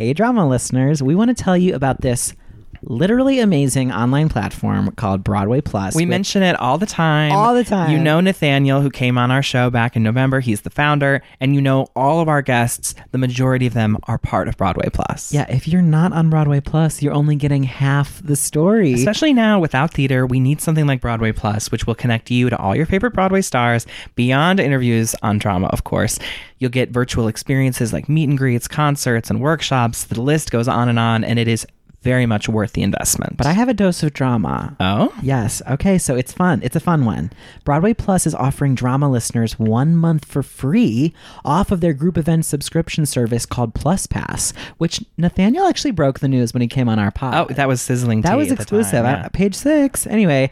Hey, 0.00 0.14
drama 0.14 0.48
listeners, 0.48 1.02
we 1.02 1.14
want 1.14 1.28
to 1.28 1.34
tell 1.34 1.58
you 1.58 1.74
about 1.74 2.00
this 2.00 2.32
literally 2.82 3.40
amazing 3.40 3.92
online 3.92 4.28
platform 4.28 4.90
called 4.92 5.24
Broadway 5.24 5.60
Plus. 5.60 5.94
We 5.94 6.06
mention 6.06 6.42
it 6.42 6.56
all 6.56 6.78
the 6.78 6.86
time. 6.86 7.32
All 7.32 7.54
the 7.54 7.64
time. 7.64 7.90
You 7.90 7.98
know 7.98 8.20
Nathaniel, 8.20 8.80
who 8.80 8.90
came 8.90 9.18
on 9.18 9.30
our 9.30 9.42
show 9.42 9.70
back 9.70 9.96
in 9.96 10.02
November. 10.02 10.40
He's 10.40 10.62
the 10.62 10.70
founder. 10.70 11.22
And 11.40 11.54
you 11.54 11.60
know 11.60 11.88
all 11.94 12.20
of 12.20 12.28
our 12.28 12.42
guests, 12.42 12.94
the 13.12 13.18
majority 13.18 13.66
of 13.66 13.74
them 13.74 13.96
are 14.04 14.18
part 14.18 14.48
of 14.48 14.56
Broadway 14.56 14.88
Plus. 14.92 15.32
Yeah, 15.32 15.46
if 15.48 15.68
you're 15.68 15.82
not 15.82 16.12
on 16.12 16.30
Broadway 16.30 16.60
Plus, 16.60 17.02
you're 17.02 17.14
only 17.14 17.36
getting 17.36 17.64
half 17.64 18.22
the 18.22 18.36
story. 18.36 18.92
Especially 18.92 19.32
now 19.32 19.60
without 19.60 19.92
theater, 19.92 20.26
we 20.26 20.40
need 20.40 20.60
something 20.60 20.86
like 20.86 21.00
Broadway 21.00 21.32
Plus, 21.32 21.70
which 21.70 21.86
will 21.86 21.94
connect 21.94 22.30
you 22.30 22.50
to 22.50 22.56
all 22.58 22.74
your 22.74 22.86
favorite 22.86 23.12
Broadway 23.12 23.42
stars 23.42 23.86
beyond 24.14 24.60
interviews 24.60 25.14
on 25.22 25.38
drama, 25.38 25.68
of 25.68 25.84
course. 25.84 26.18
You'll 26.58 26.70
get 26.70 26.90
virtual 26.90 27.28
experiences 27.28 27.92
like 27.92 28.08
meet 28.08 28.28
and 28.28 28.36
greets, 28.36 28.68
concerts, 28.68 29.30
and 29.30 29.40
workshops. 29.40 30.04
The 30.04 30.20
list 30.20 30.50
goes 30.50 30.68
on 30.68 30.88
and 30.88 30.98
on, 30.98 31.24
and 31.24 31.38
it 31.38 31.48
is 31.48 31.66
very 32.02 32.24
much 32.26 32.48
worth 32.48 32.72
the 32.72 32.82
investment. 32.82 33.36
but 33.36 33.46
I 33.46 33.52
have 33.52 33.68
a 33.68 33.74
dose 33.74 34.02
of 34.02 34.12
drama. 34.14 34.74
oh, 34.80 35.12
Yes. 35.22 35.60
Okay. 35.68 35.98
So 35.98 36.16
it's 36.16 36.32
fun. 36.32 36.60
It's 36.62 36.76
a 36.76 36.80
fun 36.80 37.04
one. 37.04 37.30
Broadway 37.64 37.92
Plus 37.94 38.26
is 38.26 38.34
offering 38.34 38.74
drama 38.74 39.10
listeners 39.10 39.58
one 39.58 39.94
month 39.94 40.24
for 40.24 40.42
free 40.42 41.12
off 41.44 41.70
of 41.70 41.80
their 41.82 41.92
group 41.92 42.16
event 42.16 42.46
subscription 42.46 43.04
service 43.06 43.44
called 43.44 43.74
Plus 43.74 44.06
Pass, 44.06 44.52
which 44.78 45.04
Nathaniel 45.18 45.66
actually 45.66 45.90
broke 45.90 46.20
the 46.20 46.28
news 46.28 46.54
when 46.54 46.62
he 46.62 46.68
came 46.68 46.88
on 46.88 46.98
our 46.98 47.10
pod. 47.10 47.34
oh, 47.50 47.54
that 47.54 47.68
was 47.68 47.82
sizzling. 47.82 48.22
That 48.22 48.36
was 48.36 48.50
exclusive. 48.50 48.92
time, 48.92 49.04
yeah. 49.04 49.26
Uh, 49.26 49.28
page 49.28 49.54
six. 49.54 50.06
Anyway, 50.06 50.50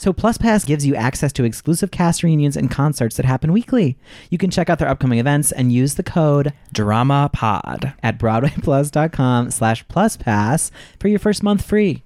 so 0.00 0.14
Plus 0.14 0.38
Pass 0.38 0.64
gives 0.64 0.86
you 0.86 0.94
access 0.94 1.30
to 1.34 1.44
exclusive 1.44 1.90
cast 1.90 2.22
reunions 2.22 2.56
and 2.56 2.70
concerts 2.70 3.16
that 3.16 3.26
happen 3.26 3.52
weekly. 3.52 3.98
You 4.30 4.38
can 4.38 4.50
check 4.50 4.70
out 4.70 4.78
their 4.78 4.88
upcoming 4.88 5.18
events 5.18 5.52
and 5.52 5.70
use 5.70 5.96
the 5.96 6.02
code 6.02 6.54
Drama 6.72 7.28
Pod. 7.30 7.92
at 8.02 8.18
broadwayplus.com 8.18 9.50
slash 9.50 9.86
plus 9.88 10.16
pass 10.16 10.70
for 10.98 11.08
your 11.08 11.18
first 11.18 11.42
month 11.42 11.66
free. 11.66 12.02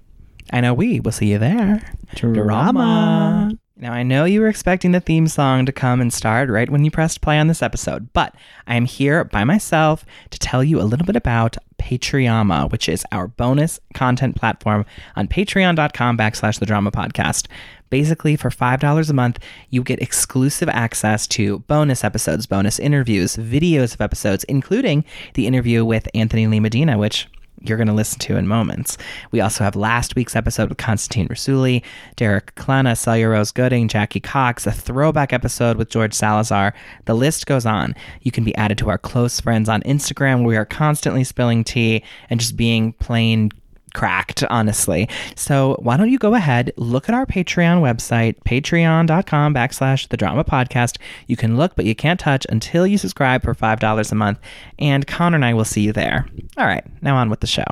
I 0.51 0.59
know 0.59 0.73
we 0.73 0.99
will 0.99 1.13
see 1.13 1.31
you 1.31 1.39
there. 1.39 1.89
Drama. 2.15 3.57
Now, 3.77 3.91
I 3.91 4.03
know 4.03 4.23
you 4.23 4.39
were 4.39 4.47
expecting 4.47 4.93
the 4.93 5.01
theme 5.01 5.27
song 5.27 5.65
to 5.65 5.73
come 5.73 5.99
and 5.99 6.13
start 6.13 6.49
right 6.49 6.69
when 6.69 6.85
you 6.85 6.91
pressed 6.91 7.19
play 7.19 7.37
on 7.37 7.47
this 7.47 7.61
episode, 7.61 8.07
but 8.13 8.33
I 8.67 8.75
am 8.75 8.85
here 8.85 9.25
by 9.25 9.43
myself 9.43 10.05
to 10.29 10.39
tell 10.39 10.63
you 10.63 10.79
a 10.79 10.83
little 10.87 11.05
bit 11.05 11.17
about 11.17 11.57
Patreon, 11.77 12.71
which 12.71 12.87
is 12.87 13.05
our 13.11 13.27
bonus 13.27 13.81
content 13.93 14.37
platform 14.37 14.85
on 15.17 15.27
patreon.com 15.27 16.17
backslash 16.17 16.57
the 16.57 16.65
drama 16.65 16.89
podcast. 16.89 17.47
Basically, 17.89 18.37
for 18.37 18.49
$5 18.49 19.09
a 19.09 19.13
month, 19.13 19.39
you 19.71 19.83
get 19.83 20.01
exclusive 20.01 20.69
access 20.69 21.27
to 21.27 21.59
bonus 21.59 22.05
episodes, 22.05 22.45
bonus 22.45 22.79
interviews, 22.79 23.35
videos 23.35 23.93
of 23.93 23.99
episodes, 23.99 24.45
including 24.45 25.03
the 25.33 25.47
interview 25.47 25.83
with 25.83 26.07
Anthony 26.13 26.47
Lee 26.47 26.61
Medina, 26.61 26.97
which 26.97 27.27
you're 27.67 27.77
going 27.77 27.87
to 27.87 27.93
listen 27.93 28.19
to 28.19 28.37
in 28.37 28.47
moments. 28.47 28.97
We 29.31 29.41
also 29.41 29.63
have 29.63 29.75
last 29.75 30.15
week's 30.15 30.35
episode 30.35 30.69
with 30.69 30.77
Constantine 30.77 31.27
Rousouli, 31.27 31.83
Derek 32.15 32.55
Klena, 32.55 32.97
Celia 32.97 33.29
Rose 33.29 33.51
Gooding, 33.51 33.87
Jackie 33.87 34.19
Cox, 34.19 34.65
a 34.65 34.71
throwback 34.71 35.33
episode 35.33 35.77
with 35.77 35.89
George 35.89 36.13
Salazar. 36.13 36.73
The 37.05 37.15
list 37.15 37.45
goes 37.45 37.65
on. 37.65 37.95
You 38.21 38.31
can 38.31 38.43
be 38.43 38.55
added 38.55 38.77
to 38.79 38.89
our 38.89 38.97
close 38.97 39.39
friends 39.39 39.69
on 39.69 39.81
Instagram. 39.83 40.45
We 40.45 40.57
are 40.57 40.65
constantly 40.65 41.23
spilling 41.23 41.63
tea 41.63 42.03
and 42.29 42.39
just 42.39 42.55
being 42.55 42.93
plain 42.93 43.51
cracked, 43.95 44.43
honestly. 44.49 45.09
So 45.35 45.77
why 45.79 45.97
don't 45.97 46.11
you 46.11 46.19
go 46.19 46.35
ahead, 46.35 46.71
look 46.77 47.09
at 47.09 47.15
our 47.15 47.25
Patreon 47.25 47.81
website, 47.81 48.35
patreon.com 48.43 49.55
backslash 49.55 50.07
the 50.09 50.17
drama 50.17 50.43
podcast. 50.43 50.97
You 51.25 51.35
can 51.35 51.57
look, 51.57 51.75
but 51.75 51.85
you 51.85 51.95
can't 51.95 52.19
touch 52.19 52.45
until 52.49 52.85
you 52.85 52.99
subscribe 52.99 53.41
for 53.41 53.55
$5 53.55 54.11
a 54.11 54.15
month. 54.15 54.39
And 54.77 55.07
Connor 55.07 55.35
and 55.35 55.45
I 55.45 55.53
will 55.53 55.65
see 55.65 55.81
you 55.81 55.93
there. 55.93 56.27
All 56.57 56.65
right, 56.65 56.85
now 57.01 57.15
on 57.15 57.29
with 57.29 57.39
the 57.39 57.47
show. 57.47 57.65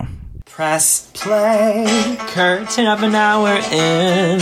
Press 0.56 1.09
play, 1.16 2.16
curtain 2.28 2.86
up 2.86 3.02
an 3.02 3.16
hour 3.16 3.50
in. 3.50 4.38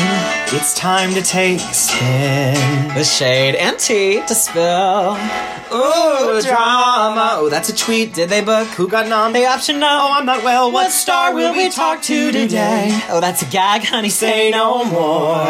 It's 0.54 0.76
time 0.76 1.14
to 1.14 1.22
take 1.22 1.62
a 1.62 1.74
spin. 1.74 2.90
The 2.94 3.06
shade 3.06 3.56
and 3.56 3.80
tea 3.80 4.22
to 4.28 4.36
spill. 4.36 5.14
Ooh, 5.74 6.42
drama. 6.42 7.30
Oh, 7.36 7.48
that's 7.50 7.70
a 7.70 7.76
tweet. 7.78 8.14
Did 8.14 8.28
they 8.28 8.44
book? 8.44 8.68
Who 8.72 8.90
got 8.90 9.08
nom? 9.08 9.32
They 9.32 9.46
option 9.46 9.80
no. 9.80 9.88
Oh, 9.88 10.12
I'm 10.12 10.26
not 10.26 10.44
well. 10.44 10.70
What 10.70 10.92
star 10.92 11.34
will 11.34 11.54
we 11.54 11.70
talk 11.70 12.02
to 12.02 12.32
today? 12.34 12.90
Oh, 13.08 13.22
that's 13.22 13.42
a 13.44 13.46
gag, 13.46 13.86
honey. 13.86 14.10
Say 14.10 14.52
no 14.52 14.84
more. 14.84 15.46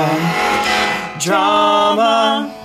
Drama. 1.19 2.55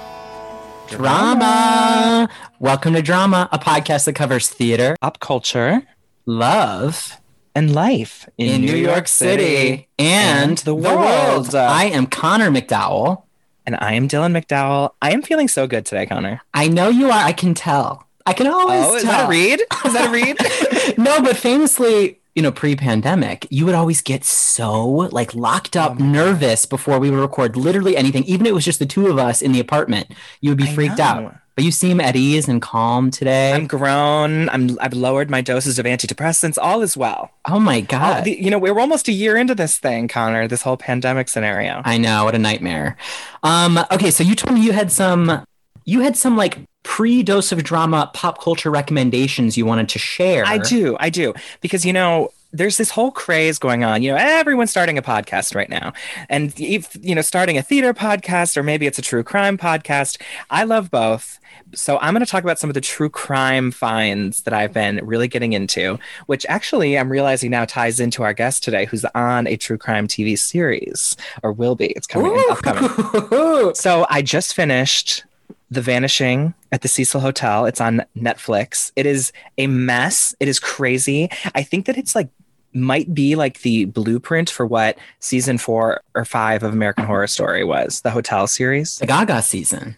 Drama. 0.90 2.28
Welcome 2.60 2.92
to 2.92 3.00
Drama, 3.00 3.48
a 3.50 3.58
podcast 3.58 4.04
that 4.04 4.12
covers 4.12 4.50
theater, 4.50 4.98
pop 5.00 5.18
culture 5.18 5.82
love 6.26 7.16
and 7.56 7.74
life 7.74 8.28
in, 8.36 8.60
New, 8.60 8.76
York 8.76 9.08
City, 9.08 9.88
and, 9.98 10.58
the 10.58 10.74
world. 10.74 11.54
I 11.54 11.84
am 11.86 12.06
Connor 12.06 12.50
McDowell. 12.50 13.22
And 13.64 13.76
I 13.80 13.94
am 13.94 14.06
Dylan 14.06 14.38
McDowell. 14.38 14.90
I 15.02 15.12
am 15.12 15.22
feeling 15.22 15.48
so 15.48 15.66
good 15.66 15.84
today, 15.86 16.06
Connor. 16.06 16.40
I 16.54 16.68
know 16.68 16.88
you 16.88 17.06
are. 17.06 17.18
I 17.24 17.32
can 17.32 17.54
tell. 17.54 18.06
I 18.24 18.32
can 18.34 18.46
always 18.46 18.84
Oh, 18.84 18.94
is 18.94 19.02
tell. 19.02 19.12
that 19.12 19.26
a 19.26 19.28
read? 19.28 19.60
Is 19.84 19.92
that 19.94 20.08
a 20.08 20.10
read? 20.12 20.98
no, 20.98 21.20
but 21.22 21.36
famously, 21.36 22.20
you 22.36 22.42
know, 22.42 22.52
pre-pandemic, 22.52 23.46
you 23.50 23.64
would 23.64 23.74
always 23.74 24.02
get 24.02 24.24
so 24.24 24.86
like 24.86 25.34
locked 25.34 25.76
Oh 25.76 25.80
up, 25.80 25.98
nervous 25.98 26.66
before 26.66 26.98
we 27.00 27.10
would 27.10 27.18
record 27.18 27.56
literally 27.56 27.96
anything, 27.96 28.22
even 28.24 28.46
if 28.46 28.50
it 28.50 28.54
was 28.54 28.64
just 28.64 28.78
the 28.78 28.86
two 28.86 29.08
of 29.08 29.18
us 29.18 29.40
in 29.42 29.50
the 29.52 29.60
apartment. 29.60 30.08
You 30.40 30.50
would 30.50 30.58
be 30.58 30.64
I 30.68 30.74
freaked 30.74 30.98
know. 30.98 31.04
out. 31.04 31.36
But 31.56 31.64
you 31.64 31.70
seem 31.72 32.02
at 32.02 32.14
ease 32.16 32.48
and 32.48 32.60
calm 32.60 33.10
today. 33.10 33.54
I'm 33.54 33.66
grown. 33.66 34.50
I'm 34.50 34.78
I've 34.78 34.92
lowered 34.92 35.30
my 35.30 35.40
doses 35.40 35.78
of 35.78 35.86
antidepressants. 35.86 36.58
All 36.60 36.82
is 36.82 36.98
well. 36.98 37.30
oh 37.46 37.58
my 37.58 37.80
god. 37.80 38.24
the- 38.24 38.36
you 38.38 38.50
know, 38.50 38.58
we're 38.58 38.78
almost 38.78 39.08
a 39.08 39.12
year 39.12 39.38
into 39.38 39.54
this 39.54 39.78
thing, 39.78 40.06
Connor. 40.06 40.46
This 40.48 40.60
whole 40.60 40.76
pandemic 40.76 41.30
scenario. 41.30 41.80
I 41.86 41.96
know 41.96 42.24
what 42.24 42.34
a 42.34 42.38
nightmare. 42.38 42.98
Um, 43.42 43.78
okay, 43.90 44.10
so 44.10 44.22
you 44.22 44.34
told 44.34 44.54
me 44.54 44.60
you 44.64 44.72
had 44.72 44.92
some, 44.92 45.46
you 45.86 46.00
had 46.00 46.16
some 46.18 46.36
like 46.36 46.58
pre-dose 46.82 47.50
of 47.52 47.64
drama 47.64 48.10
pop 48.12 48.40
culture 48.42 48.70
recommendations 48.70 49.56
you 49.56 49.64
wanted 49.64 49.88
to 49.88 49.98
share. 49.98 50.44
I 50.44 50.58
do, 50.58 50.96
I 51.00 51.08
do, 51.08 51.32
because 51.62 51.86
you 51.86 51.92
know. 51.94 52.32
There's 52.52 52.78
this 52.78 52.88
whole 52.90 53.10
craze 53.10 53.58
going 53.58 53.84
on. 53.84 54.02
You 54.02 54.12
know, 54.12 54.16
everyone's 54.18 54.70
starting 54.70 54.96
a 54.96 55.02
podcast 55.02 55.54
right 55.54 55.68
now. 55.68 55.92
And 56.30 56.54
if, 56.58 56.96
you 57.02 57.14
know, 57.14 57.20
starting 57.20 57.58
a 57.58 57.62
theater 57.62 57.92
podcast 57.92 58.56
or 58.56 58.62
maybe 58.62 58.86
it's 58.86 58.98
a 58.98 59.02
true 59.02 59.22
crime 59.22 59.58
podcast. 59.58 60.18
I 60.48 60.62
love 60.64 60.90
both. 60.90 61.38
So 61.76 61.98
I'm 61.98 62.14
going 62.14 62.24
to 62.24 62.30
talk 62.30 62.42
about 62.42 62.58
some 62.58 62.70
of 62.70 62.74
the 62.74 62.80
true 62.80 63.10
crime 63.10 63.70
finds 63.70 64.42
that 64.42 64.54
I've 64.54 64.72
been 64.72 65.00
really 65.04 65.28
getting 65.28 65.52
into, 65.52 65.98
which 66.26 66.46
actually 66.48 66.98
I'm 66.98 67.10
realizing 67.10 67.50
now 67.50 67.64
ties 67.66 68.00
into 68.00 68.22
our 68.22 68.32
guest 68.32 68.64
today, 68.64 68.86
who's 68.86 69.04
on 69.14 69.46
a 69.46 69.56
true 69.56 69.78
crime 69.78 70.08
TV 70.08 70.38
series 70.38 71.16
or 71.42 71.52
will 71.52 71.76
be. 71.76 71.86
It's 71.88 72.06
coming 72.06 72.32
in 72.32 72.44
upcoming. 72.50 73.74
So 73.74 74.06
I 74.08 74.22
just 74.22 74.54
finished 74.54 75.24
The 75.70 75.80
Vanishing 75.82 76.54
at 76.72 76.82
the 76.82 76.88
Cecil 76.88 77.20
Hotel. 77.20 77.66
It's 77.66 77.80
on 77.80 78.04
Netflix. 78.16 78.90
It 78.96 79.06
is 79.06 79.32
a 79.58 79.66
mess. 79.66 80.34
It 80.40 80.48
is 80.48 80.58
crazy. 80.58 81.28
I 81.54 81.62
think 81.62 81.86
that 81.86 81.96
it's 81.98 82.14
like 82.14 82.28
might 82.72 83.12
be 83.14 83.36
like 83.36 83.62
the 83.62 83.86
blueprint 83.86 84.50
for 84.50 84.66
what 84.66 84.98
season 85.20 85.58
four 85.58 86.02
or 86.14 86.24
five 86.24 86.62
of 86.62 86.72
American 86.72 87.04
Horror 87.06 87.26
Story 87.26 87.64
was, 87.64 88.02
the 88.02 88.10
hotel 88.10 88.46
series. 88.46 88.98
the 88.98 89.06
Gaga 89.06 89.42
season. 89.42 89.96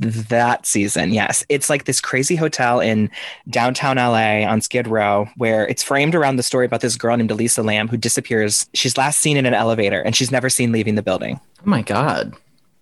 That 0.00 0.64
season, 0.64 1.12
yes. 1.12 1.44
It's 1.48 1.68
like 1.68 1.84
this 1.84 2.00
crazy 2.00 2.36
hotel 2.36 2.80
in 2.80 3.10
downtown 3.50 3.96
LA 3.96 4.46
on 4.48 4.60
Skid 4.60 4.86
Row 4.86 5.28
where 5.36 5.66
it's 5.66 5.82
framed 5.82 6.14
around 6.14 6.36
the 6.36 6.42
story 6.42 6.66
about 6.66 6.80
this 6.80 6.96
girl 6.96 7.16
named 7.16 7.30
Elisa 7.30 7.62
Lam 7.62 7.88
who 7.88 7.96
disappears. 7.96 8.68
She's 8.74 8.96
last 8.96 9.18
seen 9.18 9.36
in 9.36 9.46
an 9.46 9.54
elevator 9.54 10.00
and 10.00 10.14
she's 10.14 10.30
never 10.30 10.48
seen 10.48 10.70
leaving 10.70 10.94
the 10.94 11.02
building. 11.02 11.40
Oh 11.60 11.70
my 11.70 11.82
god. 11.82 12.34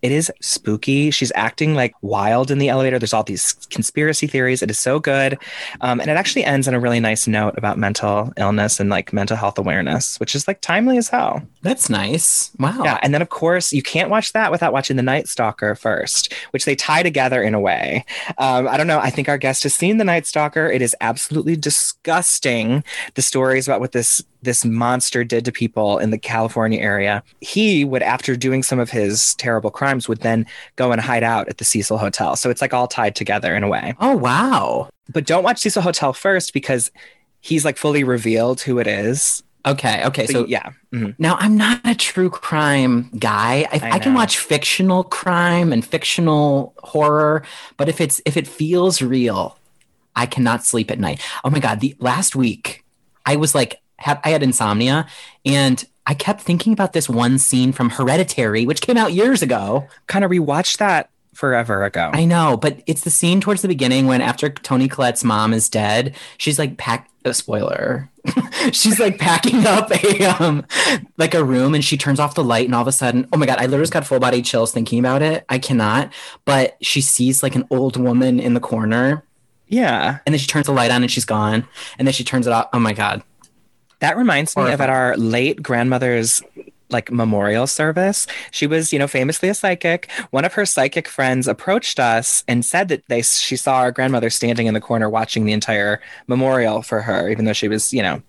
It 0.03 0.13
is 0.13 0.31
spooky. 0.41 1.11
She's 1.11 1.33
acting 1.35 1.75
like 1.75 1.95
wild 2.03 2.51
in 2.51 2.59
the 2.59 2.69
elevator. 2.69 2.99
There's 2.99 3.15
all 3.15 3.23
these 3.23 3.55
conspiracy 3.71 4.27
theories. 4.27 4.63
It 4.63 4.71
is 4.71 4.79
so 4.79 4.99
good. 4.99 5.39
Um, 5.81 6.01
and 6.01 6.11
it 6.11 6.17
actually 6.17 6.45
ends 6.45 6.69
on 6.69 6.75
a 6.75 6.81
really 6.81 7.01
nice 7.01 7.27
note 7.27 7.55
about 7.57 7.79
mental 7.79 8.33
illness 8.37 8.79
and 8.79 8.91
like 8.91 9.13
mental 9.13 9.37
health 9.37 9.59
awareness, 9.59 10.21
which 10.21 10.35
is 10.35 10.47
like 10.47 10.61
timely 10.61 10.99
as 10.99 11.09
hell. 11.09 11.43
That's 11.63 11.91
nice. 11.91 12.51
Wow. 12.59 12.83
Yeah. 12.85 12.99
And 13.03 13.13
then, 13.15 13.23
of 13.23 13.29
course, 13.31 13.73
you 13.73 13.83
can't 13.83 14.11
watch 14.11 14.33
that 14.33 14.51
without 14.51 14.73
watching 14.73 14.97
The 14.97 15.03
Night 15.03 15.29
Stalker 15.29 15.75
first, 15.75 16.33
which 16.51 16.65
they 16.65 16.77
tie 16.77 17.03
together 17.03 17.43
in 17.43 17.55
a 17.55 17.61
way. 17.61 18.05
Um, 18.39 18.69
I 18.69 18.77
don't 18.77 18.87
know. 18.87 19.01
I 19.01 19.11
think 19.11 19.29
our 19.29 19.39
guest 19.39 19.63
has 19.65 19.75
seen 19.75 19.97
The 19.97 20.05
Night 20.05 20.27
Stalker. 20.27 20.67
It 20.71 20.83
is 20.83 20.95
absolutely 21.01 21.57
disgusting. 21.57 22.85
The 23.15 23.23
stories 23.23 23.67
about 23.67 23.81
what 23.81 23.93
this 23.93 24.23
this 24.47 24.65
monster 24.65 25.23
did 25.25 25.45
to 25.45 25.53
people 25.53 25.99
in 25.99 26.11
the 26.11 26.17
California 26.19 26.81
area. 26.81 27.23
He 27.43 27.85
would, 27.85 28.03
after 28.03 28.35
doing 28.35 28.63
some 28.63 28.79
of 28.79 28.89
his 28.89 29.35
terrible 29.35 29.71
crimes, 29.71 30.09
would 30.09 30.21
then 30.21 30.47
go 30.77 30.93
and 30.93 31.01
hide 31.01 31.23
out 31.23 31.49
at 31.51 31.59
the 31.59 31.65
Cecil 31.65 31.99
Hotel. 31.99 32.37
So 32.37 32.49
it's 32.49 32.63
like 32.63 32.73
all 32.73 32.89
tied 32.89 33.15
together 33.15 33.55
in 33.55 33.63
a 33.63 33.69
way. 33.69 33.95
Oh 34.01 34.17
wow. 34.17 34.89
But 35.13 35.27
don't 35.27 35.45
watch 35.45 35.59
Cecil 35.59 35.83
Hotel 35.83 36.15
first 36.15 36.55
because 36.55 36.91
he's 37.41 37.65
like 37.65 37.77
fully 37.77 38.05
revealed 38.05 38.63
who 38.63 38.79
it 38.79 38.87
is. 38.87 39.43
Okay. 39.67 40.05
Okay. 40.07 40.27
So, 40.27 40.33
So 40.33 40.47
yeah. 40.47 40.71
Mhm. 40.95 41.15
now 41.19 41.37
I'm 41.41 41.57
not 41.57 41.81
a 41.85 41.95
true 41.95 42.31
crime 42.31 43.11
guy. 43.19 43.67
I, 43.73 43.81
I 43.83 43.91
I, 43.93 43.99
can 43.99 44.15
watch 44.15 44.39
fictional 44.39 45.03
crime 45.05 45.73
and 45.73 45.85
fictional 45.85 46.73
horror, 46.79 47.43
but 47.77 47.89
if 47.89 48.01
it's 48.01 48.23
if 48.25 48.37
it 48.37 48.47
feels 48.47 49.03
real, 49.03 49.59
I 50.15 50.27
cannot 50.27 50.65
sleep 50.65 50.91
at 50.91 51.01
night. 51.01 51.21
Oh 51.45 51.51
my 51.51 51.59
god. 51.59 51.81
The 51.81 51.97
last 51.99 52.37
week 52.37 52.85
I 53.27 53.35
was 53.37 53.55
like, 53.57 53.81
ha- 53.99 54.21
I 54.25 54.31
had 54.31 54.43
insomnia, 54.43 55.07
and 55.45 55.85
I 56.07 56.15
kept 56.15 56.41
thinking 56.41 56.73
about 56.73 56.93
this 56.93 57.09
one 57.09 57.39
scene 57.39 57.73
from 57.73 57.91
Hereditary, 57.91 58.67
which 58.67 58.81
came 58.81 58.97
out 58.97 59.13
years 59.13 59.43
ago. 59.43 59.89
Kind 60.07 60.25
of 60.25 60.31
rewatched 60.31 60.79
that 60.79 61.11
forever 61.35 61.85
ago. 61.85 62.11
I 62.13 62.25
know, 62.25 62.57
but 62.57 62.83
it's 62.87 63.03
the 63.03 63.11
scene 63.11 63.41
towards 63.41 63.63
the 63.63 63.69
beginning 63.69 64.07
when 64.07 64.21
after 64.21 64.49
Toni 64.49 64.89
Collette's 64.89 65.25
mom 65.25 65.53
is 65.53 65.69
dead, 65.69 66.15
she's 66.39 66.59
like 66.59 66.77
pack 66.79 67.11
a 67.25 67.35
spoiler. 67.35 68.09
she's 68.73 69.01
like 69.01 69.19
packing 69.19 69.67
up 69.67 69.91
a 69.91 70.25
um 70.25 70.65
like 71.17 71.35
a 71.35 71.45
room 71.45 71.75
and 71.75 71.85
she 71.85 71.97
turns 71.97 72.21
off 72.21 72.35
the 72.35 72.45
light 72.45 72.67
and 72.67 72.75
all 72.75 72.83
of 72.83 72.89
a 72.89 72.93
sudden, 72.93 73.29
oh 73.33 73.37
my 73.37 73.47
god, 73.47 73.59
I 73.59 73.63
literally 73.63 73.83
just 73.83 73.93
got 73.93 74.07
full 74.07 74.21
body 74.21 74.43
chills 74.43 74.73
thinking 74.73 74.99
about 74.99 75.23
it. 75.23 75.45
I 75.49 75.59
cannot. 75.59 76.13
But 76.45 76.77
she 76.81 77.01
sees 77.01 77.43
like 77.43 77.57
an 77.57 77.67
old 77.71 77.97
woman 77.97 78.41
in 78.41 78.55
the 78.55 78.61
corner 78.61 79.25
yeah. 79.69 80.19
and 80.25 80.33
then 80.33 80.39
she 80.39 80.47
turns 80.47 80.67
the 80.67 80.73
light 80.73 80.91
on 80.91 81.03
and 81.03 81.11
she's 81.11 81.25
gone. 81.25 81.67
And 81.99 82.07
then 82.07 82.13
she 82.13 82.25
turns 82.25 82.47
it 82.47 82.53
off. 82.53 82.69
Oh 82.73 82.79
my 82.79 82.93
god. 82.93 83.23
That 84.07 84.17
reminds 84.17 84.57
me 84.57 84.71
of 84.71 84.81
at 84.81 84.89
our 84.89 85.17
late 85.17 85.61
grandmother's 85.61 86.41
like 86.91 87.11
memorial 87.11 87.67
service. 87.67 88.29
She 88.53 88.69
was, 88.69 88.93
you 88.93 89.01
know, 89.01 89.09
famously 89.09 89.49
a 89.49 89.55
psychic. 89.55 90.09
One 90.31 90.45
of 90.45 90.55
her 90.55 90.65
psychic 90.65 91.09
friends 91.09 91.49
approached 91.49 91.99
us 91.99 92.45
and 92.47 92.65
said 92.65 92.87
that 92.87 93.03
they 93.09 93.23
she 93.23 93.57
saw 93.57 93.79
our 93.79 93.91
grandmother 93.91 94.31
standing 94.31 94.69
in 94.69 94.75
the 94.75 94.81
corner 94.81 95.11
watching 95.11 95.45
the 95.45 95.53
entire 95.53 96.01
memorial 96.29 96.83
for 96.83 97.03
her, 97.03 97.29
even 97.29 97.47
though 97.47 97.53
she 97.53 97.67
was, 97.67 97.93
you 97.93 98.01
know, 98.01 98.23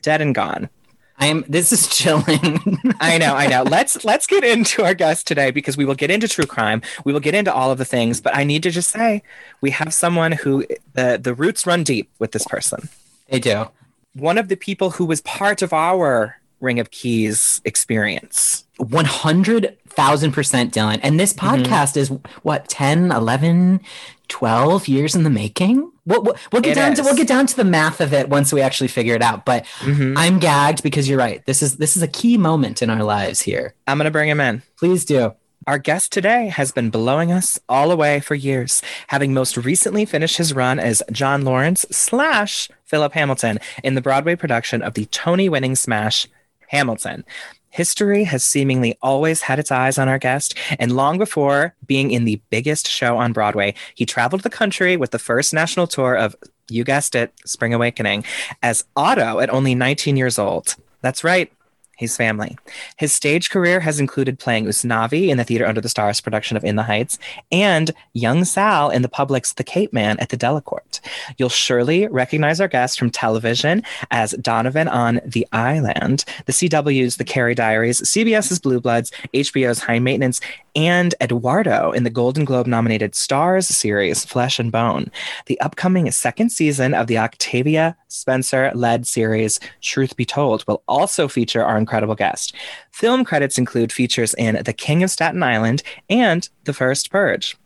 dead 0.00 0.22
and 0.22 0.34
gone. 0.34 0.70
I 1.18 1.26
am 1.26 1.44
this 1.46 1.72
is 1.74 1.88
chilling. 1.88 2.78
I 3.00 3.18
know, 3.18 3.34
I 3.34 3.48
know. 3.48 3.64
Let's 3.64 4.02
let's 4.06 4.26
get 4.26 4.44
into 4.44 4.82
our 4.82 4.94
guest 4.94 5.26
today 5.26 5.50
because 5.50 5.76
we 5.76 5.84
will 5.84 5.94
get 5.94 6.10
into 6.10 6.26
true 6.26 6.46
crime. 6.46 6.80
We 7.04 7.12
will 7.12 7.20
get 7.20 7.34
into 7.34 7.52
all 7.52 7.70
of 7.70 7.76
the 7.76 7.84
things, 7.84 8.22
but 8.22 8.34
I 8.34 8.44
need 8.44 8.62
to 8.62 8.70
just 8.70 8.90
say 8.90 9.22
we 9.60 9.72
have 9.72 9.92
someone 9.92 10.32
who 10.32 10.64
the 10.94 11.20
the 11.22 11.34
roots 11.34 11.66
run 11.66 11.82
deep 11.84 12.08
with 12.18 12.32
this 12.32 12.46
person. 12.46 12.88
they 13.28 13.40
do. 13.40 13.66
One 14.14 14.38
of 14.38 14.48
the 14.48 14.56
people 14.56 14.90
who 14.90 15.04
was 15.04 15.20
part 15.22 15.62
of 15.62 15.72
our 15.72 16.36
Ring 16.60 16.80
of 16.80 16.90
Keys 16.90 17.60
experience. 17.64 18.64
100,000% 18.80 19.76
Dylan. 19.96 21.00
And 21.02 21.18
this 21.20 21.32
Mm-hmm. 21.32 21.62
podcast 21.64 21.96
is 21.96 22.08
what 22.42 22.68
10, 22.68 23.12
11, 23.12 23.80
12 24.28 24.88
years 24.88 25.14
in 25.14 25.22
the 25.22 25.30
making? 25.30 25.90
We'll, 26.06 26.22
we'll, 26.22 26.36
we'll 26.52 26.62
get 26.62 26.72
It 26.72 26.74
down 26.80 26.94
to 26.94 27.02
we'll 27.02 27.16
get 27.16 27.28
down 27.28 27.46
to 27.46 27.56
the 27.56 27.64
math 27.64 28.00
of 28.00 28.12
it 28.12 28.28
once 28.28 28.52
we 28.52 28.60
actually 28.60 28.88
figure 28.88 29.14
it 29.14 29.22
out. 29.22 29.44
But 29.44 29.64
Mhm. 29.80 30.14
I'm 30.16 30.38
gagged 30.38 30.82
because 30.82 31.08
you're 31.08 31.18
right. 31.18 31.44
This 31.46 31.62
is 31.62 31.76
this 31.76 31.96
is 31.96 32.02
a 32.02 32.08
key 32.08 32.38
moment 32.38 32.80
in 32.82 32.88
our 32.90 33.02
lives 33.04 33.42
here. 33.42 33.74
I'm 33.86 33.98
gonna 33.98 34.10
bring 34.10 34.28
him 34.30 34.40
in. 34.40 34.62
Please 34.78 35.04
do. 35.04 35.34
Our 35.66 35.78
guest 35.78 36.10
today 36.12 36.48
has 36.48 36.72
been 36.72 36.88
blowing 36.88 37.30
us 37.30 37.58
all 37.68 37.90
away 37.90 38.20
for 38.20 38.34
years, 38.34 38.80
having 39.08 39.34
most 39.34 39.58
recently 39.58 40.06
finished 40.06 40.38
his 40.38 40.54
run 40.54 40.78
as 40.78 41.02
John 41.12 41.44
Lawrence 41.44 41.84
slash 41.90 42.70
Philip 42.88 43.12
Hamilton 43.12 43.58
in 43.84 43.94
the 43.94 44.00
Broadway 44.00 44.34
production 44.34 44.82
of 44.82 44.94
the 44.94 45.04
Tony 45.06 45.48
winning 45.48 45.76
smash 45.76 46.26
Hamilton. 46.68 47.24
History 47.70 48.24
has 48.24 48.42
seemingly 48.42 48.96
always 49.02 49.42
had 49.42 49.58
its 49.58 49.70
eyes 49.70 49.98
on 49.98 50.08
our 50.08 50.18
guest, 50.18 50.56
and 50.78 50.96
long 50.96 51.18
before 51.18 51.74
being 51.86 52.10
in 52.10 52.24
the 52.24 52.40
biggest 52.48 52.88
show 52.88 53.18
on 53.18 53.34
Broadway, 53.34 53.74
he 53.94 54.06
traveled 54.06 54.42
the 54.42 54.50
country 54.50 54.96
with 54.96 55.10
the 55.10 55.18
first 55.18 55.52
national 55.52 55.86
tour 55.86 56.14
of, 56.14 56.34
you 56.70 56.82
guessed 56.82 57.14
it, 57.14 57.32
Spring 57.44 57.74
Awakening, 57.74 58.24
as 58.62 58.84
Otto 58.96 59.40
at 59.40 59.50
only 59.50 59.74
19 59.74 60.16
years 60.16 60.38
old. 60.38 60.76
That's 61.02 61.22
right, 61.22 61.52
he's 61.98 62.16
family. 62.16 62.56
His 62.96 63.12
stage 63.12 63.50
career 63.50 63.80
has 63.80 64.00
included 64.00 64.38
playing 64.38 64.64
Usnavi 64.64 65.28
in 65.28 65.36
the 65.36 65.44
Theater 65.44 65.66
Under 65.66 65.80
the 65.80 65.88
Starz 65.88 66.22
production 66.22 66.56
of 66.56 66.64
In 66.64 66.76
the 66.76 66.84
Heights 66.84 67.18
and 67.52 67.90
young 68.14 68.44
Sal 68.44 68.88
in 68.88 69.02
the 69.02 69.08
public's 69.08 69.52
The 69.52 69.64
Capeman 69.64 70.16
at 70.20 70.30
the 70.30 70.36
Delacorte. 70.36 71.00
You'll 71.36 71.48
surely 71.48 72.06
recognize 72.06 72.60
our 72.60 72.68
guest 72.68 72.98
from 72.98 73.10
television 73.10 73.82
as 74.10 74.32
Donovan 74.40 74.88
on 74.88 75.20
The 75.24 75.46
Island, 75.52 76.24
the 76.46 76.52
CW's 76.52 77.16
The 77.16 77.24
Carrie 77.24 77.54
Diaries, 77.54 78.00
CBS's 78.00 78.60
Blue 78.60 78.80
Bloods, 78.80 79.12
HBO's 79.34 79.80
High 79.80 79.98
Maintenance, 79.98 80.40
and 80.76 81.14
Eduardo 81.20 81.90
in 81.90 82.04
the 82.04 82.10
Golden 82.10 82.44
Globe 82.44 82.68
nominated 82.68 83.16
Stars 83.16 83.66
series 83.66 84.24
Flesh 84.24 84.60
and 84.60 84.70
Bone. 84.70 85.10
The 85.46 85.60
upcoming 85.60 86.08
second 86.12 86.50
season 86.50 86.94
of 86.94 87.08
the 87.08 87.18
Octavia 87.18 87.96
Spencer 88.06 88.70
led 88.74 89.06
series 89.06 89.58
Truth 89.80 90.16
Be 90.16 90.24
Told 90.24 90.64
will 90.68 90.82
also 90.86 91.26
feature 91.26 91.64
our 91.64 91.76
incredible 91.88 92.14
guest. 92.14 92.54
Film 92.90 93.24
credits 93.24 93.56
include 93.56 93.90
features 93.92 94.34
in 94.34 94.62
The 94.62 94.74
King 94.74 95.02
of 95.02 95.10
Staten 95.10 95.42
Island 95.42 95.82
and 96.10 96.46
The 96.64 96.74
First 96.74 97.10
Purge. 97.10 97.56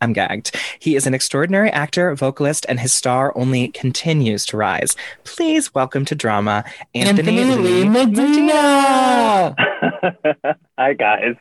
I'm 0.00 0.14
gagged. 0.14 0.56
He 0.78 0.96
is 0.96 1.06
an 1.06 1.12
extraordinary 1.12 1.68
actor, 1.70 2.14
vocalist, 2.14 2.64
and 2.68 2.80
his 2.80 2.94
star 2.94 3.30
only 3.36 3.68
continues 3.68 4.46
to 4.46 4.56
rise. 4.56 4.96
Please 5.24 5.74
welcome 5.74 6.06
to 6.06 6.14
drama 6.14 6.64
Anthony, 6.94 7.44
Lee 7.44 7.86
Medina. 7.88 9.54
Hi 10.78 10.94
guys. 10.94 11.34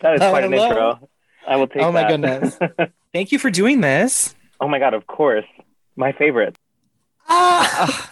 That 0.00 0.14
is 0.14 0.20
Oh, 0.22 0.30
quite 0.30 0.44
an 0.44 0.52
hello. 0.52 0.68
intro. 0.68 1.08
I 1.46 1.56
will 1.56 1.66
take 1.66 1.82
Oh, 1.82 1.92
my 1.92 2.02
that. 2.02 2.08
goodness. 2.08 2.58
Thank 3.12 3.32
you 3.32 3.38
for 3.38 3.50
doing 3.50 3.82
this. 3.82 4.34
oh 4.62 4.68
my 4.68 4.78
god, 4.78 4.94
of 4.94 5.06
course. 5.06 5.44
My 5.96 6.12
favorite. 6.12 6.56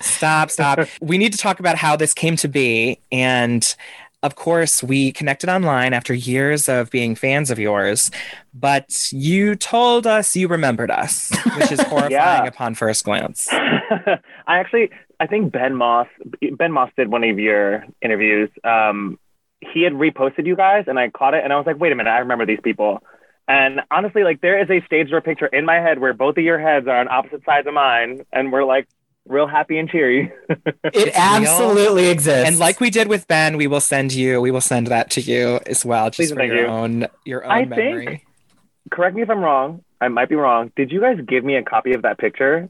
Stop, 0.00 0.50
stop. 0.50 0.80
we 1.00 1.18
need 1.18 1.32
to 1.32 1.38
talk 1.38 1.60
about 1.60 1.76
how 1.76 1.96
this 1.96 2.14
came 2.14 2.36
to 2.36 2.48
be. 2.48 2.98
And 3.12 3.74
of 4.22 4.34
course, 4.34 4.82
we 4.82 5.12
connected 5.12 5.48
online 5.48 5.92
after 5.92 6.12
years 6.12 6.68
of 6.68 6.90
being 6.90 7.14
fans 7.14 7.50
of 7.50 7.58
yours, 7.58 8.10
but 8.52 9.08
you 9.12 9.54
told 9.54 10.06
us 10.06 10.34
you 10.34 10.48
remembered 10.48 10.90
us, 10.90 11.30
which 11.56 11.70
is 11.70 11.80
horrifying 11.82 12.10
Yeah. 12.12 12.44
upon 12.46 12.74
first 12.74 13.04
glance. 13.04 13.48
I 13.52 14.18
actually 14.46 14.90
I 15.20 15.26
think 15.26 15.52
Ben 15.52 15.74
Moss 15.74 16.08
Ben 16.56 16.72
Moss 16.72 16.90
did 16.96 17.08
one 17.10 17.24
of 17.24 17.38
your 17.38 17.84
interviews. 18.02 18.50
Um 18.64 19.18
he 19.60 19.82
had 19.82 19.92
reposted 19.92 20.46
you 20.46 20.54
guys 20.56 20.84
and 20.86 20.98
I 20.98 21.10
caught 21.10 21.34
it 21.34 21.42
and 21.44 21.52
I 21.52 21.56
was 21.56 21.66
like, 21.66 21.80
wait 21.80 21.90
a 21.92 21.94
minute, 21.96 22.10
I 22.10 22.18
remember 22.18 22.46
these 22.46 22.60
people. 22.62 23.02
And 23.48 23.80
honestly, 23.90 24.22
like 24.24 24.40
there 24.40 24.60
is 24.60 24.68
a 24.70 24.84
stage 24.86 25.10
door 25.10 25.20
picture 25.20 25.46
in 25.46 25.64
my 25.64 25.76
head 25.76 25.98
where 26.00 26.12
both 26.12 26.36
of 26.36 26.44
your 26.44 26.58
heads 26.58 26.86
are 26.86 26.96
on 27.00 27.08
opposite 27.08 27.44
sides 27.44 27.66
of 27.66 27.74
mine 27.74 28.24
and 28.32 28.52
we're 28.52 28.64
like 28.64 28.86
real 29.28 29.46
happy 29.46 29.78
and 29.78 29.88
cheery. 29.88 30.32
It 30.84 31.12
absolutely 31.14 32.08
exists. 32.08 32.48
And 32.48 32.58
like 32.58 32.80
we 32.80 32.90
did 32.90 33.08
with 33.08 33.26
Ben, 33.28 33.56
we 33.56 33.66
will 33.66 33.80
send 33.80 34.12
you, 34.12 34.40
we 34.40 34.50
will 34.50 34.60
send 34.60 34.86
that 34.88 35.10
to 35.10 35.20
you 35.20 35.60
as 35.66 35.84
well, 35.84 36.10
Please 36.10 36.28
just 36.30 36.34
for 36.38 36.44
your 36.44 36.56
you. 36.62 36.66
own 36.66 37.06
your 37.24 37.44
own 37.44 37.50
I 37.50 37.64
memory. 37.64 38.06
think- 38.06 38.24
Correct 38.90 39.14
me 39.14 39.22
if 39.22 39.28
I'm 39.30 39.40
wrong. 39.40 39.82
I 40.00 40.08
might 40.08 40.28
be 40.30 40.34
wrong. 40.34 40.72
Did 40.76 40.90
you 40.90 41.00
guys 41.00 41.18
give 41.26 41.44
me 41.44 41.56
a 41.56 41.62
copy 41.62 41.92
of 41.92 42.02
that 42.02 42.18
picture? 42.18 42.68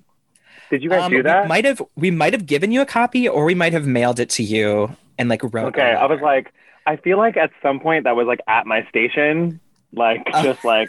Did 0.70 0.82
you 0.82 0.90
guys 0.90 1.04
Um, 1.04 1.12
do 1.12 1.22
that? 1.22 1.42
We 1.44 1.48
might 1.48 1.64
have 1.64 1.80
we 1.96 2.10
might 2.10 2.32
have 2.32 2.44
given 2.44 2.72
you 2.72 2.80
a 2.80 2.86
copy, 2.86 3.28
or 3.28 3.44
we 3.44 3.54
might 3.54 3.72
have 3.72 3.86
mailed 3.86 4.18
it 4.18 4.28
to 4.30 4.42
you 4.42 4.96
and 5.18 5.28
like 5.28 5.42
wrote. 5.44 5.68
Okay, 5.68 5.92
I 5.92 6.06
was 6.06 6.20
like, 6.20 6.52
I 6.86 6.96
feel 6.96 7.18
like 7.18 7.36
at 7.36 7.50
some 7.62 7.78
point 7.80 8.04
that 8.04 8.16
was 8.16 8.26
like 8.26 8.40
at 8.48 8.66
my 8.66 8.84
station, 8.88 9.60
like 9.92 10.26
Oh. 10.34 10.42
just 10.42 10.64
like, 10.64 10.88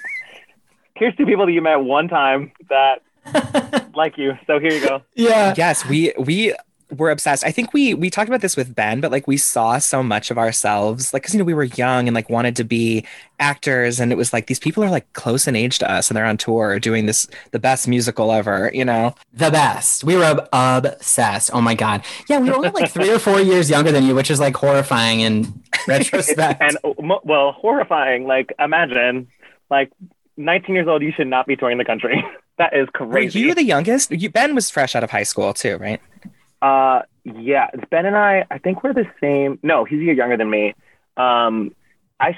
here's 0.96 1.15
two 1.15 1.25
people 1.25 1.46
that 1.46 1.51
you 1.53 1.62
met 1.62 1.77
one 1.82 2.08
time 2.08 2.51
that 2.70 3.01
like 3.95 4.17
you. 4.17 4.38
So 4.48 4.59
here 4.59 4.71
you 4.71 4.86
go. 4.86 5.01
yeah. 5.15 5.53
yes, 5.57 5.86
we 5.88 6.13
we 6.17 6.53
were 6.98 7.12
obsessed. 7.12 7.45
I 7.45 7.51
think 7.51 7.74
we 7.74 7.93
we 7.93 8.09
talked 8.09 8.29
about 8.29 8.41
this 8.41 8.57
with 8.57 8.74
Ben, 8.74 9.00
but 9.00 9.12
like 9.12 9.27
we 9.27 9.38
saw 9.38 9.77
so 9.77 10.01
much 10.01 10.31
of 10.31 10.38
ourselves, 10.38 11.13
like 11.13 11.24
because 11.24 11.33
you 11.33 11.38
know 11.39 11.43
we 11.45 11.53
were 11.53 11.65
young 11.65 12.07
and 12.07 12.15
like 12.15 12.29
wanted 12.29 12.55
to 12.57 12.63
be 12.63 13.05
actors, 13.39 14.00
and 14.00 14.12
it 14.12 14.15
was 14.15 14.33
like 14.33 14.48
these 14.48 14.59
people 14.59 14.83
are 14.83 14.89
like 14.89 15.12
close 15.13 15.48
in 15.48 15.55
age 15.55 15.79
to 15.79 15.91
us, 15.91 16.09
and 16.09 16.17
they're 16.17 16.25
on 16.25 16.38
tour 16.38 16.79
doing 16.79 17.05
this 17.05 17.27
the 17.51 17.59
best 17.59 17.88
musical 17.88 18.31
ever, 18.31 18.71
you 18.74 18.83
know. 18.83 19.13
The 19.33 19.51
best. 19.51 20.03
We 20.03 20.15
were 20.15 20.24
ob- 20.24 20.48
obsessed. 20.51 21.51
Oh 21.53 21.62
my 21.62 21.75
god. 21.75 22.03
Yeah, 22.27 22.39
we 22.39 22.50
were 22.50 22.55
only 22.55 22.69
like 22.69 22.91
three 22.91 23.12
or 23.12 23.19
four 23.19 23.39
years 23.39 23.69
younger 23.69 23.91
than 23.91 24.05
you, 24.05 24.15
which 24.15 24.31
is 24.31 24.39
like 24.39 24.55
horrifying 24.55 25.19
in 25.21 25.62
retrospect. 25.88 26.62
And 26.62 26.77
uh, 26.83 27.19
well, 27.24 27.51
horrifying. 27.51 28.25
Like 28.25 28.53
imagine, 28.57 29.27
like 29.69 29.91
19 30.38 30.74
years 30.74 30.88
old, 30.88 31.03
you 31.03 31.12
should 31.15 31.27
not 31.27 31.45
be 31.45 31.55
touring 31.55 31.77
the 31.77 31.86
country. 31.86 32.24
that 32.60 32.75
is 32.75 32.88
Were 33.00 33.08
crazy. 33.08 33.39
you 33.39 33.56
the 33.56 33.63
youngest? 33.63 34.12
You, 34.12 34.30
ben 34.30 34.54
was 34.54 34.70
fresh 34.70 34.96
out 34.96 35.04
of 35.04 35.10
high 35.10 35.24
school 35.24 35.54
too, 35.54 35.78
right? 35.78 36.00
Uh, 36.62 37.01
yeah, 37.24 37.70
Ben 37.89 38.06
and 38.06 38.16
I, 38.16 38.46
I 38.51 38.58
think 38.60 38.84
we're 38.84 38.94
the 38.94 39.08
same. 39.20 39.58
No, 39.63 39.86
he's 39.86 40.00
a 40.00 40.04
year 40.04 40.13
younger 40.13 40.38
than 40.38 40.50
me. 40.50 40.75
Um, 41.18 41.74
I 42.20 42.38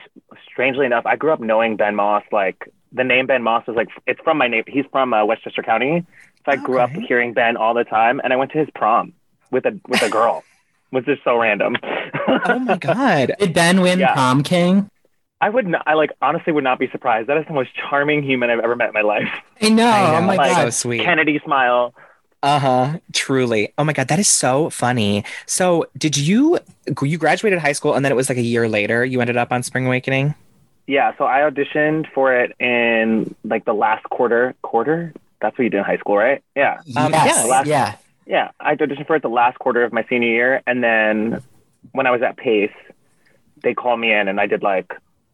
strangely 0.50 0.86
enough, 0.86 1.06
I 1.06 1.16
grew 1.16 1.34
up 1.34 1.40
knowing 1.40 1.76
Ben 1.76 1.96
Moss. 1.96 2.24
Like 2.32 2.72
the 2.92 3.04
name 3.04 3.26
Ben 3.26 3.42
Moss 3.42 3.64
is 3.68 3.76
like 3.76 3.88
it's 4.06 4.20
from 4.22 4.38
my 4.38 4.48
name. 4.48 4.64
He's 4.68 4.86
from 4.92 5.12
uh, 5.14 5.26
Westchester 5.26 5.64
County, 5.64 6.06
so 6.46 6.52
I 6.52 6.56
grew 6.58 6.80
up 6.80 6.92
hearing 6.92 7.34
Ben 7.34 7.58
all 7.58 7.74
the 7.74 7.84
time. 7.84 8.22
And 8.24 8.32
I 8.32 8.36
went 8.36 8.52
to 8.52 8.60
his 8.60 8.70
prom 8.76 9.14
with 9.50 9.66
a 9.66 9.80
with 9.88 10.04
a 10.04 10.10
girl, 10.10 10.44
which 10.92 11.08
is 11.08 11.18
so 11.24 11.40
random. 11.40 11.78
Oh 12.46 12.60
my 12.60 12.78
god! 12.78 13.34
Did 13.40 13.54
Ben 13.56 13.82
win 13.82 13.98
Yeah. 14.00 14.14
prom 14.14 14.44
king? 14.44 14.91
I 15.42 15.50
would, 15.50 15.68
not, 15.68 15.84
I 15.88 15.96
like 15.96 16.12
honestly 16.22 16.54
would 16.54 16.64
not 16.64 16.78
be 16.80 16.88
surprised. 16.90 17.28
That 17.28 17.38
is 17.38 17.46
the 17.48 17.54
most 17.54 17.72
charming 17.76 18.22
human 18.24 18.50
I've 18.50 18.60
ever 18.60 18.76
met 18.76 18.90
in 18.90 18.94
my 18.94 19.02
life. 19.02 19.28
I 19.62 19.70
know. 19.70 19.88
I 19.88 20.18
Oh 20.18 20.22
my 20.22 20.36
like- 20.36 20.52
god. 20.52 20.64
so 20.66 20.70
sweet. 20.70 21.02
Kennedy 21.04 21.40
smile. 21.44 21.94
Uh 22.44 22.60
huh. 22.60 23.00
Truly. 23.14 23.74
Oh 23.78 23.84
my 23.84 23.94
god, 23.94 24.08
that 24.08 24.18
is 24.20 24.28
so 24.28 24.70
funny. 24.72 25.24
So, 25.46 25.86
did 25.98 26.18
you 26.18 26.58
you 27.04 27.18
graduated 27.20 27.60
high 27.60 27.72
school 27.74 27.94
and 27.94 28.04
then 28.04 28.12
it 28.12 28.16
was 28.16 28.30
like 28.30 28.38
a 28.40 28.42
year 28.42 28.68
later 28.68 29.06
you 29.06 29.22
ended 29.22 29.38
up 29.38 29.52
on 29.52 29.62
Spring 29.62 29.86
Awakening? 29.86 30.34
Yeah, 30.88 31.16
so 31.20 31.26
I 31.26 31.40
auditioned 31.42 32.12
for 32.14 32.34
it 32.34 32.56
in 32.60 33.36
like 33.44 33.66
the 33.66 33.74
last 33.74 34.04
quarter. 34.06 34.56
Quarter? 34.64 35.14
That's 35.40 35.56
what 35.58 35.64
you 35.64 35.70
do 35.70 35.78
in 35.78 35.84
high 35.84 35.98
school, 35.98 36.18
right? 36.18 36.44
Yeah. 36.56 36.82
Um, 36.98 37.12
yes. 37.14 37.46
yeah. 37.48 37.64
Yeah. 37.66 37.96
Yeah, 38.28 38.52
I 38.60 38.76
auditioned 38.76 39.06
for 39.08 39.16
it 39.16 39.22
the 39.22 39.30
last 39.30 39.60
quarter 39.60 39.84
of 39.84 39.92
my 39.94 40.04
senior 40.10 40.30
year, 40.30 40.62
and 40.66 40.84
then 40.84 41.42
when 41.92 42.08
I 42.08 42.12
was 42.12 42.22
at 42.24 42.38
Pace, 42.38 42.72
they 43.64 43.74
called 43.74 44.00
me 44.00 44.12
in, 44.14 44.28
and 44.28 44.40
I 44.40 44.48
did 44.48 44.64
like 44.64 44.94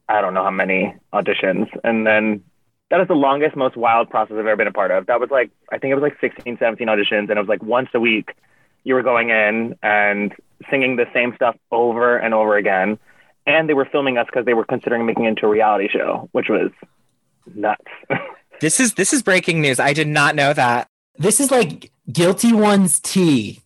I 0.10 0.22
don't 0.22 0.34
know 0.34 0.44
how 0.44 0.52
many 0.52 0.96
auditions, 1.14 1.68
and 1.84 2.06
then 2.08 2.44
that 2.90 3.02
is 3.02 3.08
the 3.08 3.16
longest, 3.16 3.56
most 3.56 3.76
wild 3.76 4.10
process 4.10 4.34
I've 4.34 4.40
ever 4.40 4.56
been 4.56 4.68
a 4.68 4.72
part 4.72 4.92
of. 4.92 5.08
That 5.08 5.20
was 5.20 5.30
like 5.30 5.52
I 5.72 5.78
think 5.78 5.92
it 5.92 5.96
was 5.96 6.02
like 6.02 6.18
16, 6.22 6.58
17 6.58 6.88
auditions, 6.88 7.30
and 7.30 7.32
it 7.32 7.40
was 7.40 7.50
like 7.50 7.64
once 7.64 7.90
a 7.94 8.00
week 8.00 8.34
you 8.84 8.94
were 8.94 9.04
going 9.04 9.30
in 9.30 9.76
and 9.84 10.34
singing 10.70 10.96
the 10.96 11.06
same 11.14 11.34
stuff 11.36 11.56
over 11.72 12.18
and 12.18 12.34
over 12.34 12.56
again, 12.56 12.98
and 13.46 13.68
they 13.68 13.74
were 13.74 13.86
filming 13.86 14.18
us 14.18 14.26
because 14.28 14.46
they 14.46 14.54
were 14.54 14.66
considering 14.66 15.06
making 15.06 15.26
it 15.26 15.30
into 15.30 15.46
a 15.46 15.50
reality 15.50 15.90
show, 15.92 16.30
which 16.32 16.48
was 16.50 16.72
nuts. 17.54 17.84
This 18.60 18.80
is 18.80 18.96
this 18.96 19.14
is 19.14 19.22
breaking 19.22 19.62
news. 19.62 19.80
I 19.80 19.94
did 19.94 20.08
not 20.08 20.34
know 20.36 20.52
that. 20.52 20.90
This 21.20 21.40
is 21.40 21.52
like 21.52 21.92
guilty 22.12 22.54
one's 22.54 23.00
tea. 23.00 23.62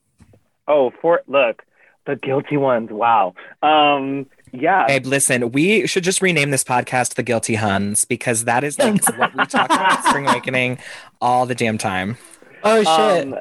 oh, 0.67 0.91
for 1.01 1.21
look, 1.27 1.63
the 2.05 2.17
guilty 2.17 2.57
ones. 2.57 2.89
Wow. 2.91 3.33
Um, 3.63 4.25
yeah. 4.51 4.88
Babe, 4.88 5.05
listen, 5.05 5.51
we 5.51 5.88
should 5.88 6.03
just 6.03 6.22
rename 6.22 6.51
this 6.51 6.63
podcast 6.63 7.15
The 7.15 7.24
Guilty 7.24 7.55
Huns 7.55 8.05
because 8.05 8.46
that 8.46 8.63
is 8.63 8.77
like 8.77 9.05
what 9.17 9.36
we 9.36 9.46
talk 9.46 9.65
about 9.65 10.03
Spring 10.05 10.27
Awakening 10.29 10.79
all 11.22 11.46
the 11.46 11.55
damn 11.55 11.77
time. 11.77 12.17
Oh 12.63 12.79
shit. 12.79 13.27
Um, 13.27 13.36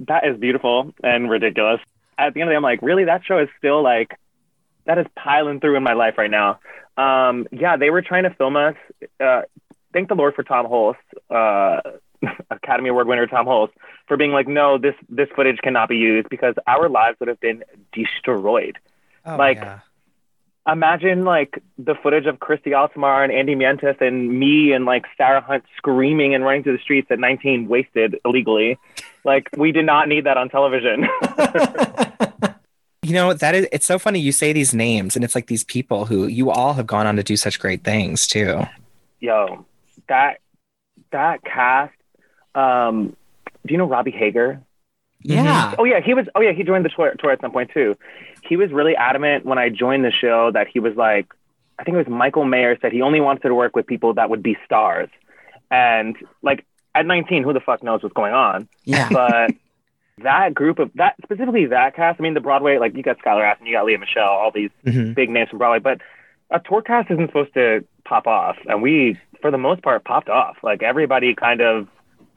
that 0.00 0.26
is 0.26 0.38
beautiful 0.38 0.94
and 1.02 1.28
ridiculous. 1.30 1.80
At 2.16 2.34
the 2.34 2.40
end 2.40 2.48
of 2.48 2.50
the 2.50 2.52
day, 2.54 2.56
I'm 2.56 2.62
like, 2.62 2.82
really? 2.82 3.04
That 3.04 3.24
show 3.24 3.38
is 3.38 3.48
still 3.58 3.82
like, 3.82 4.16
that 4.86 4.98
is 4.98 5.06
piling 5.16 5.60
through 5.60 5.76
in 5.76 5.82
my 5.82 5.92
life 5.92 6.18
right 6.18 6.30
now. 6.30 6.60
Um, 6.96 7.46
yeah, 7.52 7.76
they 7.76 7.90
were 7.90 8.02
trying 8.02 8.24
to 8.24 8.30
film 8.30 8.56
us. 8.56 8.74
Uh, 9.20 9.42
thank 9.92 10.08
the 10.08 10.14
Lord 10.14 10.34
for 10.34 10.42
Tom 10.42 10.66
Hulce, 10.66 10.96
uh, 11.30 11.80
Academy 12.50 12.88
Award 12.88 13.06
winner 13.06 13.26
Tom 13.26 13.46
Hulce, 13.46 13.70
for 14.06 14.16
being 14.16 14.32
like, 14.32 14.48
no, 14.48 14.78
this 14.78 14.94
this 15.08 15.28
footage 15.36 15.58
cannot 15.58 15.88
be 15.88 15.96
used 15.96 16.28
because 16.28 16.54
our 16.66 16.88
lives 16.88 17.18
would 17.20 17.28
have 17.28 17.40
been 17.40 17.62
destroyed. 17.92 18.78
Oh, 19.24 19.36
Like, 19.36 19.58
yeah. 19.58 19.80
Imagine 20.70 21.24
like 21.24 21.62
the 21.78 21.94
footage 21.94 22.26
of 22.26 22.40
Christy 22.40 22.70
Altomare 22.70 23.24
and 23.24 23.32
Andy 23.32 23.54
Mientus 23.54 23.96
and 24.00 24.38
me 24.38 24.72
and 24.72 24.84
like 24.84 25.06
Sarah 25.16 25.40
Hunt 25.40 25.64
screaming 25.76 26.34
and 26.34 26.44
running 26.44 26.62
through 26.62 26.76
the 26.76 26.82
streets 26.82 27.08
at 27.10 27.18
19, 27.18 27.68
wasted 27.68 28.16
illegally. 28.24 28.78
Like 29.24 29.48
we 29.56 29.72
did 29.72 29.86
not 29.86 30.08
need 30.08 30.24
that 30.24 30.36
on 30.36 30.48
television. 30.48 31.08
You 33.08 33.14
know, 33.14 33.32
that 33.32 33.54
is 33.54 33.66
it's 33.72 33.86
so 33.86 33.98
funny 33.98 34.20
you 34.20 34.32
say 34.32 34.52
these 34.52 34.74
names 34.74 35.16
and 35.16 35.24
it's 35.24 35.34
like 35.34 35.46
these 35.46 35.64
people 35.64 36.04
who 36.04 36.26
you 36.26 36.50
all 36.50 36.74
have 36.74 36.86
gone 36.86 37.06
on 37.06 37.16
to 37.16 37.22
do 37.22 37.38
such 37.38 37.58
great 37.58 37.82
things 37.82 38.26
too. 38.26 38.66
Yo, 39.18 39.64
that 40.08 40.40
that 41.10 41.42
cast. 41.42 41.94
Um, 42.54 43.16
do 43.64 43.72
you 43.72 43.78
know 43.78 43.86
Robbie 43.86 44.10
Hager? 44.10 44.60
yeah. 45.22 45.74
Oh 45.78 45.84
yeah, 45.84 46.00
he 46.00 46.12
was. 46.12 46.26
Oh 46.34 46.42
yeah, 46.42 46.52
he 46.52 46.62
joined 46.64 46.84
the 46.84 46.90
tour, 46.90 47.14
tour 47.18 47.30
at 47.30 47.40
some 47.40 47.50
point 47.50 47.70
too. 47.72 47.96
He 48.48 48.56
was 48.56 48.70
really 48.72 48.96
adamant 48.96 49.44
when 49.44 49.58
I 49.58 49.68
joined 49.68 50.04
the 50.04 50.10
show 50.10 50.50
that 50.52 50.66
he 50.68 50.80
was 50.80 50.94
like, 50.96 51.26
I 51.78 51.84
think 51.84 51.94
it 51.94 51.98
was 51.98 52.08
Michael 52.08 52.44
Mayer 52.44 52.76
said 52.80 52.92
he 52.92 53.02
only 53.02 53.20
wanted 53.20 53.42
to 53.42 53.54
work 53.54 53.76
with 53.76 53.86
people 53.86 54.14
that 54.14 54.30
would 54.30 54.42
be 54.42 54.56
stars, 54.64 55.08
and 55.70 56.16
like 56.42 56.64
at 56.94 57.06
19, 57.06 57.42
who 57.44 57.52
the 57.52 57.60
fuck 57.60 57.82
knows 57.82 58.02
what's 58.02 58.14
going 58.14 58.32
on? 58.34 58.68
Yeah. 58.84 59.08
But 59.12 59.50
that 60.24 60.52
group 60.52 60.80
of 60.80 60.90
that 60.96 61.14
specifically 61.22 61.66
that 61.66 61.94
cast. 61.94 62.18
I 62.18 62.22
mean, 62.24 62.34
the 62.34 62.40
Broadway 62.40 62.78
like 62.78 62.96
you 62.96 63.04
got 63.04 63.18
Skylar 63.18 63.44
Astin, 63.48 63.66
you 63.68 63.74
got 63.74 63.84
Lea 63.86 63.96
Michele, 63.98 64.24
all 64.24 64.50
these 64.50 64.70
Mhm. 64.84 65.14
big 65.14 65.30
names 65.30 65.48
from 65.50 65.58
Broadway, 65.58 65.78
but 65.78 66.00
a 66.50 66.58
tour 66.58 66.82
cast 66.82 67.08
isn't 67.12 67.28
supposed 67.28 67.54
to 67.54 67.84
pop 68.04 68.26
off, 68.26 68.56
and 68.66 68.82
we 68.82 69.16
for 69.40 69.52
the 69.52 69.58
most 69.58 69.82
part 69.82 70.02
popped 70.04 70.28
off. 70.28 70.56
Like 70.64 70.82
everybody 70.82 71.34
kind 71.36 71.60
of 71.60 71.86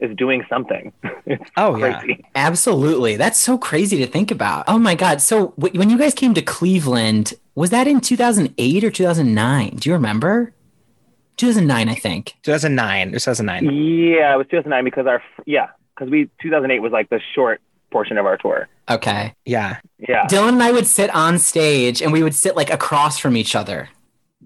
is 0.02 0.14
doing 0.16 0.44
something. 0.48 0.92
it's 1.26 1.48
Oh 1.56 1.76
yeah. 1.76 2.02
Absolutely. 2.34 3.16
That's 3.16 3.38
so 3.38 3.56
crazy 3.56 3.98
to 3.98 4.06
think 4.06 4.30
about. 4.30 4.64
Oh 4.68 4.78
my 4.78 4.94
God. 4.94 5.20
So 5.20 5.54
w- 5.58 5.78
when 5.78 5.88
you 5.88 5.96
guys 5.96 6.12
came 6.14 6.34
to 6.34 6.42
Cleveland, 6.42 7.34
was 7.54 7.70
that 7.70 7.86
in 7.86 8.00
2008 8.00 8.84
or 8.84 8.90
2009? 8.90 9.76
Do 9.76 9.88
you 9.88 9.94
remember? 9.94 10.52
2009, 11.36 11.88
I 11.88 11.94
think. 11.94 12.34
2009 12.42 13.08
or 13.08 13.12
2009. 13.12 13.64
Yeah, 13.64 14.34
it 14.34 14.36
was 14.36 14.46
2009 14.50 14.84
because 14.84 15.06
our 15.06 15.22
yeah, 15.46 15.68
because 15.94 16.10
we 16.10 16.28
2008 16.42 16.80
was 16.80 16.92
like 16.92 17.08
the 17.08 17.20
short 17.34 17.60
portion 17.90 18.18
of 18.18 18.26
our 18.26 18.36
tour. 18.36 18.68
Okay. 18.90 19.34
Yeah. 19.44 19.78
Yeah, 19.98 20.26
Dylan 20.26 20.54
and 20.54 20.62
I 20.62 20.72
would 20.72 20.86
sit 20.86 21.14
on 21.14 21.38
stage 21.38 22.02
and 22.02 22.12
we 22.12 22.22
would 22.22 22.34
sit 22.34 22.56
like 22.56 22.70
across 22.70 23.18
from 23.18 23.36
each 23.36 23.54
other. 23.54 23.88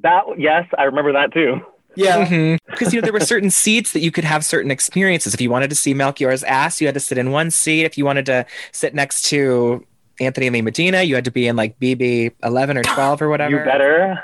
that 0.03 0.23
yes, 0.39 0.67
I 0.77 0.85
remember 0.85 1.13
that 1.15 1.33
too. 1.33 1.61
Yeah. 1.97 2.57
Because 2.69 2.93
you 2.93 3.01
know 3.01 3.05
there 3.05 3.13
were 3.13 3.21
certain 3.21 3.51
seats 3.51 3.93
that 3.93 4.01
you 4.01 4.11
could 4.11 4.25
have 4.25 4.45
certain 4.45 4.71
experiences. 4.71 5.35
If 5.35 5.41
you 5.41 5.51
wanted 5.51 5.71
to 5.71 5.77
see 5.77 5.95
Melchior's 5.95 6.45
ass, 6.45 6.81
you 6.81 6.87
had 6.87 6.95
to 6.95 7.01
sit 7.01 7.19
in 7.19 7.31
one 7.33 7.51
seat. 7.51 7.85
If 7.85 7.97
you 7.99 8.05
wanted 8.05 8.27
to 8.27 8.47
sit 8.73 8.95
next 8.95 9.23
to 9.31 9.85
Anthony 10.21 10.51
Lee 10.51 10.63
Medina, 10.63 11.03
you 11.03 11.15
had 11.15 11.25
to 11.25 11.31
be 11.31 11.47
in 11.49 11.57
like 11.57 11.79
BB 11.81 12.33
11 12.45 12.79
or 12.79 12.83
12 12.85 13.23
or 13.23 13.29
whatever. 13.29 13.51
You 13.59 13.65
better. 13.65 14.23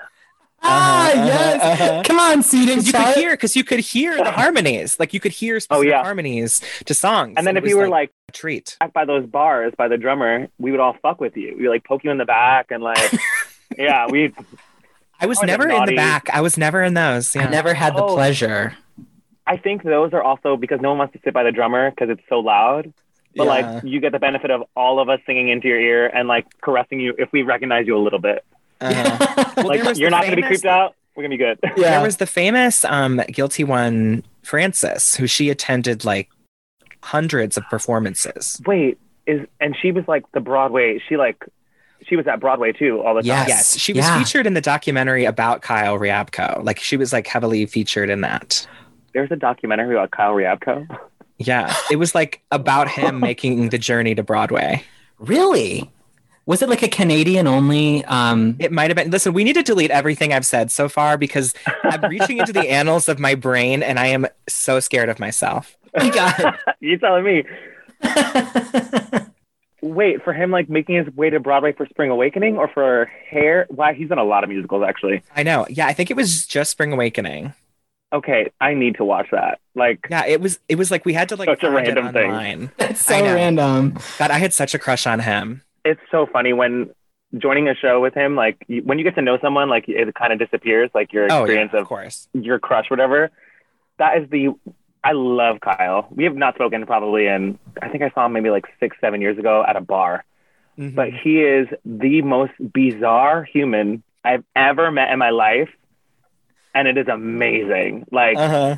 Ah, 0.64 1.10
Uh-huh, 1.10 1.24
yes. 1.26 1.80
uh-huh. 1.80 2.02
Come 2.04 2.20
on, 2.20 2.42
seating 2.44 2.78
Because 2.78 2.86
you 2.86 2.92
could 2.92 3.14
hear, 3.16 3.30
because 3.32 3.56
you 3.56 3.64
could 3.64 3.80
hear 3.80 4.16
the 4.16 4.30
harmonies, 4.30 4.96
like 5.00 5.12
you 5.12 5.18
could 5.18 5.32
hear 5.32 5.58
specific 5.58 5.88
yeah. 5.90 6.02
harmonies 6.04 6.60
to 6.84 6.94
songs. 6.94 7.34
And 7.36 7.44
then 7.44 7.56
It 7.56 7.58
if 7.58 7.62
was 7.64 7.70
you 7.70 7.78
were 7.78 7.88
like 7.88 8.12
a 8.28 8.32
treat. 8.32 8.76
back 8.78 8.92
by 8.92 9.04
those 9.04 9.26
bars 9.26 9.72
by 9.76 9.88
the 9.88 9.96
drummer, 9.98 10.46
we 10.58 10.70
would 10.70 10.78
all 10.78 10.94
fuck 11.02 11.20
with 11.20 11.36
you. 11.36 11.56
We 11.56 11.62
would 11.62 11.70
like 11.72 11.84
poke 11.84 12.04
you 12.04 12.12
in 12.12 12.18
the 12.18 12.24
back 12.26 12.70
and 12.70 12.80
like, 12.82 13.12
yeah, 13.76 14.06
we. 14.08 14.32
I 15.22 15.26
was 15.26 15.38
Oh, 15.40 15.46
never 15.46 15.68
in 15.70 15.84
the 15.86 15.96
back. 15.96 16.28
I 16.32 16.40
was 16.40 16.58
never 16.58 16.82
in 16.82 16.94
those. 16.94 17.34
Yeah. 17.34 17.46
I 17.46 17.48
never 17.50 17.72
had 17.74 17.94
the 17.96 18.02
Oh. 18.02 18.14
pleasure. 18.14 18.74
I 19.46 19.56
think 19.56 19.82
those 19.82 20.12
are 20.12 20.22
also 20.22 20.56
because 20.56 20.80
no 20.80 20.90
one 20.90 20.98
wants 20.98 21.14
to 21.14 21.20
sit 21.24 21.32
by 21.32 21.42
the 21.44 21.52
drummer 21.52 21.90
because 21.90 22.10
it's 22.10 22.22
so 22.28 22.40
loud. 22.40 22.92
But 23.34 23.44
Yeah. 23.44 23.48
like, 23.50 23.84
you 23.84 24.00
get 24.00 24.12
the 24.12 24.18
benefit 24.18 24.50
of 24.50 24.64
all 24.76 25.00
of 25.00 25.08
us 25.08 25.20
singing 25.24 25.48
into 25.48 25.68
your 25.68 25.80
ear 25.80 26.06
and 26.06 26.28
like 26.28 26.46
caressing 26.60 27.00
you 27.00 27.14
if 27.18 27.32
we 27.32 27.42
recognize 27.42 27.86
you 27.86 27.96
a 27.96 28.02
little 28.02 28.18
bit. 28.18 28.44
Uh-huh. 28.80 29.44
Well, 29.56 29.66
like, 29.68 29.82
there 29.82 29.92
you're 29.94 30.10
the 30.10 30.16
not 30.16 30.22
going 30.24 30.36
to 30.36 30.42
be 30.42 30.42
creeped 30.42 30.64
out. 30.66 30.94
We're 31.14 31.22
gonna 31.24 31.34
be 31.34 31.36
good. 31.36 31.58
Yeah. 31.76 31.90
There 31.90 32.00
was 32.02 32.16
the 32.16 32.26
famous 32.26 32.84
um, 32.86 33.20
guilty 33.28 33.64
one, 33.64 34.24
Frances, 34.42 35.14
who 35.16 35.26
she 35.26 35.50
attended 35.50 36.04
like 36.06 36.30
hundreds 37.02 37.56
of 37.58 37.64
performances. 37.68 38.60
Wait, 38.66 38.98
is 39.26 39.46
and 39.60 39.76
she 39.80 39.92
was 39.92 40.04
like 40.08 40.24
the 40.32 40.40
Broadway. 40.40 40.98
She 41.06 41.16
like 41.18 41.44
she 42.12 42.16
was 42.16 42.26
at 42.26 42.40
Broadway 42.40 42.72
too 42.72 43.00
all 43.00 43.14
the 43.14 43.22
time. 43.22 43.26
Yes. 43.26 43.48
Yes, 43.48 43.78
she 43.78 43.94
was 43.94 44.04
Yeah. 44.04 44.18
featured 44.18 44.46
in 44.46 44.52
the 44.52 44.60
documentary 44.60 45.24
about 45.24 45.62
Kyle 45.62 45.98
Riabko. 45.98 46.62
Like 46.62 46.78
she 46.78 46.98
was 46.98 47.10
like 47.10 47.26
heavily 47.26 47.64
featured 47.64 48.10
in 48.10 48.20
that. 48.20 48.66
There's 49.14 49.30
a 49.30 49.36
documentary 49.36 49.94
about 49.94 50.10
Kyle 50.10 50.34
Riabko. 50.34 50.86
Yeah, 51.38 51.74
it 51.90 51.96
was 51.96 52.14
like 52.14 52.42
about 52.50 52.90
him 52.90 53.18
making 53.30 53.70
the 53.70 53.78
journey 53.78 54.14
to 54.14 54.22
Broadway. 54.22 54.84
Really? 55.18 55.90
Was 56.44 56.60
it 56.60 56.68
like 56.68 56.82
a 56.82 56.88
Canadian 56.88 57.46
only? 57.46 58.04
Um, 58.04 58.56
It 58.58 58.72
might 58.72 58.90
have 58.90 58.96
been. 58.96 59.10
Listen, 59.10 59.32
we 59.32 59.42
need 59.42 59.54
to 59.54 59.62
delete 59.62 59.90
everything 59.90 60.34
I've 60.34 60.44
said 60.44 60.70
so 60.70 60.90
far 60.90 61.16
because 61.16 61.54
I'm 61.82 62.02
reaching 62.10 62.36
into 62.36 62.52
the 62.52 62.68
annals 62.68 63.08
of 63.08 63.18
my 63.18 63.34
brain 63.36 63.82
and 63.82 63.98
I 63.98 64.08
am 64.08 64.26
so 64.50 64.80
scared 64.80 65.08
of 65.08 65.18
myself. 65.18 65.78
my 65.96 66.10
God. 66.10 66.58
you 66.80 66.98
telling 66.98 67.24
me? 67.24 67.44
Wait, 69.82 70.22
for 70.22 70.32
him 70.32 70.50
like 70.50 70.68
making 70.70 70.94
his 71.04 71.12
way 71.14 71.28
to 71.28 71.40
Broadway 71.40 71.72
for 71.72 71.86
Spring 71.86 72.08
Awakening 72.10 72.56
or 72.56 72.68
for 72.68 73.10
Hair? 73.28 73.66
Why 73.68 73.92
he's 73.94 74.10
in 74.10 74.18
a 74.18 74.24
lot 74.24 74.44
of 74.44 74.50
musicals 74.50 74.84
actually. 74.86 75.22
I 75.36 75.42
know. 75.42 75.66
Yeah, 75.68 75.86
I 75.86 75.92
think 75.92 76.10
it 76.10 76.16
was 76.16 76.46
just 76.46 76.70
Spring 76.70 76.92
Awakening. 76.92 77.52
Okay, 78.12 78.50
I 78.60 78.74
need 78.74 78.96
to 78.96 79.04
watch 79.04 79.28
that. 79.32 79.58
Like, 79.74 80.06
Yeah, 80.10 80.26
it 80.26 80.40
was. 80.40 80.58
It 80.68 80.76
was 80.76 80.90
like 80.90 81.04
we 81.04 81.14
had 81.14 81.30
to 81.30 81.36
like 81.36 81.48
Such 81.48 81.62
a 81.64 81.70
random 81.70 82.12
thing. 82.12 82.30
online. 82.30 82.70
That's 82.76 83.04
so 83.04 83.20
random. 83.22 83.98
God, 84.18 84.30
I 84.30 84.38
had 84.38 84.52
such 84.52 84.74
a 84.74 84.78
crush 84.78 85.06
on 85.06 85.20
him. 85.20 85.62
it's 85.84 86.00
so 86.10 86.26
funny 86.26 86.52
when 86.52 86.90
joining 87.38 87.68
a 87.68 87.74
show 87.74 88.00
with 88.02 88.12
him. 88.14 88.36
Like, 88.36 88.58
you, 88.68 88.82
when 88.82 88.98
you 88.98 89.04
get 89.04 89.14
to 89.14 89.22
know 89.22 89.38
someone, 89.40 89.68
like 89.70 89.86
it 89.88 90.14
kind 90.14 90.32
of 90.32 90.38
disappears. 90.38 90.90
Like 90.94 91.12
your 91.12 91.24
Oh 91.24 91.26
yeah, 91.38 91.40
experience 91.44 91.72
of 91.72 91.80
of 91.80 91.86
course. 91.88 92.28
your 92.34 92.58
crush, 92.58 92.88
whatever. 92.90 93.30
That 93.98 94.18
is 94.22 94.28
the. 94.30 94.50
I 95.04 95.12
love 95.12 95.60
Kyle. 95.60 96.06
We 96.10 96.24
have 96.24 96.36
not 96.36 96.54
spoken 96.54 96.86
probably 96.86 97.26
in. 97.26 97.58
I 97.80 97.88
think 97.88 98.02
I 98.02 98.10
saw 98.10 98.26
him 98.26 98.32
maybe 98.32 98.50
like 98.50 98.66
six, 98.78 98.96
seven 99.00 99.20
years 99.20 99.38
ago 99.38 99.64
at 99.66 99.76
a 99.76 99.80
bar. 99.80 100.24
Mhm. 100.78 100.94
but 100.94 101.08
he 101.12 101.42
is 101.42 101.68
the 101.84 102.22
most 102.22 102.52
bizarre 102.72 103.44
human 103.44 104.02
I've 104.24 104.44
ever 104.56 104.90
met 104.90 105.10
in 105.10 105.18
my 105.18 105.30
life. 105.30 105.68
And 106.74 106.88
it 106.88 106.96
is 106.96 107.08
amazing. 107.08 108.06
Like 108.10 108.38
uh-huh. 108.38 108.76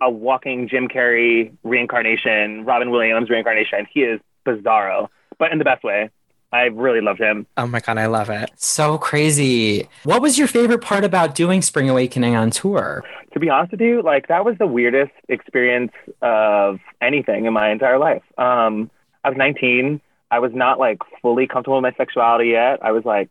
a 0.00 0.10
walking 0.10 0.68
Jim 0.68 0.88
Carrey 0.88 1.52
reincarnation, 1.62 2.64
Robin 2.64 2.90
Williams 2.90 3.30
reincarnation. 3.30 3.86
He 3.92 4.00
is 4.00 4.20
bizarro, 4.44 5.08
but 5.38 5.52
in 5.52 5.58
the 5.58 5.64
best 5.64 5.84
way. 5.84 6.10
I 6.52 6.62
really 6.64 7.00
loved 7.00 7.20
him. 7.20 7.46
Oh 7.56 7.66
my 7.66 7.80
god, 7.80 7.98
I 7.98 8.06
love 8.06 8.28
it. 8.28 8.50
So 8.56 8.98
crazy. 8.98 9.88
What 10.04 10.20
was 10.20 10.36
your 10.36 10.48
favorite 10.48 10.80
part 10.80 11.04
about 11.04 11.34
doing 11.34 11.62
Spring 11.62 11.88
Awakening 11.88 12.34
on 12.34 12.50
tour? 12.50 13.04
To 13.32 13.38
be 13.38 13.48
honest 13.48 13.72
with 13.72 13.80
you, 13.80 14.02
like 14.02 14.28
that 14.28 14.44
was 14.44 14.56
the 14.58 14.66
weirdest 14.66 15.12
experience 15.28 15.92
of 16.22 16.80
anything 17.00 17.44
in 17.44 17.52
my 17.52 17.70
entire 17.70 17.98
life. 17.98 18.22
Um, 18.36 18.90
I 19.22 19.28
was 19.28 19.38
19. 19.38 20.00
I 20.32 20.38
was 20.40 20.52
not 20.54 20.78
like 20.78 20.98
fully 21.22 21.46
comfortable 21.46 21.76
with 21.76 21.82
my 21.82 21.94
sexuality 21.96 22.50
yet. 22.50 22.80
I 22.82 22.92
was 22.92 23.04
like 23.04 23.30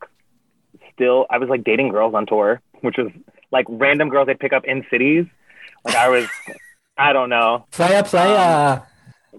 still, 0.93 1.25
I 1.29 1.37
was 1.37 1.49
like 1.49 1.63
dating 1.63 1.89
girls 1.89 2.13
on 2.13 2.25
tour, 2.25 2.61
which 2.81 2.95
was 2.97 3.11
like 3.51 3.65
random 3.67 4.09
girls 4.09 4.29
I'd 4.29 4.39
pick 4.39 4.53
up 4.53 4.63
in 4.65 4.85
cities. 4.89 5.25
Like 5.83 5.95
I 5.95 6.09
was, 6.09 6.27
I 6.97 7.13
don't 7.13 7.29
know. 7.29 7.65
Playa, 7.71 8.03
playa. 8.03 8.81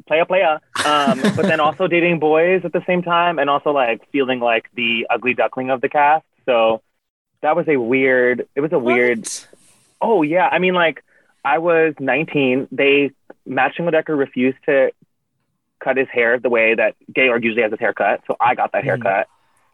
Playa 0.06 0.26
playa. 0.26 0.58
Um, 0.84 1.20
but 1.36 1.46
then 1.46 1.60
also 1.60 1.86
dating 1.86 2.18
boys 2.18 2.62
at 2.64 2.72
the 2.72 2.82
same 2.86 3.02
time, 3.02 3.38
and 3.38 3.48
also 3.50 3.70
like 3.70 4.08
feeling 4.10 4.40
like 4.40 4.68
the 4.74 5.06
ugly 5.10 5.34
duckling 5.34 5.70
of 5.70 5.80
the 5.80 5.88
cast. 5.88 6.24
So 6.46 6.82
that 7.42 7.56
was 7.56 7.66
a 7.68 7.76
weird. 7.76 8.46
It 8.54 8.60
was 8.60 8.72
a 8.72 8.78
weird. 8.78 9.28
Oh 10.00 10.22
yeah, 10.22 10.48
I 10.50 10.58
mean 10.58 10.74
like 10.74 11.04
I 11.44 11.58
was 11.58 11.94
19. 11.98 12.68
They 12.72 13.10
Matt 13.46 13.72
Decker 13.76 14.14
refused 14.16 14.58
to 14.66 14.90
cut 15.82 15.96
his 15.96 16.08
hair 16.12 16.38
the 16.38 16.50
way 16.50 16.74
that 16.74 16.94
Georg 17.16 17.42
usually 17.42 17.62
has 17.62 17.70
his 17.70 17.80
haircut, 17.80 18.20
so 18.26 18.36
I 18.40 18.54
got 18.54 18.72
that 18.72 18.82
Mm. 18.82 18.86
haircut. 18.86 19.28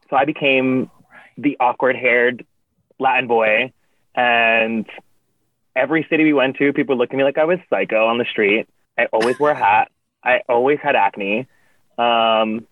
So 0.09 0.17
I 0.17 0.25
became 0.25 0.91
the 1.37 1.57
awkward 1.59 1.97
haired 1.97 2.47
Latin 2.99 3.27
boy, 3.27 3.73
and 4.15 4.87
every 5.75 6.07
city 6.09 6.25
we 6.25 6.33
went 6.33 6.57
to, 6.57 6.73
people 6.73 6.97
looked 6.97 7.13
at 7.13 7.17
me 7.17 7.25
like 7.25 7.39
I 7.39 7.45
was 7.45 7.59
psycho 7.69 8.07
on 8.07 8.19
the 8.19 8.25
street. 8.25 8.69
I 8.99 9.07
always 9.07 9.39
wore 9.39 9.51
a 9.51 9.55
hat. 9.55 9.91
I 10.27 10.41
always 10.49 10.79
had 10.83 10.97
acne. 10.97 11.47
Um, 11.97 12.67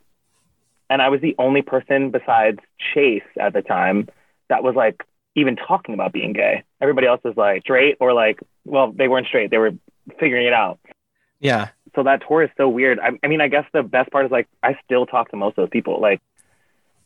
and 0.90 1.00
I 1.00 1.08
was 1.08 1.20
the 1.20 1.34
only 1.38 1.62
person 1.62 2.10
besides 2.10 2.58
Chase 2.92 3.22
at 3.40 3.52
the 3.52 3.62
time 3.62 4.08
that 4.48 4.62
was 4.62 4.74
like 4.74 5.02
even 5.34 5.56
talking 5.56 5.94
about 5.94 6.12
being 6.12 6.32
gay. 6.32 6.64
Everybody 6.80 7.06
else 7.06 7.20
was 7.24 7.36
like 7.36 7.62
straight 7.62 7.96
or 8.00 8.12
like, 8.12 8.40
well, 8.64 8.92
they 8.92 9.08
weren't 9.08 9.26
straight. 9.26 9.50
They 9.50 9.58
were 9.58 9.72
figuring 10.18 10.46
it 10.46 10.52
out. 10.52 10.78
Yeah. 11.40 11.68
So 11.94 12.02
that 12.02 12.22
tour 12.26 12.42
is 12.42 12.50
so 12.56 12.68
weird. 12.68 12.98
I, 12.98 13.10
I 13.22 13.28
mean, 13.28 13.40
I 13.40 13.48
guess 13.48 13.64
the 13.72 13.82
best 13.82 14.10
part 14.10 14.26
is 14.26 14.30
like 14.30 14.48
I 14.62 14.78
still 14.84 15.06
talk 15.06 15.30
to 15.30 15.36
most 15.36 15.52
of 15.52 15.56
those 15.62 15.70
people. 15.70 16.00
Like 16.00 16.20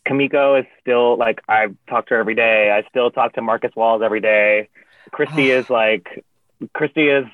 Kimiko 0.06 0.56
is 0.56 0.66
still 0.80 1.16
like 1.16 1.40
I 1.48 1.66
talk 1.88 2.06
to 2.08 2.14
her 2.14 2.20
every 2.20 2.34
day. 2.34 2.70
I 2.70 2.88
still 2.88 3.10
talk 3.10 3.34
to 3.34 3.42
Marcus 3.42 3.74
Walls 3.76 4.02
every 4.02 4.20
day. 4.20 4.68
Christy 5.12 5.50
is 5.50 5.70
like 5.70 6.24
Christy 6.72 7.08
is 7.08 7.26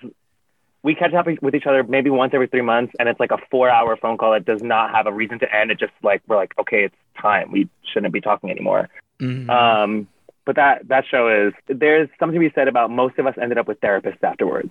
we 0.84 0.94
catch 0.94 1.12
up 1.14 1.26
with 1.42 1.54
each 1.54 1.66
other 1.66 1.82
maybe 1.82 2.10
once 2.10 2.32
every 2.34 2.46
three 2.46 2.60
months 2.60 2.92
and 3.00 3.08
it's 3.08 3.18
like 3.18 3.30
a 3.32 3.38
four 3.50 3.68
hour 3.70 3.96
phone 3.96 4.16
call 4.18 4.32
that 4.32 4.44
does 4.44 4.62
not 4.62 4.90
have 4.90 5.06
a 5.06 5.12
reason 5.12 5.38
to 5.40 5.52
end. 5.52 5.70
It 5.72 5.78
just 5.80 5.92
like 6.02 6.22
we're 6.28 6.36
like, 6.36 6.52
okay, 6.60 6.84
it's 6.84 6.94
time. 7.20 7.50
We 7.50 7.68
shouldn't 7.92 8.12
be 8.12 8.20
talking 8.20 8.50
anymore. 8.50 8.88
Mhm. 9.18 9.48
Um, 9.48 10.06
but 10.44 10.56
that 10.56 10.86
that 10.88 11.04
show 11.10 11.28
is 11.28 11.54
there's 11.68 12.08
something 12.20 12.38
to 12.38 12.48
be 12.48 12.52
said 12.54 12.68
about 12.68 12.90
most 12.90 13.18
of 13.18 13.26
us 13.26 13.34
ended 13.40 13.56
up 13.58 13.66
with 13.66 13.80
therapists 13.80 14.22
afterwards. 14.22 14.70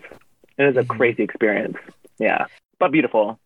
It 0.57 0.65
is 0.65 0.77
a 0.77 0.83
Mhm. 0.83 0.87
crazy 0.97 1.23
experience. 1.23 1.77
Yeah. 2.19 2.45
But 2.77 2.91
beautiful. 2.91 3.39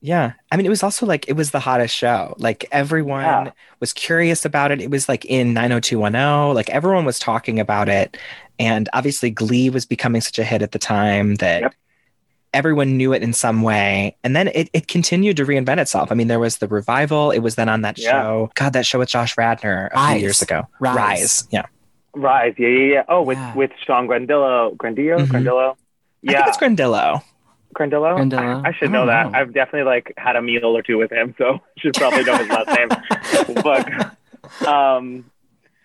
Yeah. 0.00 0.32
I 0.50 0.56
mean, 0.56 0.66
it 0.66 0.68
was 0.68 0.82
also 0.82 1.06
like, 1.06 1.28
it 1.28 1.34
was 1.34 1.50
the 1.52 1.60
hottest 1.60 1.94
show. 1.96 2.34
Like, 2.38 2.66
everyone 2.72 3.22
Yeah. 3.22 3.50
was 3.80 3.92
curious 3.92 4.44
about 4.44 4.70
it. 4.72 4.80
It 4.80 4.90
was 4.90 5.08
like 5.08 5.24
in 5.24 5.54
90210, 5.54 6.54
like, 6.54 6.68
everyone 6.70 7.04
was 7.04 7.18
talking 7.20 7.58
about 7.60 7.88
it. 7.88 8.16
And 8.58 8.88
obviously, 8.92 9.30
Glee 9.30 9.70
was 9.70 9.86
becoming 9.86 10.20
such 10.20 10.38
a 10.38 10.44
hit 10.44 10.60
at 10.62 10.72
the 10.72 10.78
time 10.78 11.36
that 11.36 11.62
Yep. 11.62 11.74
Everyone 12.54 12.96
knew 12.96 13.12
it 13.12 13.22
in 13.22 13.32
some 13.32 13.62
way. 13.62 14.16
And 14.22 14.36
then 14.36 14.48
it, 14.48 14.68
it 14.72 14.86
continued 14.88 15.36
to 15.38 15.44
reinvent 15.44 15.78
itself. 15.78 16.12
I 16.12 16.14
mean, 16.14 16.28
there 16.28 16.38
was 16.38 16.58
the 16.58 16.68
revival, 16.68 17.30
it 17.30 17.38
was 17.40 17.54
then 17.54 17.68
on 17.68 17.80
that 17.82 17.98
Yeah. 17.98 18.10
show. 18.10 18.50
God, 18.54 18.74
that 18.74 18.84
show 18.86 18.98
with 18.98 19.08
Josh 19.08 19.36
Radnor 19.38 19.90
a 19.92 19.96
Rise. 19.96 20.12
few 20.12 20.20
years 20.20 20.42
ago. 20.42 20.68
Rise. 20.80 21.48
Yeah. 21.50 21.64
Rise, 22.14 22.54
yeah, 22.58 22.68
yeah, 22.68 22.92
yeah. 22.92 23.02
Oh, 23.08 23.22
with 23.22 23.38
Yeah. 23.38 23.54
with 23.54 23.70
Sean 23.86 24.06
Grandillo, 24.06 24.76
Grandillo, 24.76 25.20
Mhm. 25.20 25.26
Grandillo. 25.28 25.72
I 25.72 25.76
Yeah, 26.20 26.32
think 26.44 26.48
it's 26.48 26.56
Grandillo. 26.58 27.22
Grandillo. 27.74 28.18
Grandillo? 28.18 28.62
I, 28.66 28.68
I 28.68 28.72
should 28.74 28.90
I 28.90 28.92
know 28.92 29.06
that. 29.06 29.32
know. 29.32 29.38
I've 29.38 29.54
definitely 29.54 29.84
like 29.90 30.12
had 30.18 30.36
a 30.36 30.42
meal 30.42 30.76
or 30.76 30.82
two 30.82 30.98
with 30.98 31.10
him, 31.10 31.34
so 31.38 31.58
should 31.78 31.94
probably 31.94 32.22
know 32.24 32.36
his 32.36 32.48
last 32.48 32.68
name. 32.78 32.88
But 33.64 34.66
um, 34.68 35.24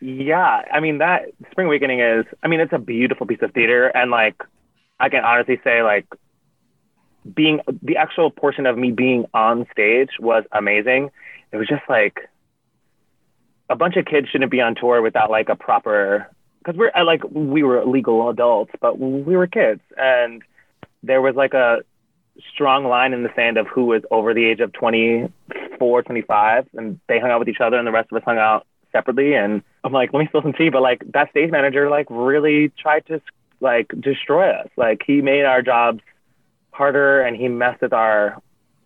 yeah, 0.01 0.63
I 0.71 0.79
mean 0.81 0.97
that 0.97 1.29
Spring 1.51 1.67
Awakening 1.67 2.01
is. 2.01 2.25
I 2.43 2.47
mean, 2.50 2.59
it's 2.59 2.74
a 2.74 2.77
beautiful 2.77 3.25
piece 3.25 3.41
of 3.41 3.53
theater, 3.53 3.88
and 3.88 4.12
like 4.12 4.36
I 5.00 5.07
can 5.09 5.24
honestly 5.24 5.59
say, 5.63 5.81
like 5.81 6.05
being 7.34 7.62
the 7.81 7.98
actual 7.98 8.31
portion 8.31 8.65
of 8.65 8.77
me 8.77 8.91
being 8.91 9.25
on 9.34 9.67
stage 9.72 10.10
was 10.19 10.43
amazing. 10.51 11.12
It 11.51 11.57
was 11.57 11.67
just 11.67 11.84
like 11.89 12.29
a 13.69 13.75
bunch 13.75 13.96
of 13.96 14.05
kids 14.05 14.29
shouldn't 14.29 14.51
be 14.51 14.62
on 14.62 14.75
tour 14.75 15.01
without 15.01 15.29
like 15.29 15.50
a 15.50 15.55
proper 15.55 16.27
because 16.60 16.78
we're 16.78 16.91
like 17.04 17.23
we 17.32 17.63
were 17.63 17.86
legal 17.86 18.30
adults, 18.30 18.71
but 18.82 18.99
we 18.99 19.38
were 19.38 19.47
kids, 19.47 19.82
and 19.95 20.43
there 21.04 21.21
was 21.21 21.36
like 21.36 21.54
a 21.54 21.80
strong 22.54 22.86
line 22.86 23.13
in 23.13 23.23
the 23.23 23.30
sand 23.36 23.58
of 23.58 23.67
who 23.67 23.86
was 23.86 24.04
over 24.12 24.34
the 24.34 24.45
age 24.45 24.60
of 24.60 24.71
24, 24.73 26.04
25, 26.04 26.67
and 26.73 26.99
they 27.08 27.19
hung 27.19 27.32
out 27.32 27.39
with 27.39 27.47
each 27.47 27.62
other, 27.62 27.78
and 27.78 27.88
the 27.88 27.91
rest 27.91 28.10
of 28.12 28.17
us 28.17 28.23
hung 28.25 28.38
out 28.38 28.67
separately. 28.91 29.34
And 29.34 29.63
I'm 29.84 29.93
like, 29.93 30.13
let 30.13 30.19
me 30.19 30.28
spill 30.28 30.41
some 30.41 30.54
tea, 30.54 30.69
but 30.69 30.82
like 30.82 31.04
that 31.13 31.30
stage 31.32 31.52
manager 31.52 31.89
like 31.89 32.08
really 32.10 32.69
tried 32.78 33.06
to 33.08 33.21
like 33.60 33.91
destroy 33.99 34.49
us. 34.52 34.67
Like 34.75 35.04
he 35.06 35.21
made 35.21 35.45
our 35.45 35.62
jobs 35.62 36.02
harder, 36.78 37.22
and 37.22 37.36
he 37.36 37.48
messed 37.48 37.82
with 37.82 37.94
our 37.94 38.42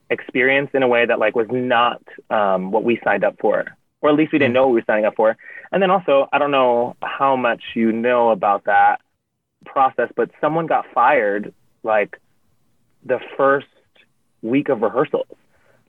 experience 0.10 0.70
in 0.74 0.84
a 0.84 0.88
way 0.88 1.06
that 1.06 1.20
like 1.20 1.36
was 1.36 1.48
not 1.50 2.02
um, 2.30 2.72
what 2.72 2.84
we 2.84 3.00
signed 3.04 3.24
up 3.24 3.36
for, 3.40 3.66
or 4.02 4.10
at 4.10 4.16
least 4.16 4.32
we 4.32 4.40
didn't 4.40 4.54
know 4.54 4.64
what 4.68 4.74
we 4.74 4.80
were 4.80 4.86
signing 4.88 5.06
up 5.06 5.16
for. 5.16 5.38
And 5.72 5.82
then 5.82 5.92
also, 5.92 6.28
I 6.32 6.40
don't 6.40 6.52
know 6.52 6.96
how 7.02 7.36
much 7.36 7.62
you 7.76 7.92
know 7.92 8.32
about 8.32 8.66
that 8.66 9.02
process, 9.66 10.10
but 10.16 10.32
someone 10.42 10.68
got 10.68 10.86
fired 10.94 11.54
like 11.84 12.20
the 13.04 13.20
first 13.38 13.68
week 14.42 14.70
of 14.70 14.82
rehearsals. 14.82 15.28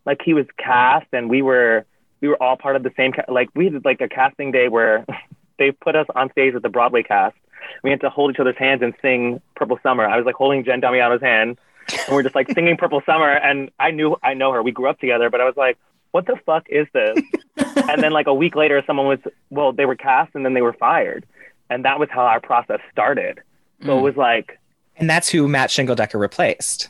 Like 0.04 0.20
he 0.24 0.34
was 0.34 0.46
cast, 0.58 1.06
and 1.12 1.30
we 1.30 1.42
were 1.42 1.84
we 2.20 2.28
were 2.28 2.40
all 2.42 2.56
part 2.56 2.76
of 2.76 2.82
the 2.82 2.92
same. 2.96 3.12
Ca- 3.12 3.32
like 3.32 3.48
we 3.54 3.68
did 3.68 3.84
like 3.84 4.00
a 4.00 4.08
casting 4.08 4.52
day 4.52 4.68
where 4.68 5.04
they 5.58 5.72
put 5.72 5.96
us 5.96 6.06
on 6.14 6.30
stage 6.32 6.54
with 6.54 6.62
the 6.62 6.68
Broadway 6.68 7.02
cast. 7.02 7.36
We 7.84 7.90
had 7.90 8.00
to 8.00 8.10
hold 8.10 8.32
each 8.32 8.40
other's 8.40 8.58
hands 8.58 8.82
and 8.82 8.92
sing 9.00 9.40
Purple 9.54 9.78
Summer. 9.82 10.04
I 10.04 10.16
was 10.16 10.26
like 10.26 10.34
holding 10.34 10.64
Jen 10.64 10.80
Damiano's 10.80 11.20
hand, 11.22 11.58
and 12.06 12.14
we're 12.16 12.22
just 12.22 12.34
like 12.34 12.50
singing 12.52 12.76
Purple 12.76 13.02
Summer. 13.06 13.30
And 13.30 13.70
I 13.78 13.90
knew 13.90 14.16
I 14.22 14.34
know 14.34 14.52
her. 14.52 14.62
We 14.62 14.72
grew 14.72 14.88
up 14.88 14.98
together, 15.00 15.30
but 15.30 15.40
I 15.40 15.44
was 15.44 15.56
like, 15.56 15.78
what 16.12 16.26
the 16.26 16.36
fuck 16.46 16.66
is 16.68 16.86
this? 16.92 17.18
and 17.88 18.02
then 18.02 18.12
like 18.12 18.26
a 18.26 18.34
week 18.34 18.54
later, 18.54 18.82
someone 18.86 19.06
was 19.06 19.18
well, 19.50 19.72
they 19.72 19.86
were 19.86 19.96
cast 19.96 20.34
and 20.34 20.44
then 20.44 20.54
they 20.54 20.62
were 20.62 20.72
fired, 20.74 21.24
and 21.70 21.84
that 21.84 21.98
was 21.98 22.08
how 22.10 22.22
our 22.22 22.40
process 22.40 22.80
started. 22.92 23.40
So 23.84 23.98
it 23.98 24.02
was 24.02 24.16
like, 24.16 24.58
And 24.96 25.10
that's 25.10 25.28
who 25.28 25.48
Matt 25.48 25.70
Shingledecker 25.70 26.20
replaced. 26.20 26.88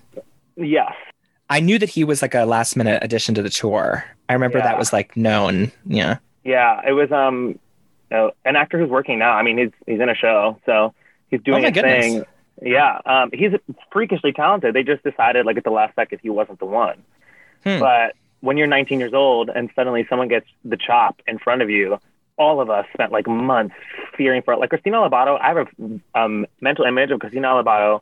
yes, 0.56 0.92
I 1.48 1.60
knew 1.60 1.78
that 1.78 1.88
he 1.88 2.04
was 2.04 2.20
like 2.22 2.34
a 2.34 2.44
last 2.44 2.76
minute 2.76 3.02
addition 3.02 3.34
to 3.36 3.42
the 3.42 3.48
tour. 3.50 4.04
I 4.28 4.34
remember 4.34 4.58
Yeah. 4.58 4.64
that 4.64 4.78
was 4.78 4.92
like 4.92 5.16
known. 5.16 5.72
Yeah. 5.86 6.18
Yeah, 6.44 6.80
it 6.86 6.92
was 6.92 7.10
um 7.12 7.58
uh, 8.10 8.28
an 8.44 8.56
actor 8.56 8.78
who's 8.78 8.90
working 8.90 9.18
now. 9.18 9.32
I 9.32 9.42
mean, 9.42 9.56
he's 9.56 9.70
he's 9.86 10.00
in 10.00 10.08
a 10.08 10.14
show, 10.14 10.58
so 10.66 10.92
he's 11.30 11.40
doing 11.42 11.58
Oh 11.58 11.62
my 11.62 11.68
his 11.68 11.74
goodness. 11.74 12.04
thing. 12.04 12.24
Yeah, 12.64 13.00
um, 13.04 13.30
he's 13.32 13.52
freakishly 13.90 14.32
talented. 14.32 14.74
They 14.74 14.82
just 14.82 15.02
decided 15.02 15.46
like 15.46 15.56
at 15.56 15.64
the 15.64 15.70
last 15.70 15.94
second 15.94 16.20
he 16.22 16.30
wasn't 16.30 16.58
the 16.58 16.66
one. 16.66 17.02
Hmm. 17.64 17.78
But 17.80 18.14
when 18.40 18.56
you're 18.56 18.66
19 18.66 19.00
years 19.00 19.14
old 19.14 19.50
and 19.50 19.70
suddenly 19.74 20.06
someone 20.08 20.28
gets 20.28 20.46
the 20.64 20.76
chop 20.76 21.20
in 21.26 21.38
front 21.38 21.62
of 21.62 21.70
you, 21.70 21.98
all 22.36 22.60
of 22.60 22.70
us 22.70 22.86
spent 22.92 23.12
like 23.12 23.26
months 23.26 23.74
fearing 24.16 24.42
for 24.42 24.54
it. 24.54 24.58
Like 24.58 24.70
Christina 24.70 24.98
Lobato, 24.98 25.40
I 25.40 25.48
have 25.48 25.68
a 26.14 26.18
um, 26.18 26.46
mental 26.60 26.84
image 26.84 27.10
of 27.10 27.20
Christina 27.20 27.48
Lobato 27.48 28.00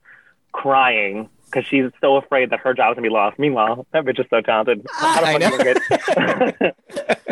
crying 0.53 1.29
because 1.47 1.67
she's 1.67 1.91
so 2.01 2.17
afraid 2.17 2.51
that 2.51 2.61
her 2.61 2.75
job 2.75 2.93
is 2.93 2.97
gonna 2.97 3.09
be 3.09 3.13
lost. 3.13 3.39
Meanwhile, 3.39 3.87
that 3.93 4.05
bitch 4.05 4.21
is 4.21 4.27
so 4.31 4.41
talented. 4.41 4.87
I 5.01 5.39
fuck 5.39 5.43
you 5.43 5.59
gonna 5.59 6.53
get- 6.61 6.77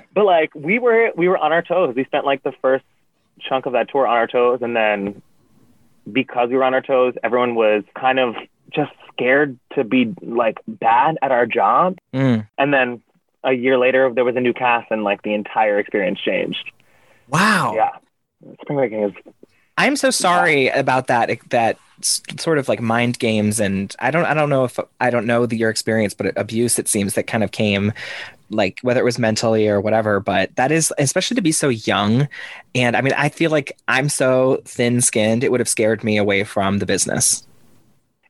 but 0.15 0.25
like 0.25 0.55
we 0.55 0.79
were 0.79 1.13
we 1.17 1.29
were 1.29 1.39
on 1.39 1.53
our 1.53 1.63
toes. 1.63 1.95
We 1.95 2.05
spent 2.05 2.27
like 2.27 2.43
the 2.43 2.53
first 2.61 2.85
chunk 3.41 3.67
of 3.67 3.73
that 3.73 3.89
tour 3.91 4.07
on 4.07 4.17
our 4.17 4.27
toes, 4.27 4.61
and 4.63 4.75
then 4.75 5.23
because 6.13 6.49
we 6.49 6.57
were 6.57 6.65
on 6.65 6.75
our 6.75 6.83
toes, 6.83 7.15
everyone 7.23 7.55
was 7.55 7.85
kind 7.99 8.19
of 8.19 8.35
just 8.73 8.93
scared 9.13 9.59
to 9.75 9.85
be 9.85 10.15
like 10.23 10.59
bad 10.67 11.19
at 11.23 11.31
our 11.33 11.47
job. 11.47 11.99
Mm. 12.13 12.47
And 12.57 12.73
then 12.73 13.03
a 13.45 13.53
year 13.53 13.79
later, 13.79 14.13
there 14.13 14.25
was 14.25 14.37
a 14.37 14.41
new 14.41 14.53
cast, 14.53 14.91
and 14.91 15.05
like 15.05 15.23
the 15.23 15.35
entire 15.35 15.79
experience 15.79 16.21
changed. 16.21 16.71
Wow. 17.29 17.75
Yeah, 17.75 17.91
Spring 18.61 18.79
Awakening 18.79 19.05
is 19.05 19.13
I'm 19.79 19.97
so 19.97 20.11
sorry 20.11 20.69
about 20.69 21.07
that. 21.07 21.31
That 21.51 21.79
sort 22.03 22.59
of 22.59 22.69
like 22.69 22.81
mind 22.81 23.19
games, 23.19 23.61
and 23.61 23.95
I 24.01 24.11
don't. 24.11 24.27
I 24.27 24.35
don't 24.35 24.51
know 24.51 24.65
if 24.65 24.79
I 25.01 25.11
don't 25.11 25.27
know 25.27 25.47
the, 25.47 25.57
your 25.57 25.71
experience, 25.71 26.15
but 26.15 26.37
abuse. 26.37 26.79
It 26.79 26.89
seems 26.89 27.15
that 27.15 27.27
kind 27.29 27.45
of 27.45 27.53
came, 27.53 27.93
like 28.51 28.81
whether 28.83 29.01
it 29.01 29.05
was 29.05 29.19
mentally 29.19 29.69
or 29.69 29.81
whatever. 29.81 30.21
But 30.21 30.55
that 30.57 30.73
is 30.73 30.93
especially 30.99 31.37
to 31.37 31.43
be 31.43 31.53
so 31.53 31.69
young, 31.71 32.29
and 32.75 32.97
I 32.97 33.01
mean, 33.01 33.15
I 33.17 33.29
feel 33.29 33.51
like 33.51 33.79
I'm 33.89 34.09
so 34.09 34.61
thin 34.65 35.01
skinned. 35.01 35.45
It 35.45 35.51
would 35.53 35.61
have 35.61 35.69
scared 35.69 36.05
me 36.05 36.19
away 36.19 36.45
from 36.45 36.79
the 36.79 36.87
business. 36.87 37.47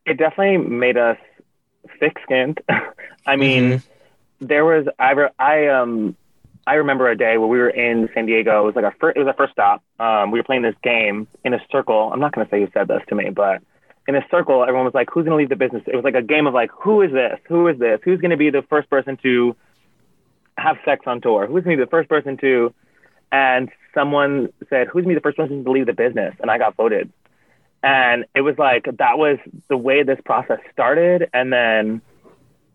it 0.07 0.17
definitely 0.17 0.59
made 0.59 0.97
us 0.97 1.19
thick-skinned. 2.01 2.61
I 3.27 3.37
mean, 3.37 3.83
there 4.41 4.65
was 4.65 4.87
I 4.99 5.15
I 5.39 5.69
um 5.69 6.17
I 6.69 6.75
remember 6.75 7.09
a 7.09 7.17
day 7.17 7.39
where 7.39 7.49
we 7.49 7.57
were 7.59 7.71
in 7.71 8.11
San 8.13 8.27
Diego. 8.27 8.61
It 8.61 8.67
was 8.67 8.77
like 8.77 8.85
our 8.85 8.95
first. 9.01 9.17
It 9.17 9.21
was 9.21 9.29
our 9.29 9.35
first 9.35 9.53
stop. 9.53 9.83
Um, 9.99 10.31
we 10.31 10.39
were 10.39 10.45
playing 10.45 10.63
this 10.63 10.75
game 10.83 11.27
in 11.43 11.55
a 11.55 11.61
circle. 11.73 12.11
I'm 12.13 12.21
not 12.21 12.35
going 12.35 12.47
to 12.47 12.51
say 12.51 12.61
who 12.61 12.69
said 12.75 12.89
this 12.89 13.01
to 13.09 13.15
me, 13.15 13.31
but 13.31 13.63
in 14.07 14.15
a 14.15 14.21
circle, 14.31 14.63
everyone 14.63 14.85
was 14.85 14.93
like, 14.93 15.09
"Who's 15.11 15.25
going 15.25 15.31
to 15.31 15.37
leave 15.37 15.49
the 15.49 15.57
business?" 15.57 15.83
It 15.87 15.97
was 15.97 16.05
like 16.05 16.15
a 16.15 16.21
game 16.21 16.47
of 16.47 16.53
like, 16.53 16.71
"Who 16.83 17.01
is 17.01 17.11
this? 17.11 17.39
Who 17.49 17.69
is 17.69 17.79
this? 17.79 18.01
Who's 18.05 18.21
going 18.21 18.33
to 18.33 18.37
be 18.37 18.51
the 18.51 18.61
first 18.69 18.91
person 18.91 19.17
to 19.23 19.57
have 20.59 20.77
sex 20.85 21.05
on 21.07 21.23
tour? 21.23 21.47
Who's 21.47 21.65
going 21.65 21.79
to 21.79 21.81
be 21.81 21.85
the 21.87 21.91
first 21.91 22.11
person 22.11 22.37
to?" 22.43 22.75
And 23.33 23.71
someone 23.95 24.51
said, 24.69 24.89
"Who's 24.89 25.05
going 25.05 25.15
to 25.15 25.21
be 25.21 25.21
the 25.21 25.21
first 25.23 25.39
person 25.39 25.65
to 25.65 25.71
leave 25.71 25.87
the 25.87 25.95
business?" 25.95 26.35
And 26.39 26.51
I 26.51 26.59
got 26.59 26.77
voted. 26.77 27.11
And 27.83 28.27
it 28.35 28.43
was 28.43 28.59
like 28.59 28.85
that 28.85 29.17
was 29.17 29.39
the 29.69 29.77
way 29.79 30.03
this 30.03 30.21
process 30.23 30.59
started, 30.71 31.31
and 31.33 31.51
then 31.51 32.03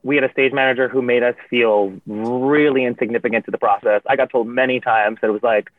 we 0.04 0.16
had 0.16 0.24
a 0.24 0.32
stage 0.32 0.54
manager 0.54 0.88
who 0.90 1.02
made 1.02 1.24
us 1.24 1.36
feel 1.50 1.94
really 2.06 2.86
insignificant 2.86 3.46
to 3.46 3.52
the 3.52 3.58
process. 3.58 4.02
I 4.08 4.16
got 4.16 4.30
told 4.30 4.48
many 4.48 4.80
times 4.80 5.18
that 5.22 5.30
it 5.30 5.32
was 5.32 5.44
like, 5.44 5.70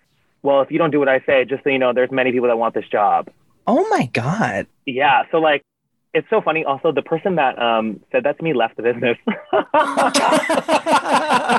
well, 0.42 0.60
if 0.62 0.70
you 0.70 0.78
don't 0.78 0.90
do 0.90 0.98
what 0.98 1.08
I 1.08 1.20
say, 1.20 1.44
just 1.44 1.62
so 1.62 1.70
you 1.70 1.78
know, 1.78 1.92
there's 1.92 2.10
many 2.10 2.32
people 2.32 2.48
that 2.48 2.58
want 2.58 2.74
this 2.74 2.88
job. 2.88 3.28
Oh 3.66 3.86
my 3.88 4.06
god. 4.12 4.66
Yeah. 4.86 5.22
So 5.30 5.38
like, 5.38 5.62
it's 6.12 6.28
so 6.30 6.40
funny. 6.40 6.64
Also, 6.64 6.92
the 6.92 7.02
person 7.02 7.34
that 7.36 7.60
um, 7.60 8.00
said 8.12 8.22
that 8.24 8.38
to 8.38 8.44
me 8.44 8.52
left 8.54 8.76
the 8.76 8.82
business. 8.84 9.18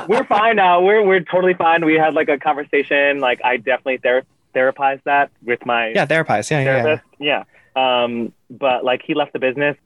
we're 0.08 0.24
fine 0.24 0.56
now. 0.56 0.80
We're 0.80 1.02
we're 1.04 1.20
totally 1.20 1.52
fine. 1.54 1.84
We 1.84 1.94
had 1.94 2.14
like 2.14 2.28
a 2.30 2.38
conversation. 2.38 3.20
Like 3.20 3.40
I 3.44 3.58
definitely 3.58 3.98
ther- 3.98 4.24
therapized 4.54 5.02
that 5.04 5.30
with 5.42 5.64
my 5.66 5.88
Yeah, 5.88 6.06
therapist. 6.06 6.50
Yeah, 6.50 6.60
yeah, 6.60 6.64
yeah. 6.76 6.82
therapist. 6.82 7.08
Yeah. 7.20 7.44
Um, 7.76 8.32
but 8.48 8.82
like 8.84 9.02
he 9.06 9.12
left 9.14 9.34
the 9.34 9.38
business 9.38 9.76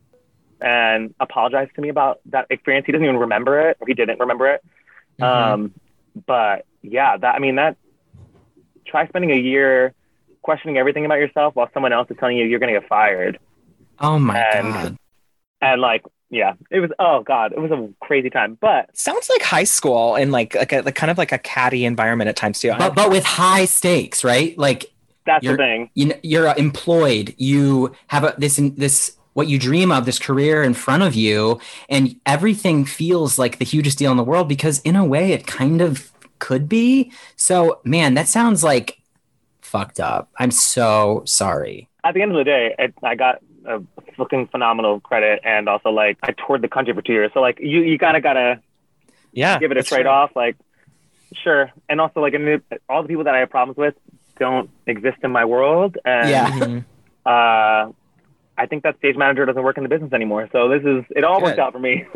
and 0.61 1.15
apologized 1.21 1.75
to 1.77 1.81
me 1.81 1.89
about 1.89 2.21
that 2.27 2.47
experience. 2.51 2.87
He 2.87 2.93
doesn't 2.93 3.05
even 3.05 3.17
remember 3.19 3.69
it, 3.71 3.77
or 3.81 3.87
he 3.87 3.95
didn't 3.95 4.21
remember 4.21 4.49
it. 4.49 4.63
Mhm. 5.21 5.25
Um, 5.27 5.75
but 6.27 6.65
yeah, 6.83 7.17
that 7.17 7.35
I 7.35 7.39
mean 7.39 7.57
that. 7.57 7.77
Try 8.87 9.07
spending 9.09 9.31
a 9.31 9.37
year 9.37 9.95
questioning 10.43 10.77
everything 10.79 11.05
about 11.05 11.19
yourself 11.19 11.55
while 11.55 11.69
someone 11.73 11.93
else 11.93 12.11
is 12.11 12.17
telling 12.19 12.37
you 12.37 12.45
you're 12.47 12.59
going 12.59 12.73
to 12.75 12.81
get 12.81 12.89
fired. 12.89 13.39
Oh 14.01 14.19
my 14.19 14.39
And- 14.41 14.73
god. 14.73 14.97
And 15.63 15.81
like, 15.83 16.03
yeah, 16.31 16.55
it 16.71 16.81
was. 16.81 16.91
Oh 16.99 17.23
god, 17.23 17.53
it 17.53 17.59
was 17.61 17.71
a 17.71 17.89
crazy 18.01 18.31
time. 18.31 18.57
But 18.61 18.97
Sounds 18.97 19.29
like 19.29 19.43
high 19.43 19.65
school 19.65 20.15
and 20.15 20.33
like 20.33 20.55
like 20.55 20.73
a 20.73 20.81
like 20.81 20.95
kind 20.95 21.11
of 21.11 21.19
like 21.19 21.33
a 21.33 21.39
catty 21.39 21.85
environment 21.85 22.29
at 22.29 22.37
times 22.37 22.61
too. 22.61 22.73
But 22.79 22.95
but 22.95 23.11
with 23.11 23.25
high 23.25 23.67
stakes, 23.67 24.25
right? 24.25 24.57
Like 24.57 24.87
that's 25.27 25.45
You're- 25.45 25.57
the 25.57 25.63
thing. 25.63 25.91
you 25.95 26.07
know, 26.07 26.15
you're 26.23 26.55
employed. 26.57 27.35
You 27.37 27.93
have 28.07 28.25
a, 28.25 28.35
this 28.39 28.59
this 28.77 29.19
what 29.41 29.49
you 29.53 29.59
dream 29.59 29.91
of, 29.91 30.05
this 30.05 30.19
career 30.29 30.63
in 30.69 30.75
front 30.75 31.03
of 31.03 31.13
you, 31.15 31.59
and 31.89 32.05
everything 32.27 32.85
feels 32.85 33.39
like 33.43 33.55
the 33.59 33.65
hugest 33.75 33.97
deal 33.99 34.11
in 34.15 34.19
the 34.23 34.29
world 34.33 34.47
because 34.49 34.77
in 34.91 34.97
a 34.97 35.05
way 35.15 35.33
it 35.37 35.43
kind 35.47 35.81
of 35.81 36.13
could 36.47 36.69
be. 36.69 37.11
So 37.37 37.55
man, 37.85 38.15
that 38.19 38.29
sounds 38.29 38.61
like 38.71 38.89
fucked 39.61 40.01
up. 40.01 40.25
I'm 40.39 40.51
so 40.51 41.23
sorry. 41.27 41.89
At 42.05 42.13
the 42.15 42.23
end 42.23 42.33
of 42.33 42.39
the 42.39 42.45
day, 42.45 42.75
it, 42.79 42.95
I 43.03 43.15
got 43.15 43.37
a 43.65 43.81
fucking 44.17 44.49
phenomenal 44.49 45.01
credit, 45.01 45.41
and 45.45 45.69
also 45.69 45.91
like 45.91 46.19
I 46.23 46.33
toured 46.33 46.63
the 46.63 46.69
country 46.69 46.93
for 46.95 47.03
two 47.03 47.13
years. 47.13 47.31
So 47.35 47.41
like, 47.41 47.59
you 47.61 47.81
you 47.81 47.99
kind 47.99 48.17
of 48.17 48.23
gotta 48.23 48.61
yeah, 49.33 49.59
give 49.59 49.71
it 49.71 49.77
a 49.77 49.81
that's 49.81 49.89
trade 49.89 50.07
off. 50.07 50.31
Like, 50.35 50.57
sure. 51.43 51.73
And 51.89 52.01
also, 52.01 52.21
like, 52.21 52.35
I 52.35 52.61
all 52.89 53.03
the 53.03 53.09
people 53.09 53.25
that 53.25 53.35
I 53.35 53.41
have 53.41 53.51
problems 53.51 53.77
with 53.77 53.95
don't 54.39 54.71
exist 54.87 55.19
in 55.23 55.31
my 55.31 55.45
world. 55.45 55.99
And 56.05 56.31
Yeah. 56.31 56.51
Mhm. 56.51 56.85
uh, 57.27 57.93
I 58.61 58.67
think 58.67 58.83
that 58.83 58.97
stage 58.99 59.17
manager 59.17 59.45
doesn't 59.47 59.63
work 59.63 59.77
in 59.77 59.83
the 59.83 59.89
business 59.89 60.13
anymore. 60.13 60.49
So 60.53 60.69
this 60.69 60.83
is 60.85 61.05
it 61.17 61.25
all 61.25 61.41
worked 61.41 61.59
out 61.59 61.73
for 61.73 61.79
me. 61.79 62.05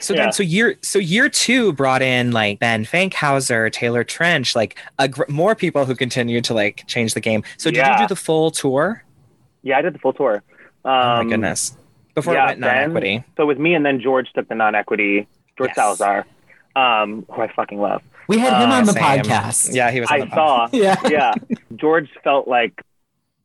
So 0.00 0.14
Yeah. 0.14 0.22
then, 0.24 0.32
so 0.32 0.42
year 0.42 0.74
so 0.82 0.98
year 0.98 1.28
two 1.28 1.72
brought 1.74 2.02
in 2.02 2.32
like 2.32 2.58
Ben 2.58 2.84
Fankhauser, 2.84 3.70
Taylor 3.70 4.02
Trench, 4.02 4.56
like 4.56 4.76
a 4.98 5.06
gr- 5.08 5.22
more 5.28 5.54
people 5.54 5.84
who 5.84 5.94
continued 5.94 6.44
to 6.44 6.54
like 6.54 6.84
change 6.88 7.14
the 7.14 7.20
game. 7.20 7.44
So 7.56 7.70
did 7.70 7.76
Yeah. 7.76 7.92
you 8.00 8.04
do 8.04 8.08
the 8.08 8.16
full 8.16 8.50
tour? 8.50 9.04
yeah, 9.62 9.78
I 9.78 9.82
did 9.82 9.94
the 9.94 9.98
full 10.00 10.12
tour. 10.12 10.42
Um, 10.84 10.92
oh 10.92 11.22
my 11.22 11.30
goodness! 11.30 11.76
Before 12.16 12.34
yeah, 12.34 12.44
it 12.44 12.46
went 12.46 12.60
non-equity. 12.60 13.18
Ben- 13.18 13.24
So 13.36 13.46
with 13.46 13.58
me 13.58 13.74
and 13.74 13.86
then 13.86 14.00
George 14.00 14.32
took 14.34 14.48
the 14.48 14.56
non-equity. 14.56 15.28
George 15.56 15.68
Yes. 15.68 15.76
Salazar, 15.76 16.26
um, 16.74 17.24
who 17.30 17.42
I 17.42 17.52
fucking 17.54 17.78
love. 17.80 18.02
We 18.26 18.38
had 18.38 18.60
him 18.62 18.70
Uh, 18.70 18.74
on 18.78 18.84
the 18.86 18.92
Same. 18.92 19.02
podcast. 19.04 19.74
Yeah, 19.74 19.90
he 19.92 20.00
was. 20.00 20.10
On 20.10 20.22
I 20.22 20.24
the 20.24 20.34
saw. 20.34 20.68
Yeah. 20.72 20.96
yeah. 21.08 21.32
George 21.76 22.08
felt 22.24 22.48
like, 22.48 22.82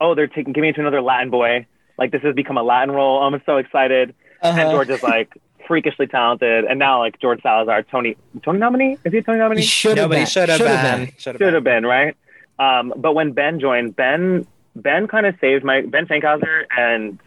oh, 0.01 0.15
they're 0.15 0.27
taking 0.27 0.53
giving 0.53 0.69
it 0.71 0.73
to 0.73 0.81
another 0.81 1.01
Latin 1.01 1.29
boy. 1.29 1.67
Like 1.97 2.11
this 2.11 2.21
has 2.23 2.35
become 2.35 2.57
a 2.57 2.63
Latin 2.63 2.93
role. 2.93 3.21
I'm 3.23 3.41
so 3.45 3.57
excited. 3.57 4.13
Uh-huh. 4.41 4.59
And 4.59 4.71
George 4.71 4.89
is 4.89 5.01
like 5.03 5.33
freakishly 5.67 6.07
talented. 6.07 6.65
And 6.65 6.79
now 6.79 6.99
like 6.99 7.19
George 7.19 7.41
Salazar, 7.41 7.83
Tony, 7.83 8.15
Tony 8.43 8.59
nominee? 8.59 8.97
Is 9.03 9.11
he 9.11 9.19
a 9.19 9.23
Tony 9.23 9.39
nominee? 9.39 9.61
should 9.63 9.97
have 9.97 10.09
been. 10.09 10.25
should 10.25 10.49
have 10.49 10.57
Should 10.59 10.65
been. 10.67 11.11
Should 11.17 11.37
Should 11.39 11.53
have 11.53 11.63
been 11.63 11.85
right. 11.85 12.15
Um, 12.59 12.93
but 12.95 13.13
when 13.13 13.31
Ben 13.33 13.59
joined, 13.59 13.95
Ben 13.95 14.45
Ben 14.75 15.07
kind 15.07 15.25
of 15.25 15.35
saved 15.41 15.63
my 15.63 15.81
Ben 15.81 16.05
Fankhauser 16.05 16.65
and 16.77 17.19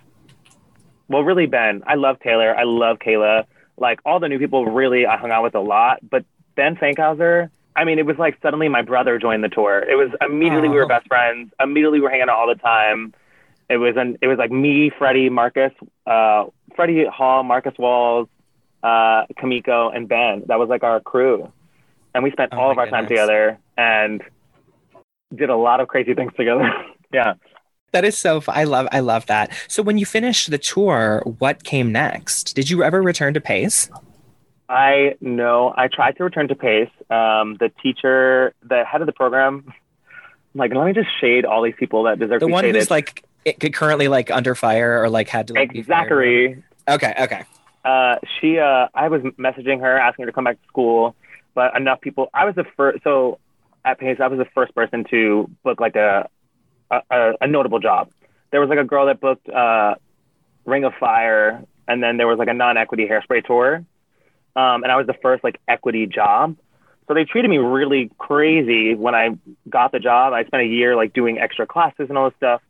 well, 1.09 1.23
really 1.25 1.47
Ben. 1.47 1.83
I 1.87 1.95
love 1.97 2.21
Taylor. 2.21 2.55
I 2.57 2.63
love 2.63 2.99
Kayla. 2.99 3.45
Like 3.77 4.01
all 4.05 4.21
the 4.21 4.29
new 4.29 4.39
people, 4.39 4.67
really 4.67 5.07
I 5.07 5.17
hung 5.17 5.31
out 5.33 5.43
with 5.43 5.55
a 5.55 5.61
lot. 5.61 5.99
But 6.09 6.25
Ben 6.55 6.77
Fankhauser, 6.77 7.51
I 7.75 7.85
mean, 7.85 7.99
it 7.99 8.07
was 8.07 8.17
like 8.19 8.39
suddenly 8.43 8.69
my 8.69 8.83
brother 8.83 9.19
joined 9.19 9.43
the 9.43 9.49
tour. 9.49 9.81
It 9.81 9.97
was 9.97 10.11
immediately 10.21 10.69
we 10.69 10.77
were 10.77 10.85
Oh. 10.85 10.89
best 10.89 11.07
friends. 11.09 11.53
Immediately 11.59 11.99
we 11.99 12.05
were 12.05 12.11
hanging 12.11 12.25
out 12.25 12.31
all 12.31 12.47
the 12.47 12.55
time. 12.55 13.13
It 13.71 13.77
was 13.79 13.95
an 13.97 14.19
it 14.21 14.27
was 14.27 14.37
like 14.37 14.51
me, 14.51 14.91
Freddie, 14.99 15.31
Marcus, 15.31 15.73
uh, 16.07 16.47
Freddie 16.77 17.07
Hall, 17.07 17.43
Marcus 17.45 17.75
Walls, 17.79 18.29
uh, 18.83 19.23
Kimiko, 19.41 19.89
and 19.91 20.09
Ben. 20.09 20.43
That 20.49 20.59
was 20.59 20.69
like 20.69 20.83
our 20.83 21.01
crew, 21.01 21.51
and 22.15 22.25
we 22.25 22.31
spent 22.33 22.53
Oh 22.53 22.59
all 22.59 22.71
of 22.73 22.79
our 22.79 22.89
time 22.91 23.07
together 23.07 23.59
and 23.79 24.23
did 25.35 25.49
a 25.51 25.57
lot 25.57 25.79
of 25.81 25.87
crazy 25.89 26.15
things 26.15 26.33
together. 26.37 26.69
yeah. 27.13 27.35
That 27.93 28.05
is 28.05 28.19
so. 28.19 28.41
fu- 28.41 28.53
I 28.53 28.65
love. 28.65 28.89
I 28.93 29.01
love 29.01 29.27
that. 29.27 29.53
So 29.69 29.83
when 29.83 29.99
you 29.99 30.07
finished 30.07 30.51
the 30.51 30.59
tour, 30.59 31.23
what 31.39 31.63
came 31.65 31.91
next? 31.93 32.55
Did 32.55 32.71
you 32.71 32.83
ever 32.83 33.01
return 33.03 33.35
to 33.35 33.41
Pace? 33.41 33.89
I 34.69 35.17
know. 35.21 35.75
I 35.77 35.89
tried 35.89 36.17
to 36.19 36.25
return 36.25 36.47
to 36.49 36.55
Pace. 36.55 36.91
Um, 37.11 37.57
the 37.59 37.71
teacher, 37.83 38.53
the 38.63 38.85
head 38.85 39.01
of 39.01 39.07
the 39.07 39.13
program, 39.13 39.73
like, 40.55 40.73
let 40.75 40.87
me 40.87 40.93
just 40.93 41.09
shade 41.21 41.45
all 41.45 41.63
these 41.63 41.75
people 41.79 42.05
that 42.05 42.19
deserve 42.21 42.41
The 42.41 42.47
to 42.47 42.47
be 42.47 42.53
one 42.53 42.65
shaded. 42.65 42.79
who's 42.79 42.91
like 42.91 43.25
it, 43.45 43.75
currently 43.75 44.09
like 44.09 44.31
under 44.31 44.55
fire 44.55 45.03
or 45.03 45.09
like 45.09 45.29
had 45.29 45.49
to 45.49 45.55
like? 45.55 45.73
Zachary. 45.85 46.63
Okay. 46.89 47.15
Okay. 47.19 47.45
Uh, 47.85 48.17
she, 48.41 48.59
uh, 48.59 48.89
I 48.95 49.09
was 49.09 49.23
messaging 49.39 49.81
her, 49.81 49.99
asking 49.99 50.25
her 50.25 50.27
to 50.31 50.35
come 50.35 50.45
back 50.45 50.61
to 50.61 50.69
school, 50.69 51.17
but 51.55 51.75
enough 51.77 52.01
people. 52.01 52.29
I 52.35 52.45
was 52.45 52.55
the 52.55 52.65
first. 52.77 53.03
So 53.05 53.39
at 53.85 53.99
Pace, 53.99 54.19
I 54.21 54.29
was 54.29 54.39
the 54.39 54.49
first 54.55 54.75
person 54.75 55.05
to 55.11 55.51
book 55.63 55.81
like 55.81 55.97
a 55.97 56.29
a, 56.91 57.01
a, 57.11 57.33
a 57.43 57.47
notable 57.47 57.79
job. 57.79 58.11
There 58.51 58.61
was 58.61 58.69
like 58.69 58.79
a 58.79 58.85
girl 58.85 59.07
that 59.07 59.21
booked 59.21 59.49
uh, 59.49 59.95
Ring 60.65 60.85
of 60.85 60.93
Fire, 60.99 61.65
and 61.87 62.03
then 62.03 62.17
there 62.17 62.27
was 62.27 62.39
like 62.39 62.49
a 62.49 62.55
non-equity 62.55 63.07
hairspray 63.07 63.45
tour, 63.45 63.77
um, 64.57 64.83
and 64.83 64.87
I 64.87 64.97
was 64.97 65.07
the 65.07 65.15
first 65.23 65.45
like 65.45 65.61
equity 65.69 66.07
job. 66.07 66.57
So 67.07 67.15
they 67.15 67.25
treated 67.25 67.49
me 67.49 67.59
really 67.59 68.11
crazy 68.19 68.95
when 68.95 69.15
I 69.15 69.31
got 69.69 69.93
the 69.93 69.99
job. 69.99 70.33
I 70.33 70.45
spent 70.45 70.63
a 70.63 70.67
year 70.67 70.95
like 70.95 71.13
doing 71.13 71.39
extra 71.39 71.67
classes 71.67 72.09
and 72.09 72.17
all 72.17 72.31
this 72.31 72.37
stuff. 72.37 72.63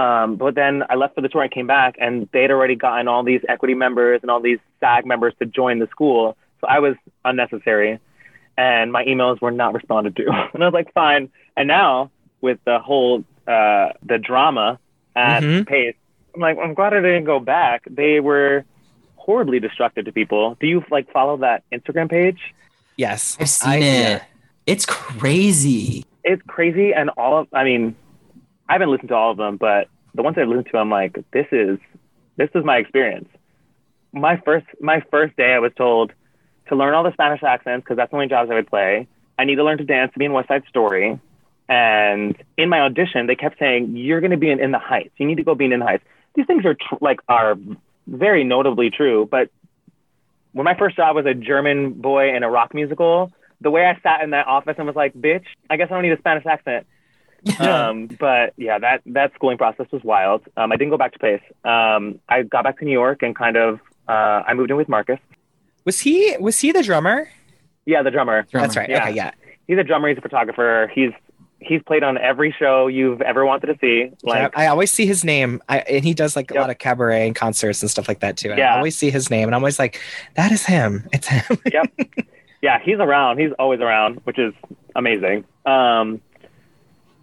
Um, 0.00 0.36
but 0.36 0.54
then 0.54 0.74
I 0.88 0.94
left 1.02 1.14
for 1.16 1.20
the 1.20 1.28
tour 1.28 1.42
and 1.42 1.50
came 1.58 1.66
back, 1.66 1.92
and 2.04 2.28
they'd 2.32 2.50
already 2.50 2.76
gotten 2.86 3.06
all 3.08 3.22
these 3.32 3.42
equity 3.48 3.74
members 3.74 4.18
and 4.22 4.30
all 4.30 4.40
these 4.40 4.58
SAG 4.80 5.04
members 5.12 5.34
to 5.40 5.46
join 5.46 5.78
the 5.78 5.88
school. 5.88 6.22
So 6.60 6.66
I 6.68 6.78
was 6.86 6.94
unnecessary, 7.24 7.98
and 8.56 8.86
my 8.92 9.04
emails 9.04 9.40
were 9.44 9.50
not 9.62 9.74
responded 9.74 10.12
to. 10.16 10.24
and 10.54 10.62
I 10.62 10.66
was 10.68 10.74
like, 10.80 10.92
fine. 10.94 11.30
And 11.56 11.66
now 11.68 12.10
with 12.40 12.58
the 12.64 12.78
whole 12.78 13.24
uh, 13.46 13.88
the 14.10 14.18
drama 14.18 14.78
at 15.16 15.42
Mhm. 15.42 15.66
Pace, 15.66 15.96
I'm 16.34 16.40
like, 16.40 16.56
I'm 16.58 16.74
glad 16.74 16.94
I 16.94 17.00
didn't 17.00 17.24
go 17.34 17.40
back. 17.40 17.82
They 17.90 18.20
were 18.20 18.64
horribly 19.16 19.58
destructive 19.60 20.04
to 20.06 20.12
people. 20.12 20.56
Do 20.60 20.66
you 20.66 20.84
like 20.90 21.10
follow 21.12 21.36
that 21.38 21.62
Instagram 21.72 22.08
page? 22.08 22.40
Yes. 22.96 23.36
I've 23.40 23.48
seen 23.48 23.70
I- 23.72 23.76
it. 23.76 23.82
yeah. 23.82 24.22
It's 24.66 24.86
crazy. 24.86 26.04
it's 26.22 26.42
crazy 26.46 26.92
and 26.92 27.08
all 27.16 27.38
of 27.40 27.48
i 27.54 27.64
mean 27.64 27.96
i 28.70 28.74
haven't 28.74 28.90
listened 28.90 29.08
to 29.08 29.14
all 29.14 29.32
of 29.32 29.36
them 29.36 29.56
but 29.56 29.88
the 30.14 30.22
ones 30.22 30.38
i've 30.38 30.48
listened 30.48 30.68
to 30.70 30.78
i'm 30.78 30.90
like 30.90 31.18
this 31.32 31.46
is 31.52 31.78
this 32.40 32.48
is 32.54 32.64
my 32.64 32.78
experience. 32.78 33.28
My 34.12 34.38
first 34.38 34.66
my 34.80 35.02
first 35.10 35.36
day 35.36 35.52
i 35.52 35.58
was 35.58 35.72
told 35.76 36.12
to 36.68 36.74
learn 36.74 36.94
all 36.94 37.04
the 37.04 37.12
spanish 37.12 37.42
accents 37.42 37.84
because 37.84 37.98
that's 37.98 38.10
the 38.10 38.16
only 38.16 38.28
jobs 38.28 38.50
i 38.50 38.54
would 38.54 38.66
play. 38.66 39.06
I 39.38 39.44
need 39.44 39.56
to 39.56 39.64
learn 39.64 39.76
to 39.78 39.84
dance 39.84 40.12
to 40.14 40.18
be 40.18 40.24
in 40.24 40.32
west 40.32 40.48
side 40.48 40.64
story. 40.68 41.20
And 41.68 42.36
in 42.56 42.68
my 42.70 42.80
audition 42.80 43.26
they 43.26 43.36
kept 43.36 43.58
saying 43.58 43.96
you're 43.96 44.20
going 44.20 44.30
to 44.30 44.38
be 44.38 44.50
in 44.50 44.58
in 44.58 44.70
the 44.70 44.78
heights. 44.78 45.12
You 45.18 45.26
need 45.26 45.36
to 45.36 45.42
go 45.42 45.54
be 45.54 45.66
in 45.66 45.72
in 45.72 45.80
the 45.80 45.86
heights. 45.86 46.04
These 46.34 46.46
things 46.46 46.64
are 46.64 46.74
tr- 46.74 47.02
like 47.02 47.20
are 47.28 47.56
very 48.06 48.42
notably 48.42 48.88
true 48.90 49.28
but 49.30 49.50
when 50.52 50.64
my 50.64 50.74
first 50.74 50.96
job 50.96 51.14
was 51.14 51.26
a 51.26 51.34
german 51.34 51.92
boy 51.92 52.34
in 52.34 52.42
a 52.42 52.50
rock 52.50 52.74
musical 52.74 53.30
the 53.60 53.70
way 53.70 53.84
I 53.84 54.00
sat 54.02 54.22
in 54.22 54.30
that 54.30 54.46
office 54.46 54.76
and 54.78 54.86
was 54.86 54.96
like, 54.96 55.12
"Bitch, 55.12 55.44
I 55.68 55.76
guess 55.76 55.88
I 55.90 55.94
don't 55.94 56.02
need 56.02 56.12
a 56.12 56.18
Spanish 56.18 56.46
accent." 56.46 56.86
Um, 57.60 58.08
but 58.18 58.52
yeah, 58.56 58.78
that 58.78 59.02
that 59.06 59.32
schooling 59.34 59.58
process 59.58 59.86
was 59.90 60.02
wild. 60.02 60.42
Um, 60.56 60.72
I 60.72 60.76
didn't 60.76 60.90
go 60.90 60.98
back 60.98 61.12
to 61.12 61.18
Pace. 61.18 61.42
Um, 61.64 62.20
I 62.28 62.42
got 62.42 62.64
back 62.64 62.78
to 62.78 62.84
New 62.84 62.92
York 62.92 63.22
and 63.22 63.34
kind 63.34 63.56
of 63.56 63.80
uh, 64.08 64.42
I 64.46 64.54
moved 64.54 64.70
in 64.70 64.76
with 64.76 64.88
Marcus. 64.88 65.18
Was 65.84 66.00
he 66.00 66.36
was 66.38 66.60
he 66.60 66.72
the 66.72 66.82
drummer? 66.82 67.28
Yeah, 67.86 68.02
the 68.02 68.10
drummer. 68.10 68.46
That's 68.52 68.76
right. 68.76 68.88
Yeah. 68.88 69.04
Okay. 69.04 69.14
Yeah. 69.14 69.32
He's 69.66 69.78
a 69.78 69.84
drummer. 69.84 70.08
He's 70.08 70.18
a 70.18 70.22
photographer. 70.22 70.90
He's 70.94 71.12
he's 71.60 71.82
played 71.82 72.02
on 72.02 72.18
every 72.18 72.54
show 72.58 72.86
you've 72.86 73.20
ever 73.20 73.44
wanted 73.44 73.66
to 73.66 73.78
see. 73.80 74.10
Like 74.22 74.56
I, 74.56 74.64
I 74.64 74.66
always 74.68 74.90
see 74.90 75.06
his 75.06 75.24
name, 75.24 75.62
I, 75.68 75.80
and 75.80 76.04
he 76.04 76.14
does 76.14 76.34
like 76.36 76.50
a 76.50 76.54
lot 76.54 76.70
of 76.70 76.78
cabaret 76.78 77.26
and 77.26 77.36
concerts 77.36 77.82
and 77.82 77.90
stuff 77.90 78.08
like 78.08 78.20
that 78.20 78.36
too. 78.36 78.50
And 78.50 78.60
I 78.60 78.76
always 78.76 78.96
see 78.96 79.10
his 79.10 79.30
name, 79.30 79.48
and 79.48 79.54
I'm 79.54 79.62
always 79.62 79.78
like, 79.78 80.00
"That 80.36 80.52
is 80.52 80.64
him. 80.66 81.08
It's 81.12 81.28
him." 81.28 81.58
yep. 81.72 81.86
yeah, 82.62 82.78
he's 82.82 82.98
around. 82.98 83.38
He's 83.38 83.52
always 83.58 83.80
around, 83.80 84.20
which 84.24 84.38
is 84.38 84.52
amazing. 84.96 85.44
Um, 85.66 86.20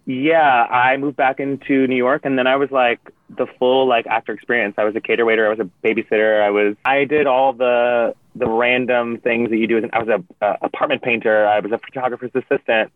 yeah, 0.07 0.63
I 0.63 0.95
moved 0.97 1.17
back 1.17 1.39
into 1.41 1.85
New 1.85 1.95
York, 1.97 2.21
and 2.23 2.39
then 2.39 2.47
I 2.47 2.55
was 2.55 2.71
like 2.71 2.99
the 3.29 3.45
full 3.59 3.87
like 3.87 4.07
actor 4.07 4.31
experience. 4.31 4.75
I 4.77 4.85
was 4.85 4.95
a 4.95 5.01
cater 5.01 5.25
waiter. 5.25 5.45
I 5.45 5.49
was 5.49 5.59
a 5.59 5.69
babysitter. 5.85 6.41
I 6.41 6.49
was 6.49 6.75
I 6.85 7.03
did 7.03 7.27
all 7.27 7.51
the 7.53 8.15
the 8.35 8.47
random 8.47 9.17
things 9.17 9.49
that 9.49 9.57
you 9.57 9.67
do. 9.67 9.87
I 9.91 9.99
was 10.01 10.07
a, 10.07 10.23
a 10.45 10.57
apartment 10.61 11.01
painter. 11.01 11.45
I 11.45 11.59
was 11.59 11.71
a 11.73 11.77
photographer's 11.77 12.31
assistant. 12.33 12.91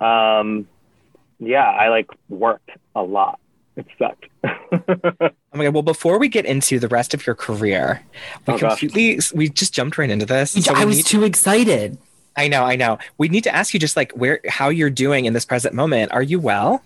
Um, 0.00 0.66
yeah, 1.38 1.64
I 1.70 1.88
like 1.90 2.08
worked 2.30 2.70
a 2.94 3.02
lot. 3.02 3.38
It 3.76 3.86
sucked. 3.98 4.24
Oh 5.52 5.58
my 5.58 5.64
god! 5.64 5.72
Well, 5.74 5.82
before 5.82 6.18
we 6.18 6.28
get 6.28 6.44
into 6.44 6.78
the 6.78 6.88
rest 6.88 7.14
of 7.14 7.24
your 7.26 7.34
career, 7.34 8.02
we 8.46 8.54
Oh, 8.54 8.58
gosh. 8.58 8.80
completely 8.80 9.18
we 9.34 9.48
just 9.48 9.72
jumped 9.72 9.96
right 9.96 10.10
into 10.10 10.26
this. 10.26 10.50
so 10.52 10.74
I 10.74 10.84
was 10.84 10.98
need- 10.98 11.06
too 11.06 11.24
excited. 11.24 11.96
I 12.36 12.48
know, 12.48 12.64
I 12.64 12.76
know. 12.76 12.98
We 13.18 13.28
need 13.28 13.44
to 13.44 13.54
ask 13.54 13.72
you 13.74 13.80
just 13.80 13.96
like 13.96 14.12
where 14.12 14.40
how 14.48 14.68
you're 14.68 14.90
doing 14.90 15.24
in 15.24 15.32
this 15.32 15.44
present 15.44 15.74
moment. 15.74 16.12
Are 16.12 16.22
you 16.22 16.38
well? 16.40 16.82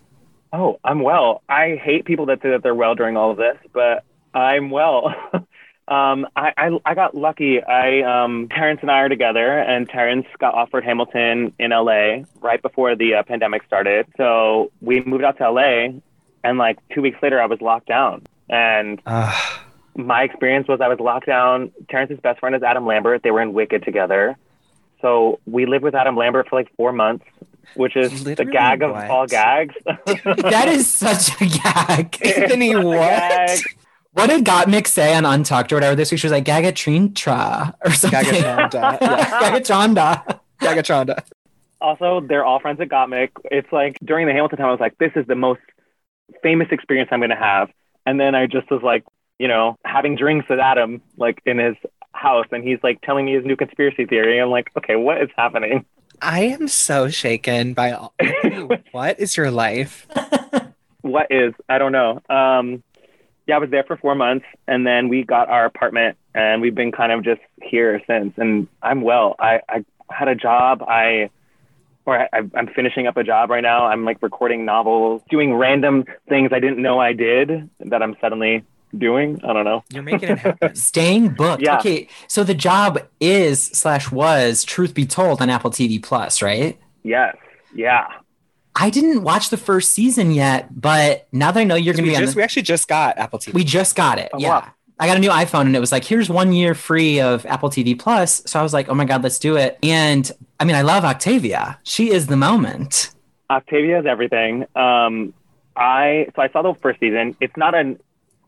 oh, 0.53 0.81
I'm 0.85 1.01
well. 1.01 1.43
I 1.49 1.77
hate 1.77 2.05
people 2.05 2.27
that 2.27 2.43
say 2.43 2.51
that 2.51 2.63
they're 2.63 2.75
well 2.75 2.95
during 2.95 3.17
all 3.17 3.31
of 3.31 3.37
this, 3.37 3.57
but 3.73 4.05
I'm 4.35 4.71
well. 4.71 5.15
um, 5.89 6.27
I, 6.37 6.53
I 6.57 6.81
I 6.85 6.95
got 6.95 7.17
lucky. 7.17 7.63
I 7.63 8.03
um, 8.03 8.49
Terrence 8.49 8.81
and 8.83 8.91
I 8.91 9.01
are 9.01 9.09
together, 9.09 9.59
and 9.59 9.89
Terrence 9.89 10.27
got 10.39 10.55
offered 10.55 10.85
Hamilton 10.85 11.53
in 11.59 11.71
LA 11.71 12.25
right 12.41 12.61
before 12.61 12.97
the 12.97 13.15
uh, 13.15 13.23
pandemic 13.23 13.63
started. 13.67 14.07
So 14.17 14.73
we 14.81 15.03
moved 15.03 15.25
out 15.25 15.39
to 15.39 15.51
LA, 15.51 16.01
and 16.45 16.59
like 16.59 16.79
two 16.95 17.03
weeks 17.03 17.19
later, 17.23 17.41
I 17.41 17.47
was 17.47 17.61
locked 17.61 17.87
down. 17.89 18.27
And 18.49 19.01
Uh, 19.07 19.33
my 19.97 20.23
experience 20.23 20.67
was 20.67 20.81
I 20.81 20.89
was 20.89 20.99
locked 20.99 21.27
down. 21.27 21.71
Terrence's 21.89 22.21
best 22.21 22.41
friend 22.41 22.55
is 22.57 22.63
Adam 22.63 22.87
Lambert. 22.87 23.23
They 23.23 23.31
were 23.31 23.43
in 23.43 23.53
Wicked 23.53 23.85
together. 23.85 24.37
So 25.03 25.41
we 25.47 25.67
lived 25.67 25.85
with 25.85 25.95
Adam 25.95 26.17
Lambert 26.17 26.49
for 26.49 26.57
like 26.57 26.75
four 26.77 26.93
months, 26.93 27.25
which 27.75 27.97
is 27.97 28.25
the 28.25 28.31
Literally 28.31 28.53
gag 28.53 28.83
of 28.83 28.93
all 28.93 29.27
gags. 29.27 29.75
That 29.85 30.69
is 30.69 30.93
such 30.93 31.41
a 31.41 31.47
gag. 31.47 32.19
Anthony, 32.27 32.75
what? 32.75 32.97
gag. 32.99 33.61
What 34.13 34.27
did 34.29 34.45
Gottmik 34.45 34.89
say 34.89 35.15
on 35.15 35.25
Untucked 35.25 35.73
or 35.73 35.77
whatever 35.77 35.95
this 35.95 36.11
week? 36.11 36.21
She 36.21 36.27
was 36.27 36.33
like 36.33 36.45
Gagatrintra 36.45 37.75
or 37.85 37.91
something. 37.93 38.21
Gagatronda, 38.21 38.73
yeah. 39.01 39.27
Gagatronda. 39.41 40.41
Gagatronda. 40.61 41.23
Also, 41.81 42.21
they're 42.21 42.45
all 42.45 42.61
friends 42.61 42.81
at 42.81 42.89
Gottmik. 42.89 43.31
It's 43.45 43.71
like 43.73 43.99
during 44.05 44.27
the 44.27 44.33
Hamilton 44.33 44.59
time, 44.59 44.67
I 44.67 44.71
was 44.73 44.81
like, 44.81 44.99
this 44.99 45.13
is 45.15 45.27
the 45.27 45.37
most 45.37 45.61
famous 46.43 46.69
experience 46.71 47.09
I'm 47.13 47.21
going 47.21 47.31
to 47.31 47.37
have. 47.37 47.71
And 48.05 48.19
then 48.19 48.35
I 48.35 48.47
just 48.47 48.71
was 48.71 48.83
like, 48.83 49.05
you 49.39 49.49
know, 49.49 49.79
having 49.85 50.17
drinks 50.17 50.49
with 50.51 50.59
Adam, 50.59 51.01
like 51.17 51.41
in 51.47 51.59
his 51.59 51.77
house, 52.13 52.47
and 52.53 52.63
he's 52.63 52.79
like 52.83 53.01
telling 53.03 53.27
me 53.27 53.35
his 53.35 53.45
new 53.45 53.57
conspiracy 53.57 54.07
theory. 54.07 54.41
I'm 54.41 54.51
like, 54.51 54.71
okay, 54.77 54.97
what 54.97 55.23
is 55.23 55.29
happening? 55.37 55.85
I 56.23 56.43
am 56.43 56.69
so 56.69 57.09
shaken 57.09 57.73
by 57.73 57.93
all. 57.93 58.15
What 58.93 59.19
is 59.21 59.37
your 59.37 59.51
life? 59.51 60.07
what 61.03 61.27
is 61.31 61.53
i 61.69 61.79
don't 61.79 61.93
know 61.93 62.21
um 62.29 62.83
yeah 63.47 63.57
i 63.57 63.59
was 63.59 63.71
there 63.71 63.85
for 63.85 63.97
four 63.97 64.15
months 64.15 64.45
and 64.67 64.87
then 64.87 65.09
we 65.09 65.25
got 65.25 65.49
our 65.49 65.65
apartment 65.65 66.17
and 66.35 66.61
we've 66.61 66.75
been 66.75 66.93
kind 66.93 67.13
of 67.13 67.25
just 67.25 67.41
here 67.63 68.01
since 68.07 68.33
and 68.37 68.69
i'm 68.83 69.03
well 69.03 69.35
i 69.39 69.61
i 69.69 69.85
had 70.11 70.29
a 70.29 70.35
job 70.35 70.83
i 70.83 71.31
or 72.07 72.19
I, 72.35 72.41
i'm 72.55 72.69
finishing 72.75 73.07
up 73.07 73.17
a 73.17 73.25
job 73.25 73.51
right 73.51 73.63
now 73.63 73.87
i'm 73.87 74.05
like 74.05 74.23
recording 74.23 74.65
novels 74.65 75.23
doing 75.31 75.55
random 75.55 76.05
things 76.29 76.51
i 76.53 76.61
didn't 76.61 76.83
know 76.83 76.99
i 76.99 77.13
did 77.13 77.71
that 77.81 78.03
i'm 78.03 78.17
suddenly 78.21 78.65
doing 78.97 79.41
i 79.45 79.53
don't 79.53 79.65
know 79.65 79.85
You're 79.91 80.03
making 80.03 80.31
it 80.31 80.39
happen. 80.39 80.75
Staying 80.75 81.31
booked. 81.35 81.63
Yeah. 81.63 81.79
Okay, 81.79 82.09
so 82.27 82.45
the 82.45 82.55
job 82.55 82.99
is 83.21 83.63
slash 83.63 84.11
was 84.11 84.65
Truth 84.65 84.95
Be 84.95 85.07
Told 85.07 85.41
on 85.41 85.51
Apple 85.51 85.71
TV 85.71 86.03
Plus, 86.03 86.43
right? 86.43 86.79
yes 87.03 87.37
yeah 87.75 88.07
I 88.75 88.89
didn't 88.89 89.25
watch 89.25 89.51
the 89.51 89.57
first 89.57 89.93
season 89.93 90.31
yet, 90.31 90.69
but 90.81 91.27
now 91.33 91.51
that 91.51 91.61
I 91.61 91.65
know 91.65 91.75
you're 91.75 91.93
going 91.93 92.05
to 92.05 92.11
we, 92.11 92.11
be 92.11 92.17
on 92.17 92.23
just, 92.23 92.35
the, 92.35 92.39
we 92.39 92.43
actually 92.45 92.63
just 92.63 92.87
got 92.89 93.19
Apple 93.19 93.39
TV. 93.39 93.53
we 93.53 93.65
just 93.65 93.97
got 93.97 94.19
it. 94.19 94.31
Oh, 94.33 94.39
yeah. 94.39 94.49
wow. 94.49 94.69
I 95.01 95.07
got 95.07 95.17
a 95.17 95.21
new 95.21 95.31
iPhone 95.31 95.63
and 95.63 95.75
it 95.75 95.81
was 95.81 95.93
like, 95.93 96.05
here's 96.05 96.29
one 96.29 96.53
year 96.53 96.75
free 96.75 97.21
of 97.21 97.47
Apple 97.47 97.71
TV 97.71 97.99
Plus. 97.99 98.43
So 98.45 98.61
I 98.61 98.63
was 98.63 98.75
like, 98.75 98.91
oh 98.91 98.95
my 98.95 99.07
God, 99.07 99.23
let's 99.23 99.39
do 99.39 99.57
it. 99.57 99.79
And 99.83 100.31
I 100.61 100.65
mean, 100.65 100.77
I 100.77 100.83
love 100.83 101.05
Octavia. 101.05 101.79
She 101.85 102.11
is 102.11 102.27
the 102.27 102.37
moment. 102.37 103.11
Octavia 103.49 104.01
is 104.01 104.07
everything. 104.07 104.67
Um, 104.77 105.33
I 105.75 106.29
so 106.37 106.43
I 106.43 106.51
saw 106.51 106.61
the 106.61 106.75
first 106.75 107.01
season. 107.01 107.35
It's 107.41 107.57
not 107.57 107.75
an 107.75 107.99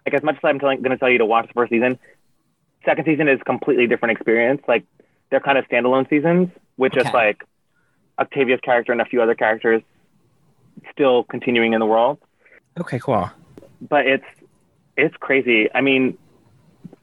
like 0.07 0.15
as 0.15 0.23
much 0.23 0.37
as 0.37 0.41
I'm 0.45 0.59
telling, 0.59 0.83
going 0.83 0.91
to 0.91 0.99
tell 0.99 1.11
you 1.11 1.19
to 1.19 1.27
watch 1.27 1.49
the 1.49 1.55
first 1.55 1.71
season. 1.71 1.99
Second 2.85 3.05
season 3.05 3.29
is 3.29 3.41
completely 3.45 3.87
different 3.87 4.17
experience. 4.17 4.63
Like 4.67 4.85
they're 5.31 5.41
kind 5.41 5.59
of 5.59 5.67
standalone 5.69 6.09
seasons 6.11 6.51
with 6.77 6.93
just 6.93 7.15
like 7.15 7.45
Octavia's 8.19 8.61
character 8.61 8.93
and 8.93 9.01
a 9.01 9.05
few 9.05 9.23
other 9.23 9.35
characters 9.35 9.83
still 10.91 11.25
continuing 11.25 11.75
in 11.75 11.81
the 11.81 11.87
world. 11.87 12.19
okay, 12.81 12.99
cool. 12.99 13.31
But 13.81 14.07
it's 14.07 14.25
it's 14.97 15.17
crazy. 15.17 15.69
I 15.75 15.81
mean, 15.81 16.19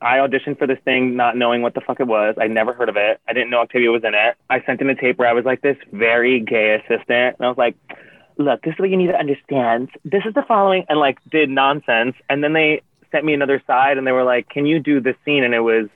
I 0.02 0.18
auditioned 0.18 0.58
for 0.58 0.68
this 0.68 0.80
thing 0.86 1.16
not 1.16 1.36
knowing 1.36 1.62
what 1.62 1.74
the 1.74 1.82
fuck 1.82 2.00
it 2.00 2.08
was. 2.08 2.36
I 2.40 2.48
never 2.48 2.74
heard 2.74 2.90
of 2.90 2.96
it. 2.98 3.20
I 3.28 3.34
didn't 3.34 3.50
know 3.50 3.60
Octavia 3.60 3.92
was 3.92 4.04
in 4.04 4.14
it. 4.14 4.38
I 4.50 4.62
sent 4.66 4.82
in 4.82 4.90
a 4.90 4.96
tape 4.96 5.18
where 5.18 5.28
I 5.28 5.34
was 5.34 5.46
like 5.46 5.62
this 5.62 5.78
very 5.92 6.40
gay 6.40 6.76
assistant, 6.76 7.38
and 7.38 7.46
I 7.46 7.48
was 7.48 7.58
like, 7.58 7.76
"Look, 8.38 8.62
this 8.62 8.74
is 8.74 8.80
what 8.80 8.90
you 8.90 8.98
need 8.98 9.08
to 9.08 9.20
understand. 9.20 9.90
This 10.06 10.24
is 10.26 10.34
the 10.34 10.44
following," 10.44 10.86
and 10.88 11.00
like 11.00 11.18
did 11.30 11.50
nonsense. 11.50 12.16
And 12.30 12.44
then 12.44 12.54
they 12.54 12.82
sent 13.12 13.26
me 13.26 13.34
another 13.34 13.62
side, 13.66 13.98
and 13.98 14.06
they 14.06 14.12
were 14.12 14.24
like, 14.24 14.50
"Can 14.50 14.66
you 14.66 14.80
do 14.80 15.00
this 15.00 15.16
scene?" 15.26 15.44
And 15.44 15.54
it 15.54 15.60
was 15.60 15.88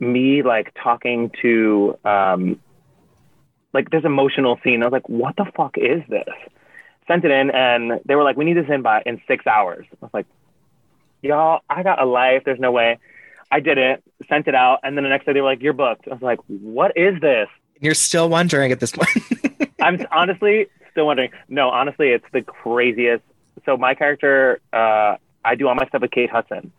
me 0.00 0.42
like 0.42 0.72
talking 0.82 1.30
to 1.42 1.98
um 2.04 2.60
like 3.72 3.90
this 3.90 4.04
emotional 4.04 4.58
scene. 4.62 4.82
I 4.82 4.86
was 4.86 4.92
like, 4.92 5.08
"What 5.08 5.36
the 5.36 5.46
fuck 5.56 5.76
is 5.78 6.02
this?" 6.08 6.34
Sent 7.06 7.24
it 7.24 7.30
in, 7.30 7.50
and 7.50 8.00
they 8.04 8.14
were 8.14 8.22
like, 8.22 8.36
"We 8.36 8.44
need 8.44 8.56
this 8.56 8.68
in 8.68 8.82
by 8.82 9.02
in 9.04 9.20
six 9.26 9.46
hours." 9.46 9.86
I 9.90 9.96
was 10.00 10.14
like, 10.14 10.26
"Y'all, 11.22 11.60
I 11.68 11.82
got 11.82 12.00
a 12.00 12.06
life. 12.06 12.42
There's 12.44 12.60
no 12.60 12.72
way." 12.72 12.98
I 13.50 13.60
did 13.60 13.78
it, 13.78 14.02
sent 14.28 14.48
it 14.48 14.54
out, 14.54 14.80
and 14.82 14.96
then 14.96 15.04
the 15.04 15.10
next 15.10 15.26
day 15.26 15.32
they 15.32 15.40
were 15.40 15.48
like, 15.48 15.62
"You're 15.62 15.74
booked." 15.74 16.08
I 16.08 16.14
was 16.14 16.22
like, 16.22 16.40
"What 16.46 16.96
is 16.96 17.20
this?" 17.20 17.48
You're 17.80 17.94
still 17.94 18.28
wondering 18.28 18.72
at 18.72 18.80
this 18.80 18.92
point. 18.92 19.70
I'm 19.80 20.06
honestly 20.10 20.68
still 20.94 21.06
wondering. 21.06 21.30
No, 21.48 21.68
honestly, 21.68 22.08
it's 22.08 22.24
the 22.32 22.42
craziest. 22.42 23.22
So 23.66 23.76
my 23.76 23.94
character, 23.94 24.60
uh, 24.72 25.16
I 25.44 25.54
do 25.54 25.68
all 25.68 25.74
my 25.74 25.86
stuff 25.86 26.02
with 26.02 26.10
Kate 26.10 26.30
Hudson, 26.30 26.72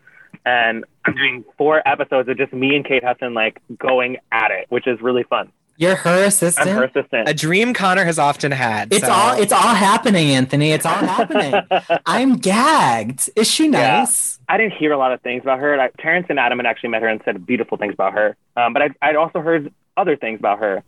and 0.45 0.85
I'm 1.05 1.15
doing 1.15 1.45
four 1.57 1.87
episodes 1.87 2.27
of 2.29 2.37
just 2.37 2.53
me 2.53 2.75
and 2.75 2.85
Kate 2.85 3.03
Hudson 3.03 3.33
like 3.33 3.61
going 3.77 4.17
at 4.31 4.51
it, 4.51 4.65
which 4.69 4.87
is 4.87 5.01
really 5.01 5.23
fun. 5.23 5.51
You're 5.77 5.95
her 5.97 6.23
assistant. 6.23 6.69
I'm 6.69 6.75
her 6.77 6.83
assistant. 6.85 7.27
a 7.27 7.33
dream 7.33 7.73
Connor 7.73 8.05
has 8.05 8.17
often 8.17 8.53
had. 8.53 8.93
it's 8.93 9.05
so- 9.05 9.11
all 9.11 9.37
it's 9.37 9.51
all 9.51 9.75
happening, 9.75 10.29
Anthony. 10.31 10.71
It's 10.71 10.85
all 10.85 10.93
happening. 10.93 11.53
I'm 12.05 12.37
gagged. 12.37 13.29
Is 13.35 13.49
she 13.51 13.65
Yeah. 13.65 13.99
nice? 13.99 14.39
I 14.47 14.57
didn't 14.57 14.73
hear 14.73 14.93
a 14.93 14.97
lot 14.97 15.11
of 15.11 15.19
things 15.21 15.41
about 15.43 15.59
her. 15.59 15.77
I, 15.79 15.89
Terrence 15.99 16.27
and 16.29 16.39
Adam 16.39 16.59
had 16.59 16.65
actually 16.65 16.89
met 16.89 17.01
her 17.01 17.09
and 17.09 17.19
said 17.25 17.45
beautiful 17.45 17.77
things 17.77 17.93
about 17.93 18.13
her. 18.13 18.37
Um, 18.55 18.71
but 18.71 18.83
I, 18.83 18.89
I'd 19.01 19.17
also 19.17 19.41
heard 19.41 19.73
other 19.97 20.15
things 20.15 20.39
about 20.39 20.59
her. 20.59 20.81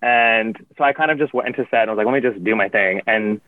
And 0.00 0.56
so 0.76 0.82
I 0.82 0.92
kind 0.92 1.12
of 1.12 1.18
just 1.18 1.32
went 1.32 1.46
into 1.46 1.64
set 1.70 1.82
and 1.82 1.90
was 1.90 1.96
like, 1.98 2.06
let 2.06 2.12
me 2.20 2.28
just 2.28 2.42
do 2.42 2.56
my 2.56 2.68
thing. 2.68 3.02
And 3.06 3.40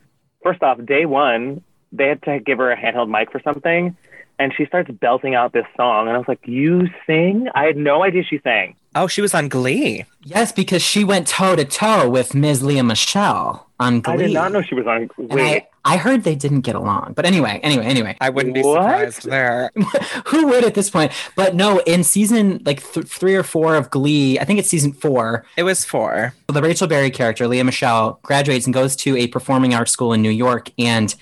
first 0.44 0.62
off, 0.62 0.78
day 0.84 1.06
one, 1.06 1.62
they 1.96 2.08
had 2.08 2.22
to 2.24 2.40
give 2.40 2.58
her 2.58 2.70
a 2.70 2.76
handheld 2.76 3.08
mic 3.08 3.30
for 3.32 3.40
something. 3.40 3.96
And 4.38 4.52
she 4.52 4.66
starts 4.66 4.90
belting 4.90 5.36
out 5.36 5.52
this 5.52 5.66
song. 5.76 6.08
And 6.08 6.16
I 6.16 6.18
was 6.18 6.26
like, 6.26 6.40
you 6.44 6.88
sing? 7.06 7.48
I 7.54 7.64
had 7.66 7.76
no 7.76 8.02
idea 8.02 8.24
she 8.24 8.40
sang. 8.42 8.74
Oh, 8.96 9.06
she 9.06 9.20
was 9.20 9.32
on 9.32 9.48
Glee. 9.48 10.04
Yes, 10.24 10.50
because 10.50 10.82
she 10.82 11.04
went 11.04 11.28
toe 11.28 11.54
to 11.54 11.64
toe 11.64 12.08
with 12.10 12.34
Ms. 12.34 12.62
Lea 12.62 12.82
Michele 12.82 13.64
on 13.78 14.00
Glee. 14.00 14.14
I 14.14 14.16
did 14.16 14.32
not 14.32 14.50
know 14.52 14.60
she 14.62 14.74
was 14.74 14.86
on. 14.88 15.08
And 15.18 15.30
Wait, 15.32 15.66
I, 15.84 15.94
I 15.94 15.96
heard 15.98 16.24
they 16.24 16.34
didn't 16.34 16.62
get 16.62 16.74
along. 16.74 17.12
But 17.14 17.26
anyway, 17.26 17.60
anyway, 17.62 17.84
anyway. 17.84 18.16
I 18.20 18.30
wouldn't 18.30 18.54
be 18.54 18.62
What? 18.62 18.74
surprised 18.82 19.24
there. 19.30 19.70
Who 20.26 20.46
would 20.48 20.64
at 20.64 20.74
this 20.74 20.90
point? 20.90 21.12
But 21.36 21.54
no, 21.54 21.78
in 21.80 22.02
season 22.02 22.60
like 22.64 22.82
th- 22.92 23.06
three 23.06 23.36
or 23.36 23.42
four 23.44 23.76
of 23.76 23.90
Glee, 23.90 24.38
I 24.40 24.44
think 24.44 24.58
it's 24.58 24.68
season 24.68 24.92
four, 24.92 25.44
It 25.56 25.62
was 25.64 25.84
four. 25.84 26.34
the 26.48 26.62
Rachel 26.62 26.88
Berry 26.88 27.10
character, 27.10 27.46
Lea 27.46 27.62
Michele, 27.62 28.18
graduates 28.22 28.66
and 28.66 28.74
goes 28.74 28.96
to 28.96 29.16
a 29.16 29.26
performing 29.28 29.74
arts 29.74 29.92
school 29.92 30.12
in 30.12 30.22
New 30.22 30.30
York. 30.30 30.70
And 30.78 31.14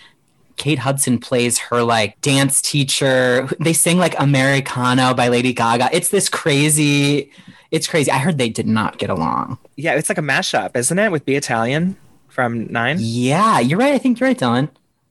Kate 0.57 0.79
Hudson 0.79 1.19
plays 1.19 1.59
her 1.59 1.83
like 1.83 2.21
dance 2.21 2.61
teacher. 2.63 3.49
They 3.61 3.73
sing 3.73 3.99
like 3.99 4.19
Americano 4.21 5.15
by 5.15 5.29
Lady 5.29 5.53
Gaga. 5.53 5.89
It's 5.93 6.09
this 6.11 6.29
crazy, 6.29 7.31
it's 7.71 7.87
crazy. 7.87 8.11
I 8.11 8.19
heard 8.19 8.39
they 8.39 8.49
did 8.49 8.67
not 8.67 8.99
get 8.99 9.11
along. 9.11 9.59
Yeah, 9.77 9.95
it's 9.95 10.09
like 10.09 10.19
a 10.19 10.23
mashup, 10.23 10.77
isn't 10.77 10.99
it, 10.99 11.11
with 11.11 11.25
Be 11.25 11.35
Italian 11.37 11.97
from 12.29 12.67
Nine? 12.73 12.97
Yeah, 13.01 13.59
you're 13.61 13.79
right. 13.79 13.95
I 13.95 13.99
think 13.99 14.21
you're 14.21 14.29
right, 14.29 14.39
Dylan. 14.39 14.69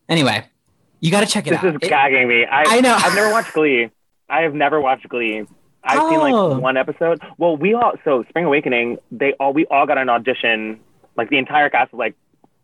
Anyway, 0.10 0.44
you 1.00 1.12
got 1.12 1.22
to 1.22 1.26
check 1.28 1.48
it 1.48 1.52
this 1.52 1.60
out. 1.60 1.66
is 1.68 1.76
It- 1.82 1.90
gagging 1.90 2.28
me. 2.28 2.46
I, 2.46 2.64
I 2.78 2.82
know. 2.82 2.94
I've 2.96 3.16
never 3.16 3.32
watched 3.32 3.54
Glee. 3.54 3.90
I 4.30 4.42
have 4.42 4.54
never 4.54 4.80
watched 4.80 5.08
Glee. 5.10 5.46
I've 5.84 5.98
seen 6.10 6.20
Oh. 6.20 6.48
like 6.50 6.62
one 6.62 6.78
episode. 6.78 7.20
Well, 7.38 7.58
we 7.58 7.74
all 7.74 7.94
so 8.06 8.24
Spring 8.30 8.46
Awakening. 8.46 9.00
They 9.12 9.34
all 9.40 9.52
we 9.52 9.66
all 9.66 9.88
got 9.88 9.98
an 9.98 10.10
audition. 10.10 10.80
Like 11.18 11.30
the 11.30 11.38
entire 11.38 11.70
cast 11.70 11.92
was 11.92 11.98
like, 12.00 12.16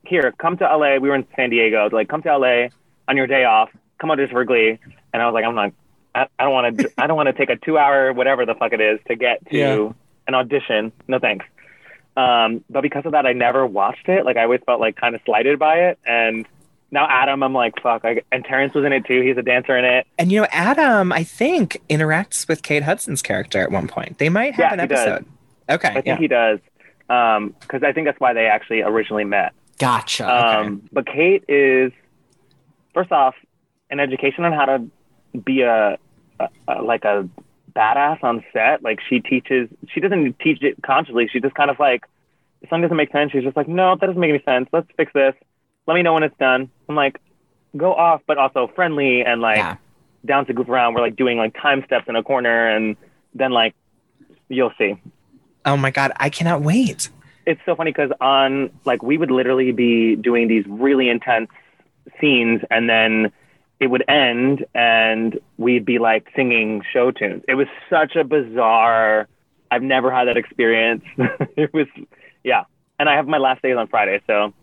"Here, 0.07 0.33
come 0.37 0.57
to 0.57 0.65
LA." 0.65 0.97
We 0.97 1.09
were 1.09 1.15
in 1.15 1.25
San 1.35 1.49
Diego. 1.49 1.89
Like, 1.91 2.07
come 2.09 2.21
to 2.23 2.37
LA 2.37 2.67
on 3.07 3.17
your 3.17 3.27
day 3.27 3.43
off. 3.45 3.69
Come 3.99 4.11
audition 4.11 4.33
for 4.35 4.45
Glee. 4.45 4.77
And 5.13 5.21
I 5.21 5.25
was 5.25 5.33
like, 5.33 5.45
I'm 5.45 5.55
not. 5.55 5.73
I, 6.15 6.27
I 6.39 6.43
don't 6.43 6.53
want 6.53 6.77
to. 6.77 6.91
I 6.97 7.07
don't 7.07 7.15
want 7.17 7.27
to 7.27 7.33
take 7.33 7.49
a 7.49 7.55
two-hour 7.57 8.13
whatever 8.13 8.45
the 8.45 8.55
fuck 8.55 8.73
it 8.73 8.81
is 8.81 8.99
to 9.07 9.15
get 9.15 9.45
to 9.49 9.57
Yeah. 9.57 9.89
an 10.27 10.35
audition. 10.35 10.91
No 11.07 11.19
thanks. 11.19 11.45
Um, 12.15 12.63
but 12.69 12.81
because 12.81 13.05
of 13.05 13.11
that, 13.11 13.25
I 13.27 13.33
never 13.33 13.65
watched 13.67 14.09
it. 14.09 14.25
Like 14.25 14.37
I 14.37 14.43
always 14.43 14.61
felt 14.65 14.79
like 14.79 14.95
kind 14.95 15.13
of 15.15 15.21
slighted 15.25 15.59
by 15.59 15.75
it, 15.89 15.99
and 16.05 16.47
now 16.89 17.05
Adam, 17.09 17.43
I'm 17.43 17.53
like, 17.53 17.79
fuck. 17.81 18.05
I, 18.05 18.21
and 18.31 18.43
Terrence 18.45 18.73
was 18.73 18.85
in 18.85 18.93
it 18.93 19.05
too. 19.05 19.21
He's 19.21 19.37
a 19.37 19.41
dancer 19.43 19.77
in 19.77 19.85
it. 19.85 20.07
And 20.17 20.31
you 20.31 20.41
know, 20.41 20.47
Adam, 20.51 21.11
I 21.11 21.23
think 21.23 21.81
interacts 21.89 22.47
with 22.47 22.63
Kate 22.63 22.81
Hudson's 22.83 23.21
character 23.21 23.61
at 23.61 23.71
one 23.71 23.87
point. 23.87 24.17
They 24.17 24.29
might 24.29 24.55
have 24.55 24.59
Yeah, 24.59 24.73
an 24.73 24.79
he 24.79 24.87
does. 24.87 24.99
episode. 25.07 25.25
Okay, 25.69 25.89
I 25.89 25.93
think 25.93 26.05
yeah. 26.07 26.17
he 26.17 26.27
does. 26.27 26.59
Um, 27.09 27.53
because 27.59 27.83
I 27.83 27.91
think 27.93 28.05
that's 28.07 28.19
why 28.19 28.33
they 28.33 28.45
actually 28.47 28.81
originally 28.81 29.25
met. 29.25 29.53
Gotcha. 29.79 30.27
Um, 30.27 30.87
but 30.91 31.05
Kate 31.05 31.43
is, 31.47 31.91
first 32.93 33.11
off, 33.11 33.35
an 33.89 33.99
education 33.99 34.43
on 34.43 34.53
how 34.53 34.65
to 34.65 34.87
be 35.39 35.61
a, 35.61 35.97
a, 36.39 36.49
a 36.67 36.81
like 36.81 37.05
a 37.05 37.29
badass 37.75 38.23
on 38.23 38.43
set. 38.53 38.83
Like 38.83 38.99
she 39.07 39.19
teaches, 39.19 39.69
she 39.93 39.99
doesn't 39.99 40.39
teach 40.39 40.61
it 40.63 40.81
consciously. 40.83 41.29
She 41.31 41.39
just 41.39 41.55
kind 41.55 41.69
of 41.69 41.79
like, 41.79 42.05
if 42.61 42.69
something 42.69 42.81
doesn't 42.83 42.97
make 42.97 43.11
sense, 43.11 43.31
she's 43.31 43.43
just 43.43 43.55
like, 43.55 43.67
no, 43.67 43.95
that 43.95 44.05
doesn't 44.05 44.19
make 44.19 44.29
any 44.29 44.43
sense. 44.43 44.67
Let's 44.73 44.87
fix 44.97 45.13
this. 45.13 45.35
Let 45.85 45.93
me 45.93 46.01
know 46.01 46.13
when 46.13 46.23
it's 46.23 46.37
done. 46.39 46.69
I'm 46.89 46.95
like, 46.95 47.21
go 47.75 47.93
off, 47.93 48.21
but 48.27 48.37
also 48.37 48.71
friendly 48.75 49.23
and 49.23 49.41
like 49.41 49.57
yeah. 49.57 49.77
down 50.25 50.45
to 50.47 50.53
goof 50.53 50.67
around. 50.67 50.93
We're 50.95 51.01
like 51.01 51.15
doing 51.15 51.37
like 51.37 51.55
time 51.61 51.83
steps 51.85 52.05
in 52.07 52.15
a 52.15 52.23
corner, 52.23 52.67
and 52.67 52.97
then 53.33 53.51
like 53.51 53.75
you'll 54.49 54.73
see. 54.77 54.95
oh 55.65 55.77
my 55.77 55.91
god, 55.91 56.11
I 56.17 56.29
cannot 56.29 56.61
wait. 56.61 57.09
It's 57.47 57.61
so 57.65 57.75
funny 57.75 57.89
because 57.91 58.11
on 58.21 58.69
like 58.85 59.01
we 59.01 59.17
would 59.17 59.31
literally 59.31 59.71
be 59.71 60.15
doing 60.15 60.47
these 60.47 60.63
really 60.67 61.09
intense 61.09 61.49
scenes 62.21 62.61
and 62.69 62.87
then 62.89 63.31
it 63.79 63.87
would 63.87 64.03
end 64.07 64.65
and 64.75 65.39
we'd 65.57 65.85
be 65.85 65.97
like 65.99 66.27
singing 66.35 66.81
show 66.93 67.09
tunes 67.11 67.43
it 67.47 67.55
was 67.55 67.67
such 67.89 68.15
a 68.15 68.23
bizarre 68.23 69.27
i've 69.71 69.81
never 69.83 70.11
had 70.11 70.27
that 70.27 70.37
experience 70.37 71.03
it 71.57 71.73
was 71.73 71.87
yeah 72.43 72.63
and 72.99 73.09
i 73.09 73.15
have 73.15 73.27
my 73.27 73.37
last 73.37 73.61
days 73.61 73.75
on 73.77 73.87
friday 73.87 74.19
so 74.27 74.53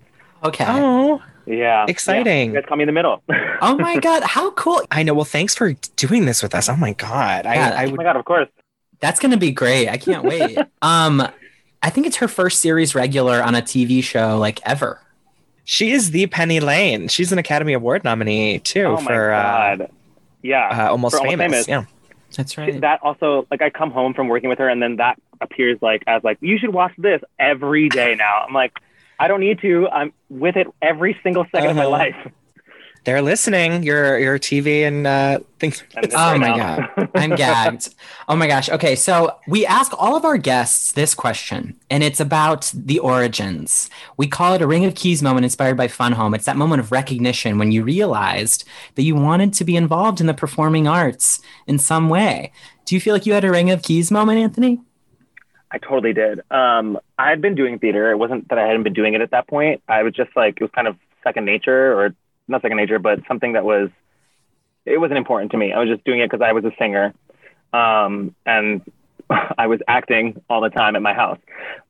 Okay. 0.43 0.67
Oh, 0.69 1.23
yeah 1.47 1.87
Exciting. 1.89 2.27
yeah. 2.27 2.55
you 2.57 2.61
guys 2.61 2.65
call 2.69 2.77
me 2.77 2.83
in 2.83 2.87
the 2.87 2.93
middle 2.93 3.23
Oh 3.63 3.79
my 3.79 3.97
god, 4.09 4.23
how 4.25 4.51
cool! 4.51 4.83
I 4.91 5.03
know. 5.03 5.15
Well, 5.15 5.25
thanks 5.25 5.55
for 5.55 5.73
doing 5.97 6.27
this 6.27 6.43
with 6.43 6.55
us. 6.55 6.69
Oh 6.69 6.77
my 6.77 6.93
god, 6.93 7.47
I, 7.47 7.55
Yeah. 7.55 7.69
I 7.71 7.85
oh 7.87 7.91
would. 7.93 7.97
my 7.97 8.03
god 8.05 8.17
of 8.17 8.27
course 8.27 8.49
That's 9.01 9.19
gonna 9.21 9.39
be 9.39 9.53
great. 9.53 9.89
I 9.89 9.97
can't 9.97 10.23
wait. 10.23 10.59
um, 10.83 11.27
I 11.85 11.91
think 11.91 12.07
it's 12.07 12.17
her 12.17 12.29
first 12.29 12.61
series 12.63 12.95
regular 12.95 13.43
on 13.43 13.55
a 13.55 13.61
TV 13.61 14.03
show 14.03 14.39
like 14.39 14.59
ever. 14.65 15.01
She 15.65 15.91
is 15.93 16.11
the 16.13 16.27
Penny 16.27 16.59
Lane. 16.61 17.09
She's 17.09 17.31
an 17.31 17.39
Academy 17.39 17.75
Award 17.75 18.05
nominee 18.05 18.59
too 18.59 18.85
oh 18.85 19.01
my 19.03 19.05
for 19.05 19.33
uh, 19.33 19.43
god 19.43 19.91
yeah 20.43 20.87
uh, 20.87 20.91
Almost 20.91 21.15
For 21.17 21.19
Almost 21.21 21.39
famous. 21.39 21.67
Famous. 21.67 21.69
Yeah. 21.69 21.85
That's 22.37 22.57
right. 22.59 22.81
that 22.81 23.01
also 23.03 23.47
like 23.51 23.61
I 23.63 23.69
come 23.71 23.91
home 23.91 24.15
from 24.15 24.29
working 24.29 24.49
with 24.49 24.59
her 24.61 24.69
and 24.69 24.83
then 24.83 24.97
that 24.97 25.21
appears 25.43 25.79
like 25.83 26.03
as 26.07 26.25
like 26.25 26.39
you 26.41 26.59
should 26.59 26.73
watch 26.73 26.93
this 26.97 27.21
every 27.39 27.89
day 27.91 28.15
now. 28.15 28.45
I'm 28.49 28.55
like 28.55 28.73
I 29.19 29.29
don't 29.29 29.41
need 29.41 29.61
to. 29.61 29.87
I'm 29.89 30.13
with 30.29 30.57
it 30.57 30.67
every 30.83 31.17
single 31.23 31.45
2nd 31.45 31.71
of 31.71 31.77
my 31.77 31.83
Uh-huh. 31.83 31.91
life. 31.91 32.17
They're 33.05 33.21
listening. 33.21 33.83
Your 33.83 34.19
your 34.19 34.39
TV 34.39 34.87
and 34.87 35.07
uh, 35.07 35.41
things. 35.59 35.83
Oh 36.17 36.39
my 36.39 36.57
now. 36.57 36.77
god, 36.97 37.11
I'm 37.15 37.35
gagged. 37.37 37.95
Oh 38.29 38.37
my 38.37 38.47
gosh. 38.47 38.71
Okay, 38.71 38.95
so 38.97 39.37
we 39.47 39.67
ask 39.67 39.93
all 39.99 40.17
of 40.17 40.25
our 40.25 40.39
guests 40.39 40.93
this 40.93 41.15
question, 41.15 41.77
and 41.91 42.03
it's 42.03 42.21
about 42.21 42.73
the 42.75 42.99
origins. 42.99 43.91
We 44.17 44.27
call 44.27 44.55
it 44.55 44.63
a 44.63 44.67
Ring 44.67 44.85
of 44.85 44.95
Keys 44.95 45.23
moment 45.23 45.45
inspired 45.45 45.77
by 45.77 45.89
Fun 45.89 46.13
Home. 46.13 46.35
It's 46.35 46.47
that 46.47 46.57
moment 46.57 46.81
of 46.81 46.93
recognition 46.93 47.59
when 47.59 47.73
you 47.73 47.83
realized 47.85 48.65
that 48.95 49.03
you 49.03 49.15
wanted 49.15 49.53
to 49.55 49.65
be 49.65 49.77
involved 49.77 50.21
in 50.21 50.27
the 50.27 50.35
performing 50.35 50.89
arts 50.89 51.41
in 51.67 51.79
some 51.79 52.09
way. 52.09 52.53
Do 52.87 52.95
you 52.95 53.01
feel 53.01 53.15
like 53.15 53.27
you 53.27 53.35
had 53.35 53.45
a 53.45 53.51
Ring 53.51 53.71
of 53.71 53.83
Keys 53.83 54.11
moment, 54.11 54.39
Anthony? 54.39 54.81
I 55.71 55.79
totally 55.79 56.13
did. 56.13 56.41
Um, 56.51 56.99
I 57.19 57.31
had 57.31 57.41
been 57.41 57.55
doing 57.55 57.79
theater. 57.79 58.11
It 58.11 58.17
wasn't 58.17 58.49
that 58.49 58.59
I 58.59 58.67
hadn't 58.67 58.85
been 58.85 58.93
doing 58.93 59.15
it 59.15 59.21
at 59.21 59.33
that 59.33 59.49
point. 59.49 59.83
I 59.89 60.05
was 60.05 60.15
just 60.15 60.31
like 60.37 60.59
it 60.61 60.63
was 60.63 60.71
kind 60.75 60.87
of 60.87 60.97
second 61.23 61.45
nature, 61.47 61.93
or 61.99 62.15
not 62.49 62.63
second 62.63 62.77
nature, 62.77 62.99
but 62.99 63.21
something 63.29 63.53
that 63.55 63.65
was. 63.65 63.91
It 64.87 64.99
wasn't 65.01 65.17
important 65.17 65.53
to 65.53 65.57
me. 65.57 65.73
I 65.73 65.79
was 65.79 65.89
just 65.89 66.05
doing 66.05 66.21
it 66.21 66.31
because 66.31 66.45
I 66.45 66.53
was 66.53 66.65
a 66.65 66.73
singer, 66.79 67.15
um, 67.73 68.35
and 68.45 68.83
I 69.31 69.67
was 69.67 69.81
acting 69.89 70.43
all 70.51 70.61
the 70.61 70.69
time 70.69 70.95
at 70.95 71.01
my 71.03 71.15
house. 71.15 71.39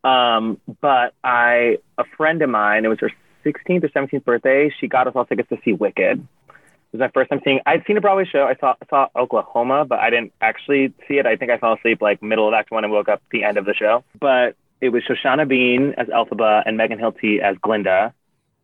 Um, 0.04 0.60
but 0.80 1.14
I, 1.24 1.78
a 1.98 2.04
friend 2.16 2.40
of 2.42 2.50
mine, 2.50 2.84
it 2.84 2.88
was 2.88 3.00
her 3.00 3.10
16th 3.44 3.82
or 3.84 3.88
17th 3.88 4.24
birthday. 4.24 4.72
She 4.78 4.86
got 4.86 5.08
us 5.08 5.14
all 5.16 5.24
tickets 5.24 5.48
to 5.48 5.58
see 5.64 5.72
Wicked. 5.72 6.20
It 6.20 6.98
was 6.98 7.00
my 7.00 7.08
first 7.08 7.30
time 7.30 7.40
seeing. 7.42 7.58
I'd 7.66 7.82
seen 7.86 7.96
a 7.96 8.00
Broadway 8.00 8.24
show. 8.24 8.44
I 8.44 8.54
saw 8.54 8.74
saw 8.88 9.08
Oklahoma, 9.16 9.84
but 9.84 9.98
I 9.98 10.10
didn't 10.10 10.32
actually 10.40 10.92
see 11.08 11.14
it. 11.18 11.26
I 11.26 11.34
think 11.34 11.50
I 11.50 11.58
fell 11.58 11.72
asleep 11.72 12.00
like 12.00 12.22
middle 12.22 12.46
of 12.46 12.54
Act 12.54 12.70
One 12.70 12.84
and 12.84 12.92
woke 12.92 13.08
up 13.08 13.20
the 13.32 13.42
end 13.42 13.58
of 13.58 13.64
the 13.64 13.74
show. 13.74 14.04
But 14.20 14.54
it 14.80 14.90
was 14.90 15.02
Shoshana 15.02 15.48
Bean 15.48 15.94
as 15.98 16.06
Elphaba 16.06 16.62
and 16.64 16.76
Megan 16.76 16.98
Hilty 17.00 17.40
as 17.40 17.56
Glinda, 17.60 18.14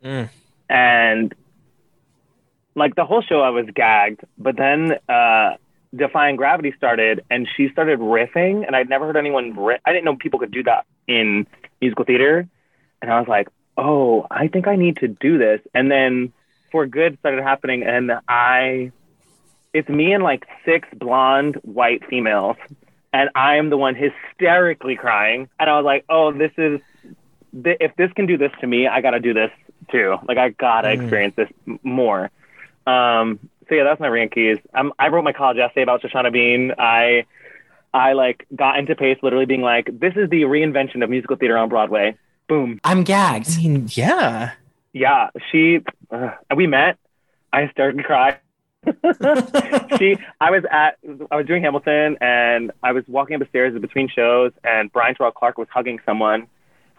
Mm. 0.04 0.30
and 0.68 1.34
like 2.80 2.96
the 2.96 3.04
whole 3.04 3.22
show, 3.22 3.40
I 3.42 3.50
was 3.50 3.66
gagged. 3.74 4.22
But 4.36 4.56
then 4.56 4.94
uh, 5.08 5.50
Defying 5.94 6.34
Gravity 6.36 6.72
started, 6.76 7.24
and 7.30 7.48
she 7.56 7.68
started 7.70 8.00
riffing, 8.00 8.66
and 8.66 8.74
I'd 8.74 8.88
never 8.88 9.06
heard 9.06 9.16
anyone. 9.16 9.56
Riff. 9.56 9.80
I 9.84 9.92
didn't 9.92 10.04
know 10.06 10.16
people 10.16 10.40
could 10.40 10.50
do 10.50 10.64
that 10.64 10.84
in 11.06 11.46
musical 11.80 12.04
theater, 12.04 12.48
and 13.00 13.12
I 13.12 13.18
was 13.20 13.28
like, 13.28 13.48
oh, 13.76 14.26
I 14.30 14.48
think 14.48 14.66
I 14.66 14.76
need 14.76 14.96
to 14.98 15.08
do 15.08 15.38
this. 15.38 15.60
And 15.74 15.90
then 15.90 16.32
For 16.72 16.86
Good 16.86 17.18
started 17.20 17.42
happening, 17.42 17.82
and 17.84 18.12
I, 18.28 18.92
it's 19.72 19.88
me 19.88 20.12
and 20.12 20.22
like 20.22 20.44
six 20.64 20.88
blonde 20.94 21.56
white 21.62 22.02
females, 22.08 22.56
and 23.12 23.30
I 23.34 23.56
am 23.56 23.70
the 23.70 23.76
one 23.78 23.94
hysterically 23.96 24.96
crying. 24.96 25.48
And 25.58 25.70
I 25.70 25.76
was 25.76 25.84
like, 25.84 26.04
oh, 26.08 26.32
this 26.32 26.52
is, 26.58 26.80
th- 27.64 27.78
if 27.80 27.96
this 27.96 28.12
can 28.12 28.26
do 28.26 28.36
this 28.36 28.52
to 28.60 28.66
me, 28.66 28.86
I 28.86 29.00
gotta 29.00 29.20
do 29.20 29.34
this 29.34 29.50
too. 29.90 30.16
Like 30.28 30.38
I 30.38 30.50
gotta 30.50 30.88
Mm. 30.88 31.00
experience 31.00 31.34
this 31.36 31.48
m- 31.66 31.80
more. 31.82 32.30
Um, 32.86 33.38
so 33.68 33.74
yeah, 33.74 33.84
that's 33.84 34.00
my 34.00 34.08
rank 34.08 34.34
keys. 34.34 34.58
Um, 34.74 34.92
I 34.98 35.08
wrote 35.08 35.22
my 35.22 35.32
college 35.32 35.58
essay 35.58 35.82
about 35.82 36.02
Shoshana 36.02 36.32
Bean. 36.32 36.72
I, 36.78 37.24
I 37.94 38.12
like 38.14 38.46
got 38.54 38.78
into 38.78 38.94
Pace 38.96 39.18
literally 39.22 39.46
being 39.46 39.62
like, 39.62 39.86
this 39.98 40.14
is 40.16 40.28
the 40.30 40.42
reinvention 40.42 41.02
of 41.02 41.10
musical 41.10 41.36
theater 41.36 41.56
on 41.56 41.68
Broadway. 41.68 42.16
Boom. 42.48 42.80
I'm 42.82 43.04
gagged. 43.04 43.48
I 43.58 43.62
mean, 43.62 43.88
yeah. 43.92 44.52
Yeah, 44.92 45.30
she. 45.50 45.80
Uh, 46.10 46.30
we 46.54 46.66
met. 46.66 46.98
I 47.52 47.68
started 47.70 47.98
to 47.98 48.02
cry. 48.02 48.38
she. 49.98 50.16
I 50.40 50.50
was 50.50 50.64
at. 50.70 50.98
I 51.30 51.36
was 51.36 51.46
doing 51.46 51.62
Hamilton, 51.62 52.18
and 52.20 52.72
I 52.82 52.92
was 52.92 53.04
walking 53.06 53.36
up 53.36 53.40
the 53.40 53.48
stairs 53.48 53.78
between 53.80 54.08
shows, 54.08 54.52
and 54.64 54.92
Bryan 54.92 55.14
Terrell 55.14 55.30
Clark 55.30 55.58
was 55.58 55.68
hugging 55.70 56.00
someone, 56.04 56.48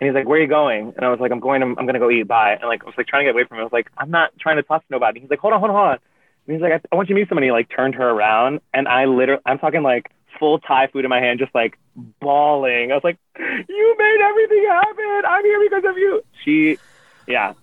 and 0.02 0.10
he's 0.10 0.16
like, 0.16 0.28
"Where 0.28 0.40
are 0.40 0.42
you 0.42 0.48
going?" 0.48 0.94
And 0.98 1.06
I 1.06 1.10
was 1.10 1.20
like, 1.20 1.32
"I'm 1.32 1.40
going. 1.40 1.62
To, 1.62 1.68
I'm 1.68 1.76
going 1.76 1.94
to 1.94 2.00
go 2.00 2.10
eat. 2.10 2.28
Bye." 2.28 2.54
And 2.54 2.64
like, 2.64 2.82
I 2.84 2.88
was 2.88 2.96
like 2.98 3.06
trying 3.06 3.22
to 3.22 3.26
get 3.30 3.36
away 3.36 3.46
from 3.46 3.58
him. 3.58 3.62
I 3.62 3.64
was 3.66 3.72
like, 3.72 3.88
"I'm 3.98 4.10
not 4.10 4.32
trying 4.40 4.58
to 4.58 4.64
talk 4.64 4.82
to 4.82 4.88
nobody." 4.90 5.20
He's 5.20 5.30
like, 5.30 5.40
"Hold 5.40 5.54
on, 5.54 5.60
hold 5.60 5.70
on, 5.70 5.76
hold 5.76 5.90
on." 5.90 6.00
And 6.48 6.56
he's 6.56 6.62
like, 6.62 6.74
I, 6.74 6.82
"I 6.92 6.96
want 6.96 7.08
you 7.08 7.16
to 7.16 7.22
meet 7.22 7.30
somebody." 7.30 7.48
He, 7.48 7.52
like 7.52 7.70
turned 7.70 7.94
her 7.96 8.10
around, 8.10 8.62
and 8.74 8.88
I 8.88 9.06
literally, 9.06 9.44
I'm 9.46 9.60
talking 9.60 9.84
like 9.84 10.12
full 10.40 10.58
Thai 10.58 10.88
food 10.88 11.06
in 11.06 11.10
my 11.10 11.20
hand, 11.20 11.38
just 11.38 11.54
like 11.54 11.78
bawling. 12.20 12.92
I 12.92 12.96
was 12.96 13.04
like, 13.04 13.20
"You 13.38 13.96
made 13.98 14.22
everything 14.24 14.66
happen. 14.70 15.22
I'm 15.28 15.46
here 15.46 15.70
because 15.70 15.84
of 15.88 15.98
you." 15.98 16.24
She, 16.44 16.78
yeah. 17.28 17.54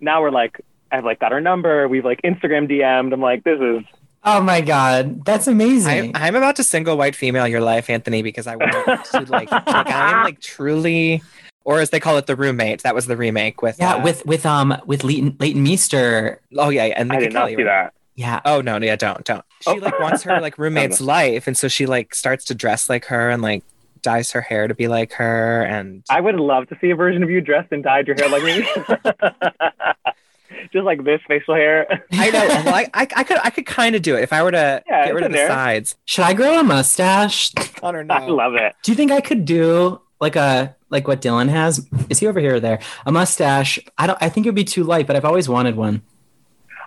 Now 0.00 0.22
we're 0.22 0.30
like, 0.30 0.60
I've 0.92 1.04
like 1.04 1.18
got 1.18 1.32
her 1.32 1.40
number. 1.40 1.88
We've 1.88 2.04
like 2.04 2.22
Instagram 2.22 2.70
DM'd. 2.70 3.12
I'm 3.12 3.20
like, 3.20 3.42
this 3.42 3.60
is 3.60 3.84
Oh 4.22 4.42
my 4.42 4.60
god, 4.60 5.24
that's 5.24 5.48
I, 5.48 5.52
amazing. 5.52 6.12
I'm 6.14 6.36
about 6.36 6.56
to 6.56 6.64
single 6.64 6.98
white 6.98 7.16
female 7.16 7.48
your 7.48 7.62
life, 7.62 7.88
Anthony, 7.88 8.22
because 8.22 8.46
I 8.46 8.56
want 8.56 8.72
to 8.72 9.20
like, 9.30 9.50
like 9.50 9.66
I 9.66 10.18
am 10.18 10.24
like 10.24 10.40
truly, 10.40 11.22
or 11.64 11.80
as 11.80 11.90
they 11.90 12.00
call 12.00 12.16
it, 12.16 12.26
the 12.26 12.36
roommate. 12.36 12.82
That 12.82 12.94
was 12.94 13.06
the 13.06 13.16
remake 13.16 13.62
with 13.62 13.78
yeah, 13.78 13.94
uh, 13.96 14.02
with 14.02 14.24
with 14.26 14.44
um 14.46 14.76
with 14.86 15.04
Leighton, 15.04 15.36
Leighton 15.38 15.62
Meester. 15.62 16.40
oh 16.56 16.68
yeah, 16.70 16.84
and 16.84 17.10
I 17.12 17.16
Minka 17.16 17.24
did 17.26 17.34
not 17.34 17.48
see 17.48 17.56
right? 17.56 17.64
that. 17.64 17.94
Yeah. 18.16 18.40
Oh 18.44 18.60
no, 18.60 18.78
yeah, 18.78 18.96
don't 18.96 19.24
don't. 19.24 19.44
She 19.60 19.70
Oh. 19.70 19.74
like 19.74 19.98
wants 20.00 20.22
her 20.24 20.40
like 20.40 20.58
roommate's 20.58 21.00
life, 21.00 21.46
and 21.46 21.56
so 21.56 21.68
she 21.68 21.86
like 21.86 22.14
starts 22.14 22.44
to 22.46 22.54
dress 22.54 22.88
like 22.88 23.06
her 23.06 23.30
and 23.30 23.40
like 23.42 23.62
dyes 24.02 24.30
her 24.32 24.40
hair 24.40 24.66
to 24.68 24.74
be 24.74 24.88
like 24.88 25.12
her, 25.14 25.62
and 25.62 26.02
I 26.10 26.20
would 26.20 26.36
love 26.36 26.68
to 26.68 26.78
see 26.80 26.90
a 26.90 26.96
version 26.96 27.22
of 27.22 27.30
you 27.30 27.40
dressed 27.40 27.70
and 27.72 27.82
dyed 27.82 28.06
your 28.08 28.16
hair 28.16 28.28
like 28.28 28.42
me. 28.42 28.64
Just 30.72 30.84
like 30.84 31.04
this 31.04 31.20
facial 31.26 31.54
hair. 31.54 31.86
I 32.12 32.30
know. 32.30 32.40
Well, 32.64 32.74
I, 32.74 32.88
I, 32.94 33.06
I 33.16 33.24
could 33.24 33.38
I 33.42 33.50
could 33.50 33.66
kind 33.66 33.94
of 33.96 34.02
do 34.02 34.16
it 34.16 34.22
if 34.22 34.32
I 34.32 34.42
were 34.42 34.50
to 34.50 34.82
Yeah, 34.86 35.04
get 35.06 35.14
rid 35.14 35.24
of 35.24 35.32
the 35.32 35.38
there. 35.38 35.48
sides. 35.48 35.96
Should 36.04 36.24
I 36.24 36.32
grow 36.34 36.58
a 36.60 36.62
mustache? 36.62 37.52
Connor, 37.76 38.04
no. 38.04 38.14
I 38.14 38.26
love 38.26 38.54
it. 38.54 38.74
Do 38.82 38.92
you 38.92 38.96
think 38.96 39.10
I 39.10 39.20
could 39.20 39.44
do 39.44 40.00
like 40.20 40.36
a 40.36 40.76
like 40.90 41.08
what 41.08 41.20
Dylan 41.22 41.48
has? 41.48 41.86
Is 42.08 42.18
he 42.18 42.26
over 42.26 42.40
here 42.40 42.56
or 42.56 42.60
there? 42.60 42.80
A 43.06 43.12
mustache. 43.12 43.78
I 43.96 44.06
don't. 44.06 44.18
I 44.20 44.28
think 44.28 44.46
it 44.46 44.50
would 44.50 44.54
be 44.56 44.64
too 44.64 44.84
light, 44.84 45.06
but 45.06 45.16
I've 45.16 45.24
always 45.24 45.48
wanted 45.48 45.76
one. 45.76 46.02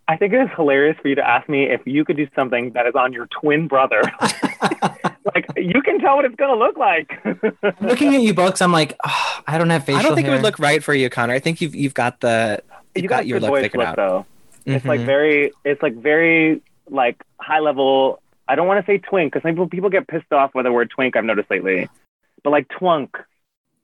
I 0.07 0.17
think 0.17 0.33
it 0.33 0.41
is 0.41 0.49
hilarious 0.55 0.97
for 1.01 1.07
you 1.07 1.15
to 1.15 1.25
ask 1.25 1.47
me 1.47 1.63
if 1.63 1.79
you 1.85 2.03
could 2.03 2.17
do 2.17 2.27
something 2.35 2.71
that 2.73 2.85
is 2.85 2.93
on 2.93 3.13
your 3.13 3.27
twin 3.27 3.67
brother. 3.69 4.01
like 5.33 5.47
you 5.55 5.81
can 5.81 5.99
tell 5.99 6.17
what 6.17 6.25
it's 6.25 6.35
gonna 6.35 6.55
look 6.59 6.77
like. 6.77 7.21
Looking 7.81 8.13
at 8.15 8.21
you 8.21 8.33
books, 8.33 8.61
I'm 8.61 8.71
like, 8.73 8.97
oh, 9.05 9.39
I 9.47 9.57
don't 9.57 9.69
have 9.69 9.85
facial 9.85 9.99
I 9.99 10.03
don't 10.03 10.15
think 10.15 10.27
it 10.27 10.31
would 10.31 10.41
look 10.41 10.59
right 10.59 10.83
for 10.83 10.93
you, 10.93 11.09
Connor. 11.09 11.33
I 11.33 11.39
think 11.39 11.61
you've 11.61 11.73
you've 11.73 11.93
got 11.93 12.19
the 12.19 12.61
you've 12.95 13.03
you 13.03 13.09
got, 13.09 13.17
got 13.19 13.27
your 13.27 13.39
look 13.39 13.51
boys 13.51 13.61
figured 13.63 13.79
look 13.79 13.87
out. 13.87 13.95
though. 13.95 14.25
It's 14.65 14.85
like 14.85 15.01
Mhm. 15.01 15.05
very, 15.05 15.51
it's 15.65 15.81
like 15.81 15.95
very 15.95 16.61
like 16.89 17.21
high 17.39 17.59
level. 17.59 18.21
I 18.47 18.55
don't 18.55 18.67
want 18.67 18.85
to 18.85 18.91
say 18.91 18.97
twink 18.97 19.31
because 19.33 19.47
people 19.49 19.67
people 19.69 19.89
get 19.89 20.07
pissed 20.07 20.31
off 20.33 20.51
by 20.53 20.63
the 20.63 20.71
word 20.71 20.89
twink. 20.89 21.15
I've 21.15 21.23
noticed 21.25 21.49
lately, 21.49 21.87
but 22.43 22.49
like 22.49 22.67
twunk. 22.67 23.09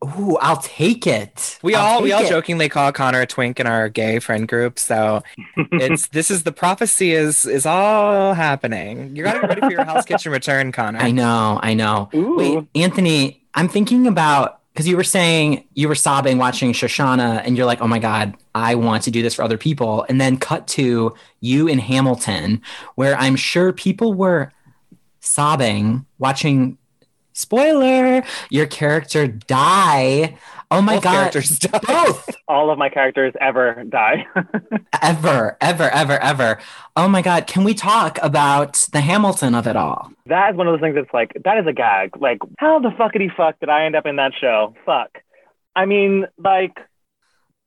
Ooh, 0.04 0.38
I'll 0.38 0.58
take 0.58 1.06
it. 1.06 1.60
We 1.62 1.76
I'll 1.76 1.86
all 1.98 2.02
we 2.02 2.14
all 2.14 2.24
it. 2.24 2.30
jokingly 2.30 2.70
call 2.70 2.92
Connor 2.94 3.22
a 3.22 3.28
twink 3.28 3.60
in 3.60 3.68
our 3.68 3.90
gay 3.90 4.20
friend 4.20 4.48
group. 4.48 4.80
So 4.80 5.24
it's 5.58 6.08
this 6.08 6.32
is 6.32 6.44
the 6.44 6.54
prophecy 6.54 7.12
is 7.12 7.46
is 7.46 7.66
all 7.66 8.34
happening. 8.34 9.16
You 9.16 9.24
gotta 9.24 9.42
be 9.42 9.48
ready 9.48 9.62
for 9.62 9.72
your 9.72 9.84
Hell's 9.84 10.06
Kitchen 10.08 10.32
return, 10.32 10.72
Connor. 10.72 11.00
I 11.00 11.12
know, 11.12 11.60
I 11.62 11.74
know. 11.74 12.10
Ooh. 12.16 12.38
Wait, 12.38 12.66
Anthony, 12.76 13.44
I'm 13.54 13.68
thinking 13.68 14.08
about 14.08 14.60
because 14.74 14.88
you 14.88 14.96
were 14.96 15.04
saying 15.04 15.66
you 15.74 15.90
were 15.90 15.96
sobbing 15.96 16.38
watching 16.38 16.72
Shoshana, 16.72 17.42
and 17.44 17.58
you're 17.58 17.66
like, 17.66 17.82
oh 17.82 17.88
my 17.88 18.00
God, 18.00 18.38
I 18.56 18.76
want 18.76 19.04
to 19.04 19.12
do 19.12 19.22
this 19.22 19.36
for 19.36 19.44
other 19.44 19.58
people. 19.58 20.06
And 20.08 20.22
then 20.22 20.38
cut 20.38 20.68
to 20.68 21.14
you 21.42 21.68
in 21.68 21.80
Hamilton, 21.80 22.62
where 22.96 23.18
I'm 23.18 23.36
sure 23.36 23.74
people 23.74 24.14
were 24.14 24.54
sobbing 25.20 26.06
watching, 26.18 26.78
spoiler, 27.40 28.24
your 28.50 28.68
character 28.68 29.28
die. 29.28 30.38
Oh 30.72 30.82
my 30.82 30.96
Both 30.96 31.04
God. 31.04 31.12
characters 31.14 31.60
die. 31.60 31.80
Both. 31.80 32.36
All 32.48 32.70
of 32.70 32.78
my 32.78 32.90
characters 32.90 33.34
ever 33.42 33.84
die. 33.90 34.28
ever, 35.02 35.58
ever, 35.62 35.90
ever, 35.90 36.20
ever. 36.20 36.60
Oh 36.96 37.08
my 37.08 37.22
God. 37.24 37.48
Can 37.48 37.64
we 37.64 37.74
talk 37.74 38.20
about 38.22 38.88
the 38.92 39.02
Hamilton 39.02 39.56
of 39.56 39.66
it 39.66 39.76
all? 39.76 40.12
that 40.28 40.52
is 40.52 40.56
one 40.56 40.68
of 40.68 40.74
those 40.74 40.82
things 40.82 40.96
that's 40.96 41.14
like 41.14 41.32
that 41.44 41.58
is 41.58 41.66
a 41.66 41.74
gag. 41.74 42.18
Like, 42.18 42.38
how 42.60 42.78
the 42.80 42.90
fuckity 42.90 43.36
fuck 43.36 43.60
did 43.60 43.70
I 43.70 43.86
end 43.86 43.96
up 43.96 44.06
in 44.06 44.18
that 44.18 44.34
show? 44.40 44.76
Fuck. 44.86 45.18
I 45.76 45.86
mean, 45.86 46.28
like, 46.38 46.78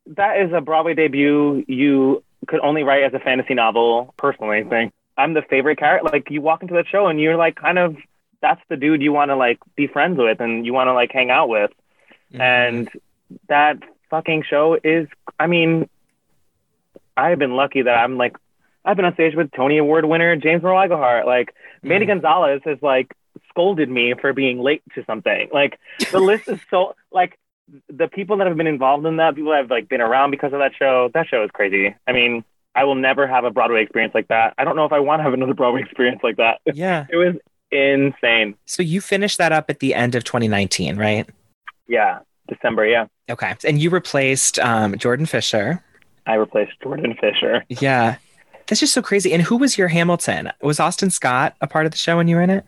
that 0.07 0.39
is 0.41 0.51
a 0.53 0.61
Broadway 0.61 0.93
debut 0.93 1.65
you 1.67 2.23
could 2.47 2.59
only 2.61 2.83
write 2.83 3.03
as 3.03 3.13
a 3.13 3.19
fantasy 3.19 3.53
novel. 3.53 4.13
Personally, 4.17 4.59
I 4.59 4.63
think 4.63 4.93
I'm 5.17 5.33
the 5.33 5.41
favorite 5.41 5.77
character. 5.77 6.09
Like, 6.09 6.29
you 6.29 6.41
walk 6.41 6.61
into 6.61 6.73
that 6.75 6.87
show 6.87 7.07
and 7.07 7.19
you're 7.19 7.37
like, 7.37 7.55
kind 7.55 7.77
of, 7.79 7.97
that's 8.43 8.61
the 8.69 8.75
dude 8.75 9.01
you 9.01 9.13
want 9.13 9.29
to 9.29 9.35
like 9.35 9.57
be 9.75 9.87
friends 9.87 10.19
with 10.19 10.39
and 10.41 10.65
you 10.65 10.73
want 10.73 10.89
to 10.89 10.93
like 10.93 11.11
hang 11.11 11.31
out 11.31 11.49
with. 11.49 11.71
Mm-hmm. 12.31 12.41
And 12.41 12.89
that 13.47 13.77
fucking 14.09 14.43
show 14.47 14.77
is, 14.83 15.07
I 15.39 15.47
mean, 15.47 15.89
I've 17.15 17.39
been 17.39 17.55
lucky 17.55 17.81
that 17.83 17.97
I'm 17.97 18.17
like, 18.17 18.35
I've 18.85 18.97
been 18.97 19.05
on 19.05 19.13
stage 19.13 19.33
with 19.33 19.49
Tony 19.53 19.77
Award 19.77 20.03
winner 20.05 20.35
James 20.35 20.61
Iglehart. 20.61 21.25
Like, 21.25 21.55
Mandy 21.81 22.05
Gonzalez 22.05 22.61
has 22.65 22.79
like 22.81 23.15
scolded 23.49 23.89
me 23.89 24.13
for 24.19 24.33
being 24.33 24.59
late 24.59 24.83
to 24.93 25.05
something. 25.05 25.47
Like, 25.53 25.79
the 26.11 26.19
list 26.19 26.49
is 26.49 26.59
so 26.69 26.95
like 27.11 27.39
the 27.87 28.09
people 28.09 28.37
that 28.37 28.47
have 28.47 28.57
been 28.57 28.67
involved 28.67 29.05
in 29.05 29.15
that, 29.17 29.35
people 29.35 29.51
that 29.51 29.59
have 29.59 29.71
like 29.71 29.87
been 29.87 30.01
around 30.01 30.31
because 30.31 30.51
of 30.51 30.59
that 30.59 30.73
show. 30.77 31.09
That 31.13 31.27
show 31.29 31.43
is 31.45 31.51
crazy. 31.51 31.95
I 32.05 32.11
mean, 32.11 32.43
I 32.75 32.83
will 32.83 32.95
never 32.95 33.25
have 33.25 33.45
a 33.45 33.51
Broadway 33.51 33.83
experience 33.83 34.13
like 34.13 34.27
that. 34.27 34.53
I 34.57 34.65
don't 34.65 34.75
know 34.75 34.85
if 34.85 34.91
I 34.91 34.99
want 34.99 35.19
to 35.19 35.23
have 35.23 35.33
another 35.33 35.53
Broadway 35.53 35.81
experience 35.85 36.19
like 36.23 36.37
that. 36.37 36.59
yeah. 36.65 37.05
It 37.09 37.15
was 37.15 37.35
insane. 37.73 38.55
So 38.65 38.83
you 38.83 39.01
finished 39.01 39.37
that 39.39 39.51
up 39.51 39.69
at 39.69 39.79
the 39.79 39.93
end 39.93 40.15
of 40.15 40.23
2019, 40.23 40.95
right? 40.97 41.27
Yeah, 41.87 42.19
December. 42.47 42.85
Yeah, 42.85 43.07
Okay. 43.29 43.55
And 43.65 43.81
you 43.81 43.89
replaced 43.89 44.59
um, 44.59 44.97
Jordan 44.97 45.25
Fisher. 45.25 45.83
I 46.27 46.35
replaced 46.35 46.73
Jordan 46.81 47.15
Fisher. 47.19 47.63
Yeah. 47.69 48.17
That's 48.67 48.79
just 48.79 48.93
so 48.93 49.01
crazy. 49.01 49.33
And 49.33 49.41
who 49.41 49.57
was 49.57 49.77
your 49.77 49.87
Hamilton? 49.89 50.51
Was 50.61 50.79
Austin 50.79 51.09
Scott 51.09 51.55
a 51.61 51.67
part 51.67 51.85
of 51.85 51.91
the 51.91 51.97
show 51.97 52.17
when 52.17 52.27
you 52.27 52.35
were 52.37 52.41
in 52.41 52.49
it? 52.49 52.65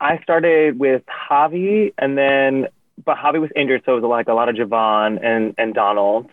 I 0.00 0.18
started 0.22 0.78
with 0.78 1.02
Javi, 1.30 1.92
and 1.98 2.16
then 2.16 2.68
but 3.04 3.16
Javi 3.16 3.40
was 3.40 3.50
injured, 3.56 3.82
so 3.84 3.92
it 3.96 4.00
was 4.02 4.08
like 4.08 4.28
a 4.28 4.34
lot 4.34 4.48
of 4.48 4.56
Javon 4.56 5.18
and 5.24 5.54
and 5.58 5.74
Donald, 5.74 6.30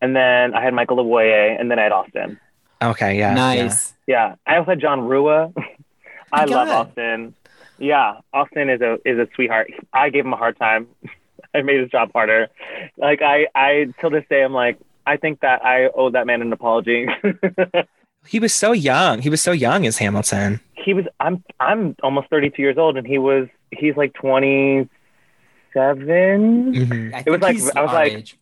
and 0.00 0.16
then 0.16 0.54
I 0.54 0.62
had 0.62 0.72
Michael 0.72 0.96
Luwoye, 0.96 1.60
and 1.60 1.70
then 1.70 1.78
I 1.78 1.82
had 1.82 1.92
Austin. 1.92 2.38
Okay. 2.80 3.18
Yeah. 3.18 3.34
nice. 3.34 3.92
Yeah, 4.06 4.36
I 4.46 4.56
also 4.56 4.70
had 4.70 4.80
Jon 4.80 5.02
Rua. 5.02 5.52
I 6.32 6.44
my 6.46 6.54
love 6.54 6.68
God. 6.68 6.86
Austin. 6.88 7.34
Yeah, 7.78 8.20
Austin 8.32 8.68
is 8.70 8.80
a 8.80 8.98
is 9.04 9.18
a 9.18 9.26
sweetheart. 9.34 9.70
I 9.92 10.10
gave 10.10 10.24
him 10.24 10.32
a 10.32 10.36
hard 10.36 10.56
time. 10.58 10.86
I 11.54 11.62
made 11.62 11.80
his 11.80 11.90
job 11.90 12.10
harder. 12.12 12.48
Like 12.96 13.20
I 13.22 13.46
I 13.54 13.88
till 14.00 14.10
this 14.10 14.24
day 14.30 14.42
I'm 14.42 14.52
like 14.54 14.78
I 15.06 15.16
think 15.16 15.40
that 15.40 15.64
I 15.64 15.88
owe 15.94 16.10
that 16.10 16.26
man 16.26 16.42
an 16.42 16.52
apology. 16.52 17.06
He 18.24 18.38
was 18.38 18.54
so 18.54 18.70
young. 18.70 19.20
He 19.20 19.28
was 19.30 19.42
so 19.42 19.50
young 19.50 19.84
as 19.84 19.98
Hamilton. 19.98 20.60
he 20.76 20.94
was 20.94 21.06
I'm 21.18 21.42
I'm 21.58 21.96
almost 22.04 22.28
32 22.30 22.62
years 22.62 22.78
old 22.78 22.96
and 22.96 23.04
he 23.04 23.18
was 23.18 23.48
he's 23.72 23.96
like 23.96 24.12
27. 24.14 24.88
Mhm. 25.74 27.26
It 27.26 27.30
was 27.30 27.40
like- 27.40 27.56
I 27.76 27.82
was 27.82 27.92
like- 27.92 28.12
age. 28.12 28.38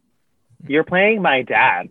You're 0.68 0.84
playing 0.84 1.22
my 1.22 1.40
dad. 1.40 1.88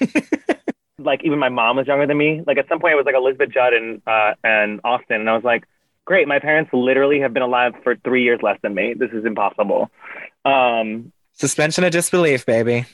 like 0.98 1.22
even 1.24 1.38
my 1.38 1.48
mom 1.50 1.76
was 1.76 1.86
younger 1.86 2.06
than 2.08 2.18
me. 2.18 2.42
Like 2.44 2.58
at 2.58 2.66
some 2.68 2.80
point 2.80 2.94
it 2.94 2.96
was 2.96 3.06
like 3.06 3.14
Elizabeth 3.14 3.50
Judd 3.50 3.72
and 3.74 4.02
uh 4.08 4.34
and 4.42 4.80
Austin 4.82 5.20
and 5.20 5.30
I 5.30 5.34
was 5.34 5.44
like, 5.44 5.64
Great, 6.10 6.26
my 6.26 6.40
parents 6.40 6.72
literally 6.72 7.20
have 7.20 7.32
been 7.32 7.44
alive 7.44 7.72
for 7.84 7.94
three 7.94 8.24
years 8.24 8.40
less 8.42 8.58
than 8.62 8.74
me. 8.74 8.94
This 8.94 9.12
is 9.12 9.24
impossible. 9.24 9.92
Um 10.44 11.12
Suspension 11.34 11.84
of 11.84 11.92
disbelief, 11.92 12.44
baby. 12.44 12.84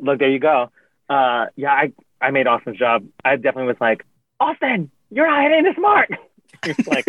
look 0.00 0.18
there 0.18 0.30
you 0.30 0.38
go. 0.38 0.70
Uh 1.06 1.48
yeah, 1.54 1.70
I 1.70 1.92
I 2.18 2.30
made 2.30 2.46
Austin's 2.46 2.78
job. 2.78 3.04
I 3.26 3.36
definitely 3.36 3.66
was 3.66 3.76
like, 3.78 4.06
Austin, 4.40 4.90
you're 5.10 5.28
hiding 5.28 5.64
this 5.64 5.76
mark. 5.76 6.08
It's 6.64 6.86
like 6.88 7.04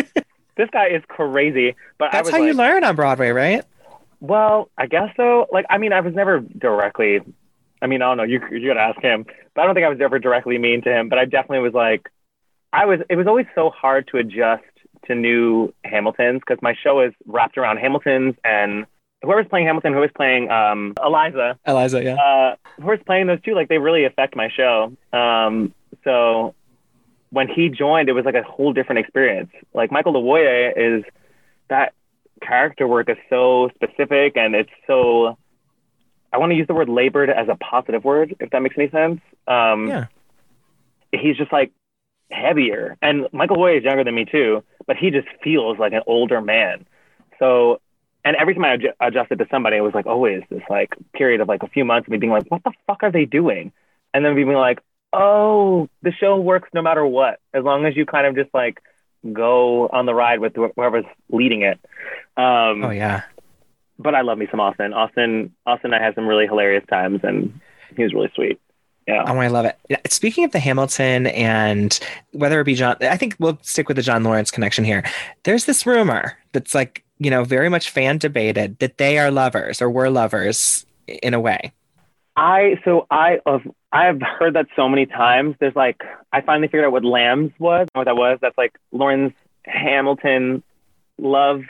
this 0.58 0.70
guy 0.70 0.88
is 0.90 1.02
crazy. 1.08 1.76
But 1.98 2.10
I 2.10 2.18
That's 2.18 2.30
how 2.32 2.40
like, 2.40 2.48
you 2.48 2.56
learn 2.56 2.84
on 2.84 2.98
Broadway, 2.98 3.30
right? 3.30 3.64
Well, 4.20 4.70
I 4.78 4.88
guess 4.88 5.12
so. 5.16 5.48
Like, 5.50 5.66
I 5.70 5.78
mean, 5.78 5.94
I 5.94 6.02
was 6.02 6.14
never 6.14 6.42
directly. 6.42 7.22
I 7.82 7.88
mean, 7.88 8.02
I 8.02 8.08
don't 8.08 8.18
know. 8.18 8.24
You 8.24 8.42
you 8.52 8.68
gotta 8.68 8.82
ask 8.82 9.02
him. 9.02 9.26
But 9.54 9.62
I 9.62 9.66
don't 9.66 9.76
think 9.76 9.86
I 9.86 9.90
was 9.90 10.02
ever 10.02 10.20
directly 10.20 10.58
mean 10.58 10.82
to 10.82 10.92
him. 10.92 11.08
But 11.08 11.20
I 11.20 11.24
definitely 11.24 11.60
was 11.60 11.74
like, 11.74 12.10
I 12.74 12.86
was. 12.86 13.00
It 13.10 13.16
was 13.16 13.28
always 13.28 13.46
so 13.56 13.70
hard 13.70 14.10
to 14.10 14.18
adjust 14.18 14.64
to 15.08 15.16
new 15.16 15.74
Hamiltons 15.86 16.40
because 16.40 16.62
my 16.62 16.74
show 16.82 17.02
is 17.02 17.14
wrapped 17.26 17.58
around 17.58 17.78
Hamiltons 17.78 18.36
and 18.44 18.86
whoever's 19.24 19.48
playing 19.48 19.66
Hamilton, 19.66 19.94
whoever's 19.94 20.12
playing 20.16 20.50
um, 20.52 20.94
Eliza, 21.04 21.58
Eliza, 21.66 22.04
yeah. 22.04 22.16
uh, 22.16 22.56
whoever's 22.78 23.04
playing 23.06 23.28
those 23.28 23.42
two, 23.42 23.56
like 23.56 23.70
they 23.70 23.78
really 23.78 24.06
affect 24.06 24.36
my 24.36 24.50
show. 24.50 24.96
Um, 25.12 25.74
so 26.04 26.54
when 27.30 27.48
he 27.48 27.70
joined, 27.70 28.10
it 28.10 28.14
was 28.14 28.26
like 28.26 28.36
a 28.36 28.44
whole 28.44 28.74
different 28.74 29.00
experience. 29.00 29.50
Like 29.74 29.92
Michael 29.92 30.14
Luwoye 30.14 30.74
is 30.76 31.04
that 31.70 31.94
character 32.42 32.88
work 32.88 33.10
is 33.10 33.18
so 33.30 33.70
specific 33.76 34.36
and 34.36 34.56
it's 34.56 34.70
so. 34.86 35.38
I 36.32 36.38
want 36.38 36.52
to 36.52 36.56
use 36.56 36.66
the 36.68 36.74
word 36.74 36.90
labored 36.90 37.30
as 37.30 37.48
a 37.48 37.56
positive 37.56 38.04
word, 38.04 38.36
if 38.40 38.50
that 38.50 38.62
makes 38.62 38.76
any 38.78 38.90
sense. 38.90 39.22
Um, 39.48 39.88
Yeah. 39.88 40.06
He's 41.12 41.38
just 41.38 41.54
like 41.54 41.72
heavier, 42.32 42.98
and 43.04 43.28
Michael 43.32 43.58
Luwoye 43.58 43.78
is 43.78 43.84
younger 43.84 44.04
than 44.04 44.16
me 44.16 44.26
too, 44.26 44.64
but 44.86 44.98
he 44.98 45.10
just 45.10 45.28
feels 45.44 45.78
like 45.80 45.94
an 45.94 46.02
older 46.08 46.42
man. 46.42 46.86
So 47.40 47.80
and 48.26 48.36
every 48.38 48.54
time 48.54 48.64
I 48.66 48.78
adju- 48.78 48.94
adjusted 49.00 49.40
to 49.40 49.48
somebody, 49.52 49.78
it 49.78 49.82
was 49.82 49.94
like 49.94 50.06
always 50.06 50.44
this 50.50 50.64
like 50.70 50.94
period 51.14 51.42
of 51.42 51.48
like 51.48 51.64
a 51.64 51.68
few 51.68 51.84
months 51.84 52.08
of 52.08 52.12
me 52.12 52.18
being 52.18 52.32
like, 52.32 52.50
what 52.50 52.64
the 52.64 52.72
fuck 52.88 53.04
are 53.04 53.12
they 53.12 53.26
doing? 53.26 53.72
And 54.14 54.24
then 54.24 54.36
being 54.36 54.48
like, 54.54 54.80
oh, 55.12 55.90
the 56.02 56.12
show 56.12 56.40
works 56.40 56.70
no 56.74 56.82
matter 56.82 57.06
what, 57.06 57.40
as 57.54 57.64
long 57.64 57.86
as 57.86 57.96
you 57.96 58.06
kind 58.06 58.26
of 58.26 58.36
just 58.36 58.54
like 58.54 58.82
go 59.32 59.88
on 59.88 60.06
the 60.06 60.14
ride 60.14 60.40
with 60.40 60.54
wh- 60.56 60.74
whoever's 60.76 61.06
leading 61.30 61.64
it. 61.64 61.80
Um, 62.38 62.84
Oh 62.84 62.92
yeah. 62.92 63.24
But 64.00 64.16
I 64.16 64.22
love 64.22 64.38
me 64.38 64.48
some 64.50 64.60
Austin. 64.60 64.94
Austin, 64.94 65.54
Austin, 65.66 65.94
and 65.94 66.02
I 66.02 66.06
had 66.06 66.16
some 66.16 66.28
really 66.28 66.48
hilarious 66.48 66.84
times, 66.90 67.20
and 67.24 67.60
he 67.96 68.04
was 68.04 68.14
really 68.14 68.32
sweet. 68.34 68.60
Yeah. 69.08 69.24
Oh, 69.28 69.38
I 69.38 69.48
love 69.48 69.66
it. 69.66 69.78
Speaking 70.12 70.46
of 70.46 70.52
the 70.52 70.60
Hamilton 70.60 71.28
and 71.28 72.00
whether 72.32 72.60
it 72.62 72.64
be 72.64 72.76
John, 72.76 72.96
I 73.02 73.18
think 73.18 73.36
we'll 73.40 73.60
stick 73.62 73.88
with 73.88 73.98
the 73.98 74.04
John 74.04 74.24
Laurens 74.24 74.52
connection 74.52 74.86
here. 74.86 75.04
There's 75.44 75.66
this 75.66 75.86
rumor 75.86 76.38
that's 76.54 76.74
like, 76.74 77.04
you 77.20 77.30
know, 77.30 77.44
very 77.44 77.70
much 77.70 77.90
fan 77.90 78.18
debated 78.18 78.80
that 78.80 78.98
they 78.98 79.18
are 79.20 79.30
lovers 79.30 79.82
or 79.82 79.90
were 79.90 80.10
lovers 80.10 80.86
in 81.08 81.34
a 81.34 81.40
way. 81.40 81.74
I 82.36 82.80
so 82.84 83.06
I 83.12 83.40
of 83.46 83.62
I've 83.92 84.22
heard 84.22 84.56
that 84.56 84.68
so 84.76 84.90
many 84.90 85.06
times. 85.06 85.56
There's 85.60 85.76
like 85.76 86.02
I 86.32 86.42
finally 86.42 86.68
figured 86.68 86.86
out 86.86 86.92
what 86.92 87.06
Lams 87.06 87.52
was. 87.60 87.88
What 87.94 88.06
that 88.06 88.16
was? 88.16 88.40
That's 88.42 88.58
like 88.58 88.76
Laurens 88.92 89.34
Hamilton 89.66 90.64
love. 91.20 91.62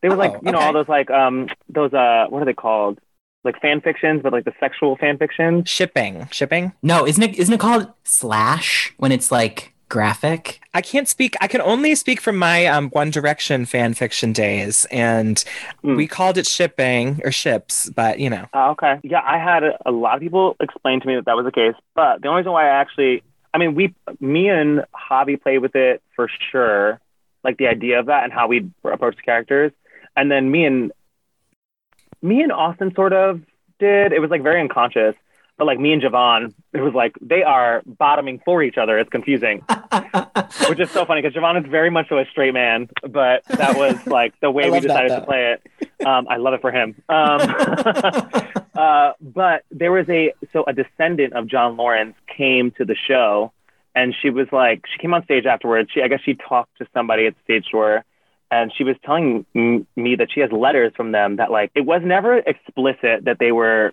They 0.00 0.08
were 0.08 0.16
like 0.16 0.32
Oh, 0.32 0.40
you 0.44 0.52
know 0.52 0.58
all 0.58 0.72
those 0.72 0.88
like 0.88 1.10
um 1.10 1.48
those 1.68 1.92
uh 1.92 2.26
what 2.30 2.40
are 2.40 2.46
they 2.46 2.54
called? 2.54 3.00
Like 3.44 3.60
fan 3.60 3.80
fictions, 3.80 4.22
but 4.22 4.32
like 4.32 4.44
the 4.44 4.52
sexual 4.60 4.96
fan 4.96 5.18
fictions. 5.18 5.68
Shipping, 5.68 6.28
shipping. 6.30 6.72
No, 6.82 7.06
isn't 7.06 7.22
it 7.22 7.36
isn't 7.38 7.54
it 7.54 7.60
called 7.60 7.92
slash 8.04 8.94
when 8.98 9.10
it's 9.12 9.32
like 9.32 9.72
graphic? 9.88 10.60
I 10.74 10.80
can't 10.80 11.08
speak. 11.08 11.34
I 11.40 11.48
can 11.48 11.60
only 11.60 11.94
speak 11.96 12.20
from 12.20 12.36
my 12.36 12.66
um, 12.66 12.88
One 12.90 13.10
Direction 13.10 13.66
fan 13.66 13.94
fiction 13.94 14.32
days, 14.32 14.86
and 14.92 15.44
Hmm. 15.82 15.96
we 15.96 16.06
called 16.06 16.38
it 16.38 16.46
shipping 16.46 17.20
or 17.24 17.32
ships, 17.32 17.90
but 17.90 18.20
you 18.20 18.30
know, 18.30 18.46
Oh, 18.54 18.70
okay. 18.70 19.00
Yeah, 19.02 19.22
I 19.26 19.38
had 19.38 19.64
a, 19.64 19.76
a 19.84 19.90
lot 19.90 20.14
of 20.14 20.20
people 20.20 20.56
explain 20.60 21.00
to 21.00 21.06
me 21.08 21.16
that 21.16 21.24
that 21.26 21.36
was 21.36 21.44
the 21.44 21.52
case, 21.52 21.74
but 21.96 22.22
the 22.22 22.28
only 22.28 22.42
reason 22.42 22.52
why 22.52 22.66
I 22.68 22.80
actually, 22.80 23.22
I 23.52 23.58
mean, 23.58 23.74
we, 23.74 23.92
me 24.20 24.48
and 24.48 24.84
Javi 25.10 25.42
played 25.42 25.58
with 25.58 25.74
it 25.74 26.00
for 26.14 26.28
sure, 26.50 27.00
like 27.44 27.58
the 27.58 27.66
idea 27.66 27.98
of 27.98 28.06
that 28.06 28.22
and 28.24 28.32
how 28.32 28.46
we 28.46 28.70
approach 28.84 29.16
the 29.16 29.22
characters, 29.22 29.72
and 30.16 30.30
then 30.30 30.50
me 30.50 30.64
and 30.64 30.92
me 32.22 32.42
and 32.42 32.52
Austin 32.52 32.94
sort 32.94 33.12
of 33.12 33.42
did. 33.78 34.12
It 34.12 34.20
was 34.20 34.30
like 34.30 34.42
very 34.42 34.60
unconscious, 34.60 35.16
but 35.58 35.66
like 35.66 35.78
me 35.78 35.92
and 35.92 36.00
Javon, 36.00 36.54
it 36.72 36.80
was 36.80 36.94
like 36.94 37.14
they 37.20 37.42
are 37.42 37.82
bottoming 37.84 38.40
for 38.44 38.62
each 38.62 38.78
other. 38.78 38.98
It's 38.98 39.10
confusing, 39.10 39.62
which 40.68 40.80
is 40.80 40.90
so 40.90 41.04
funny 41.04 41.22
because 41.22 41.36
Javon 41.36 41.62
is 41.62 41.70
very 41.70 41.90
much 41.90 42.08
so 42.08 42.18
a 42.18 42.24
straight 42.26 42.54
man, 42.54 42.88
but 43.02 43.44
that 43.44 43.76
was 43.76 44.06
like 44.06 44.38
the 44.40 44.50
way 44.56 44.64
we 44.64 44.70
love 44.70 44.82
that, 44.82 44.88
decided 44.88 45.14
to 45.16 45.20
play 45.22 45.54
it. 45.54 46.06
Um, 46.06 46.26
I 46.28 46.36
love 46.36 46.54
it 46.54 46.60
for 46.60 46.70
him. 46.70 47.00
Um, 47.08 47.40
uh, 48.74 49.12
but 49.20 49.64
there 49.70 49.92
was 49.92 50.08
a 50.08 50.32
so 50.52 50.64
a 50.66 50.72
descendant 50.72 51.34
of 51.34 51.46
John 51.46 51.76
Laurens 51.76 52.14
came 52.26 52.70
to 52.72 52.84
the 52.84 52.96
show, 52.96 53.52
and 53.94 54.14
she 54.20 54.30
was 54.30 54.46
like, 54.52 54.84
she 54.92 54.98
came 54.98 55.12
on 55.12 55.24
stage 55.24 55.44
afterwards. 55.46 55.90
She, 55.92 56.02
I 56.02 56.08
guess, 56.08 56.20
she 56.24 56.34
talked 56.34 56.78
to 56.78 56.86
somebody 56.94 57.26
at 57.26 57.34
the 57.34 57.40
stage 57.44 57.70
door, 57.70 58.04
and 58.52 58.70
she 58.76 58.84
was 58.84 58.96
telling 59.02 59.46
me 59.54 60.16
that 60.16 60.28
she 60.30 60.40
has 60.40 60.52
letters 60.52 60.92
from 60.94 61.10
them 61.10 61.36
that 61.36 61.50
like 61.50 61.72
it 61.74 61.86
was 61.86 62.02
never 62.04 62.36
explicit 62.36 63.24
that 63.24 63.38
they 63.40 63.50
were, 63.50 63.92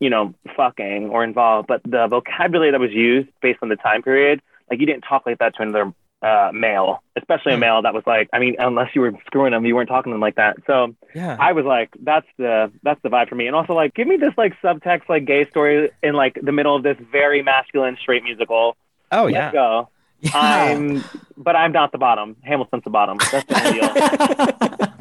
you 0.00 0.08
know, 0.08 0.34
fucking 0.56 1.10
or 1.10 1.22
involved, 1.22 1.68
but 1.68 1.82
the 1.84 2.06
vocabulary 2.08 2.70
that 2.70 2.80
was 2.80 2.90
used 2.90 3.28
based 3.42 3.58
on 3.60 3.68
the 3.68 3.76
time 3.76 4.02
period, 4.02 4.40
like 4.70 4.80
you 4.80 4.86
didn't 4.86 5.02
talk 5.02 5.26
like 5.26 5.38
that 5.40 5.54
to 5.56 5.62
another 5.62 5.92
uh, 6.22 6.50
male, 6.54 7.02
especially 7.16 7.52
a 7.52 7.58
male 7.58 7.82
that 7.82 7.92
was 7.92 8.04
like, 8.06 8.30
I 8.32 8.38
mean, 8.38 8.56
unless 8.58 8.94
you 8.94 9.02
were 9.02 9.12
screwing 9.26 9.52
them, 9.52 9.66
you 9.66 9.74
weren't 9.74 9.90
talking 9.90 10.10
to 10.10 10.14
them 10.14 10.20
like 10.22 10.36
that. 10.36 10.56
So 10.66 10.94
Yeah. 11.14 11.36
I 11.38 11.52
was 11.52 11.66
like, 11.66 11.90
that's 12.02 12.26
the 12.38 12.72
that's 12.82 13.02
the 13.02 13.10
vibe 13.10 13.28
for 13.28 13.34
me. 13.34 13.46
And 13.46 13.54
also 13.54 13.74
like, 13.74 13.92
give 13.92 14.08
me 14.08 14.16
this 14.16 14.32
like 14.38 14.58
subtext 14.62 15.10
like 15.10 15.26
gay 15.26 15.44
story 15.50 15.90
in 16.02 16.14
like 16.14 16.38
the 16.40 16.52
middle 16.52 16.74
of 16.74 16.82
this 16.82 16.96
very 17.10 17.42
masculine 17.42 17.98
straight 18.00 18.24
musical. 18.24 18.74
oh 19.10 19.24
Let's 19.24 19.34
yeah. 19.34 19.52
go. 19.52 19.88
Yeah. 20.22 20.30
I'm, 20.34 21.04
but 21.36 21.56
I'm 21.56 21.72
not 21.72 21.92
the 21.92 21.98
bottom. 21.98 22.36
Hamilton's 22.42 22.84
the 22.84 22.90
bottom. 22.90 23.18
That's 23.30 23.46
the 23.46 23.72
deal. 23.72 24.98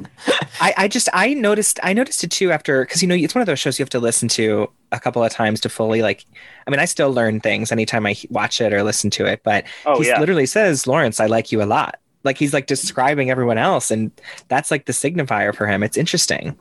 I, 0.62 0.74
I 0.78 0.88
just 0.88 1.10
I 1.14 1.34
noticed 1.34 1.80
I 1.84 1.94
noticed 1.94 2.24
it 2.24 2.30
too 2.32 2.52
after 2.52 2.84
because 2.86 3.02
you 3.02 3.08
know 3.08 3.16
it's 3.16 3.34
one 3.34 3.42
of 3.42 3.46
those 3.48 3.60
shows 3.60 3.80
you 3.80 3.84
have 3.84 3.90
to 3.92 4.00
listen 4.00 4.28
to 4.30 4.70
a 4.92 5.00
couple 5.00 5.24
of 5.24 5.32
times 5.32 5.60
to 5.62 5.70
fully 5.70 6.02
like 6.04 6.26
I 6.68 6.70
mean 6.72 6.80
I 6.80 6.86
still 6.86 7.12
learn 7.12 7.40
things 7.40 7.72
anytime 7.72 8.06
I 8.06 8.16
watch 8.30 8.62
it 8.62 8.72
or 8.74 8.84
listen 8.84 9.10
to 9.12 9.26
it 9.26 9.42
but 9.44 9.66
Oh 9.86 10.00
he 10.00 10.08
yeah. 10.08 10.20
literally 10.20 10.46
says 10.46 10.86
Laurens 10.86 11.20
I 11.20 11.26
like 11.26 11.52
you 11.52 11.64
a 11.64 11.66
lot 11.66 12.00
like 12.24 12.38
he's 12.38 12.54
like 12.54 12.68
describing 12.68 13.32
everyone 13.32 13.58
else 13.58 13.90
and 13.90 14.12
that's 14.50 14.70
like 14.70 14.86
the 14.86 14.94
signifier 14.94 15.56
for 15.56 15.66
him 15.66 15.82
it's 15.82 15.98
interesting 15.98 16.56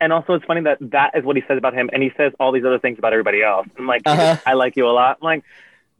And 0.00 0.12
also, 0.12 0.34
it's 0.34 0.44
funny 0.44 0.60
that 0.62 0.78
that 0.90 1.12
is 1.16 1.24
what 1.24 1.36
he 1.36 1.42
says 1.48 1.56
about 1.56 1.72
him, 1.72 1.88
and 1.92 2.02
he 2.02 2.10
says 2.16 2.32
all 2.40 2.50
these 2.52 2.64
other 2.64 2.80
things 2.80 2.98
about 2.98 3.12
everybody 3.12 3.42
else. 3.42 3.66
I'm 3.78 3.86
like, 3.86 4.02
Uh-huh. 4.04 4.36
I 4.44 4.52
like 4.54 4.76
you 4.76 4.86
a 4.86 4.90
lot. 4.92 5.18
I'm 5.22 5.24
like, 5.24 5.44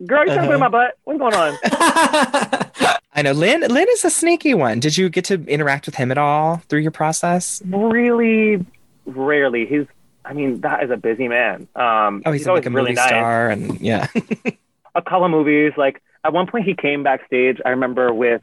girl, 0.07 0.21
you 0.27 0.33
trying 0.35 0.41
to 0.43 0.47
put 0.47 0.55
in 0.55 0.61
my 0.61 0.69
butt? 0.69 0.99
What's 1.05 1.19
going 1.19 1.35
on? 1.35 1.59
I 3.17 3.23
know 3.23 3.33
Lin 3.33 3.61
Lin 3.61 3.87
is 3.91 4.05
a 4.05 4.11
sneaky 4.11 4.55
one 4.55 4.81
did 4.81 4.97
you 4.97 5.09
get 5.09 5.25
to 5.27 5.35
interact 5.47 5.87
with 5.87 5.95
him 5.95 6.11
at 6.11 6.19
all 6.19 6.57
through 6.69 6.81
your 6.81 6.91
process 6.91 7.63
really 7.67 8.65
rarely. 9.07 9.67
He's, 9.67 9.87
I 10.25 10.33
mean, 10.33 10.61
that 10.63 10.83
is 10.83 10.91
a 10.91 10.97
busy 10.97 11.29
man. 11.29 11.69
Um, 11.77 12.23
oh 12.27 12.33
he's, 12.33 12.41
he's 12.43 12.49
like 12.49 12.67
a 12.67 12.71
really 12.71 12.91
movie 12.91 12.95
nice. 12.95 13.09
star 13.09 13.51
and 13.51 13.81
yeah 13.81 14.09
a 14.95 15.03
couple 15.03 15.25
of 15.27 15.31
movies. 15.31 15.73
Like 15.77 16.03
at 16.25 16.33
one 16.33 16.47
point, 16.47 16.65
he 16.65 16.75
came 16.75 17.03
backstage. 17.03 17.61
I 17.65 17.71
remember 17.71 18.13
with 18.13 18.43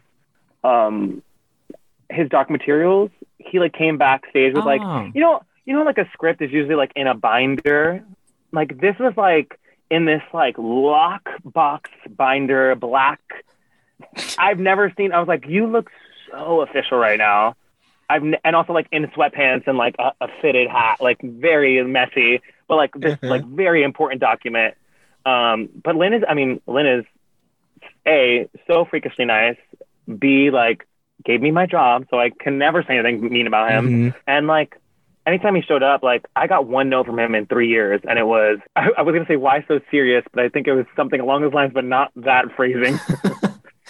um, 0.64 1.22
his 2.10 2.30
doc 2.30 2.50
materials. 2.50 3.10
He 3.40 3.60
like 3.60 3.74
came 3.74 3.98
backstage 3.98 4.54
with 4.54 4.66
like 4.66 4.82
Oh. 4.84 5.10
you 5.14 5.20
know 5.22 5.42
you 5.66 5.74
know 5.74 5.84
like 5.84 5.98
a 5.98 6.08
script 6.14 6.42
is 6.42 6.52
usually 6.52 6.76
like 6.76 6.92
in 6.96 7.08
a 7.08 7.14
binder. 7.16 8.04
Like 8.52 8.80
this 8.80 8.98
was 9.00 9.14
like 9.18 9.60
in 9.92 10.06
this 10.06 10.24
like 10.34 10.56
lock 10.58 11.30
box 11.44 11.90
binder, 12.10 12.74
black. 12.76 13.20
I've 14.40 14.58
never 14.58 14.92
seen. 14.98 15.12
I 15.12 15.20
was 15.20 15.28
like, 15.28 15.46
you 15.48 15.68
look 15.68 15.92
so 16.32 16.62
official 16.62 16.98
right 16.98 17.18
now. 17.20 17.56
I've 18.10 18.24
n- 18.24 18.38
and 18.44 18.56
also 18.56 18.74
like 18.74 18.88
in 18.92 19.06
sweatpants 19.08 19.68
and 19.68 19.78
like 19.78 19.96
a, 20.00 20.12
a 20.22 20.28
fitted 20.42 20.70
hat, 20.70 20.98
like 21.02 21.22
very 21.22 21.84
messy, 21.84 22.42
but 22.68 22.76
like 22.78 22.94
this 22.96 23.16
Mhm. 23.20 23.30
like 23.30 23.46
very 23.46 23.84
important 23.84 24.22
document. 24.22 24.76
Um, 25.26 25.70
but 25.84 25.96
Lin 25.96 26.14
is, 26.14 26.24
I 26.28 26.34
mean, 26.34 26.62
Lin 26.66 26.88
is 26.88 27.06
a 28.08 28.50
so 28.68 28.86
freakishly 28.86 29.26
nice. 29.26 29.58
B 30.18 30.50
like 30.52 30.88
gave 31.24 31.42
me 31.42 31.52
my 31.52 31.68
job, 31.68 32.08
so 32.10 32.20
I 32.20 32.32
can 32.32 32.58
never 32.58 32.82
say 32.84 32.98
anything 32.98 33.30
mean 33.32 33.46
about 33.48 33.70
him. 33.72 33.88
Mhm. 34.12 34.16
And 34.26 34.48
like 34.48 34.78
anytime 35.26 35.56
he 35.56 35.62
showed 35.62 35.84
up, 35.84 36.04
like 36.04 36.26
I 36.36 36.48
got 36.48 36.68
one 36.68 36.90
note 36.90 37.06
from 37.06 37.20
him 37.20 37.36
in 37.36 37.46
three 37.46 37.70
years, 37.70 38.02
and 38.08 38.18
it 38.18 38.26
was 38.26 38.60
I, 38.76 38.90
I 38.98 39.02
was 39.02 39.14
gonna 39.14 39.26
say 39.28 39.38
why 39.38 39.64
so 39.68 39.80
serious, 39.90 40.24
but 40.34 40.44
I 40.44 40.50
think 40.50 40.68
it 40.68 40.74
was 40.74 40.86
something 40.96 41.20
along 41.20 41.42
those 41.42 41.54
lines, 41.54 41.72
but 41.74 41.86
not 41.86 42.12
that 42.16 42.46
phrasing. 42.56 43.00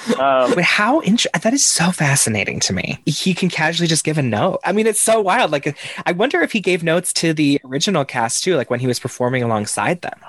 um, 0.19 0.53
But 0.55 0.63
how 0.63 0.99
int- 1.01 1.27
that 1.41 1.53
is 1.53 1.65
so 1.65 1.91
fascinating 1.91 2.59
to 2.61 2.73
me. 2.73 3.01
He 3.05 3.33
can 3.33 3.49
casually 3.49 3.87
just 3.87 4.03
give 4.03 4.17
a 4.17 4.23
note. 4.23 4.59
I 4.63 4.71
mean, 4.71 4.87
it's 4.87 4.99
so 4.99 5.21
wild. 5.21 5.51
Like, 5.51 5.77
I 6.05 6.11
wonder 6.11 6.41
if 6.41 6.51
he 6.51 6.59
gave 6.59 6.83
notes 6.83 7.13
to 7.13 7.33
the 7.33 7.61
original 7.65 8.05
cast 8.05 8.43
too, 8.43 8.55
like 8.55 8.69
when 8.69 8.79
he 8.79 8.87
was 8.87 8.99
performing 8.99 9.43
alongside 9.43 10.01
them. 10.01 10.19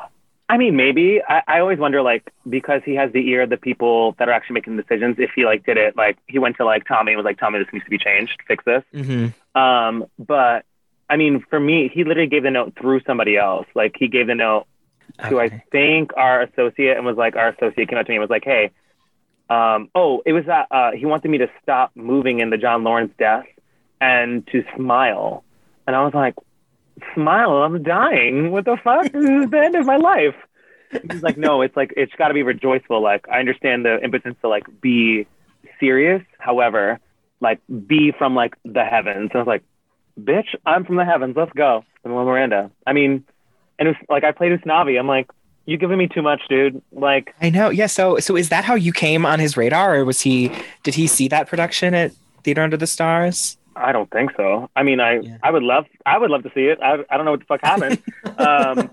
I 0.49 0.59
mean, 0.59 0.77
maybe 0.77 1.23
I, 1.27 1.43
I 1.49 1.61
always 1.61 1.79
wonder 1.79 2.03
like 2.03 2.31
because 2.47 2.83
he 2.85 2.95
has 2.97 3.11
the 3.13 3.27
ear 3.31 3.43
of 3.43 3.51
the 3.51 3.57
people 3.57 4.13
that 4.19 4.29
are 4.29 4.33
actually 4.33 4.55
making 4.55 4.77
decisions. 4.77 5.17
If 5.19 5.31
he 5.35 5.47
like 5.47 5.65
did 5.65 5.79
it, 5.79 5.97
like 5.97 6.19
he 6.27 6.39
went 6.39 6.59
to 6.59 6.67
like 6.67 6.87
Tommy 6.87 7.13
and 7.13 7.17
was 7.17 7.25
like, 7.25 7.39
Tommy, 7.39 7.59
this 7.59 7.69
needs 7.73 7.87
to 7.87 7.91
be 7.91 7.97
changed, 7.97 8.39
fix 8.47 8.63
this. 8.67 8.83
Mm-hmm. 8.93 9.59
Um, 9.59 10.05
but 10.19 10.67
I 11.13 11.17
mean, 11.19 11.45
for 11.51 11.61
me, 11.61 11.91
he 11.93 12.05
literally 12.05 12.31
gave 12.31 12.43
the 12.43 12.51
note 12.51 12.73
through 12.81 13.03
somebody 13.07 13.37
else. 13.37 13.67
Like 13.75 13.97
he 13.99 14.09
gave 14.09 14.29
the 14.29 14.35
note 14.35 14.65
to 15.29 15.39
I 15.39 15.63
think 15.71 16.11
our 16.17 16.41
associate 16.41 16.97
and 16.97 17.05
was 17.05 17.19
like 17.19 17.37
our 17.37 17.51
associate 17.51 17.91
came 17.91 17.99
up 17.99 18.07
to 18.07 18.11
me 18.11 18.17
and 18.17 18.23
was 18.23 18.31
like, 18.31 18.45
hey, 18.45 18.71
um, 19.51 19.91
oh, 19.95 20.23
it 20.25 20.33
was 20.33 20.47
that 20.47 20.69
uh, 20.71 20.93
he 20.93 21.05
wanted 21.05 21.31
me 21.31 21.37
to 21.37 21.51
stop 21.63 21.91
moving 21.95 22.41
in 22.41 22.49
the 22.49 22.57
John 22.57 22.83
Laurens 22.83 23.11
death 23.19 23.45
and 24.01 24.47
to 24.47 24.65
smile, 24.75 25.45
and 25.87 25.95
I 25.95 26.03
was 26.03 26.15
like, 26.15 26.35
smile, 27.15 27.63
I'm 27.63 27.83
dying. 27.83 28.51
What 28.51 28.65
the 28.65 28.79
fuck? 28.83 29.13
this 29.13 29.23
is 29.23 29.51
the 29.51 29.61
end 29.63 29.75
of 29.75 29.85
my 29.85 29.97
life. 29.97 30.35
He's 31.11 31.23
like, 31.23 31.37
no, 31.37 31.61
it's 31.61 31.77
like 31.77 31.93
it's 31.95 32.15
got 32.15 32.29
to 32.29 32.35
be 32.35 32.43
rejoiceful. 32.43 33.03
Like 33.03 33.29
I 33.29 33.39
understand 33.39 33.85
the 33.85 34.03
impotence 34.03 34.39
to 34.41 34.49
like 34.49 34.65
be 34.81 35.27
serious, 35.79 36.23
however, 36.39 37.01
like 37.41 37.61
be 37.87 38.13
from 38.17 38.35
like 38.35 38.55
the 38.65 38.85
heavens. 38.85 39.29
And 39.33 39.35
I 39.35 39.39
was 39.39 39.47
like, 39.47 39.65
bitch, 40.21 40.55
I'm 40.67 40.85
from 40.85 40.97
the 40.97 41.05
heavens. 41.05 41.37
Let's 41.37 41.53
go. 41.53 41.85
And 42.05 42.13
Miranda. 42.13 42.71
I 42.87 42.93
mean, 42.93 43.25
and 43.79 43.89
it 43.89 43.93
was 43.93 44.07
like 44.09 44.25
I 44.25 44.33
played 44.33 44.53
with 44.53 44.63
Navi. 44.63 44.99
I'm 44.99 45.07
like, 45.07 45.31
you 45.67 45.77
giving 45.77 45.99
me 45.99 46.09
too 46.09 46.23
much, 46.23 46.43
dude. 46.49 46.83
Like, 46.91 47.35
I 47.41 47.51
know. 47.51 47.71
Yeah. 47.71 47.87
So, 47.87 48.19
so 48.19 48.37
is 48.37 48.49
that 48.49 48.65
how 48.65 48.75
you 48.75 48.93
came 48.93 49.25
on 49.25 49.39
his 49.39 49.57
radar, 49.57 49.97
or 49.97 50.05
was 50.05 50.21
he? 50.21 50.51
Did 50.83 50.95
he 50.95 51.07
see 51.07 51.29
that 51.29 51.49
production 51.49 51.95
at 51.95 52.13
Theater 52.43 52.63
Under 52.63 52.77
the 52.77 52.87
Stars? 52.87 53.57
I 53.77 53.93
don't 53.93 54.11
think 54.11 54.33
so. 54.37 54.69
I 54.77 54.83
mean, 54.83 55.01
I 55.01 55.21
Yeah. 55.21 55.39
I 55.43 55.51
would 55.51 55.63
love 55.63 55.87
I 56.05 56.19
would 56.19 56.31
love 56.31 56.43
to 56.43 56.51
see 56.55 56.67
it. 56.67 56.79
I 56.83 56.99
I 57.11 57.17
don't 57.17 57.25
know 57.25 57.31
what 57.31 57.41
the 57.41 57.47
fuck 57.47 57.61
happened. 57.63 58.03
um, 58.39 58.91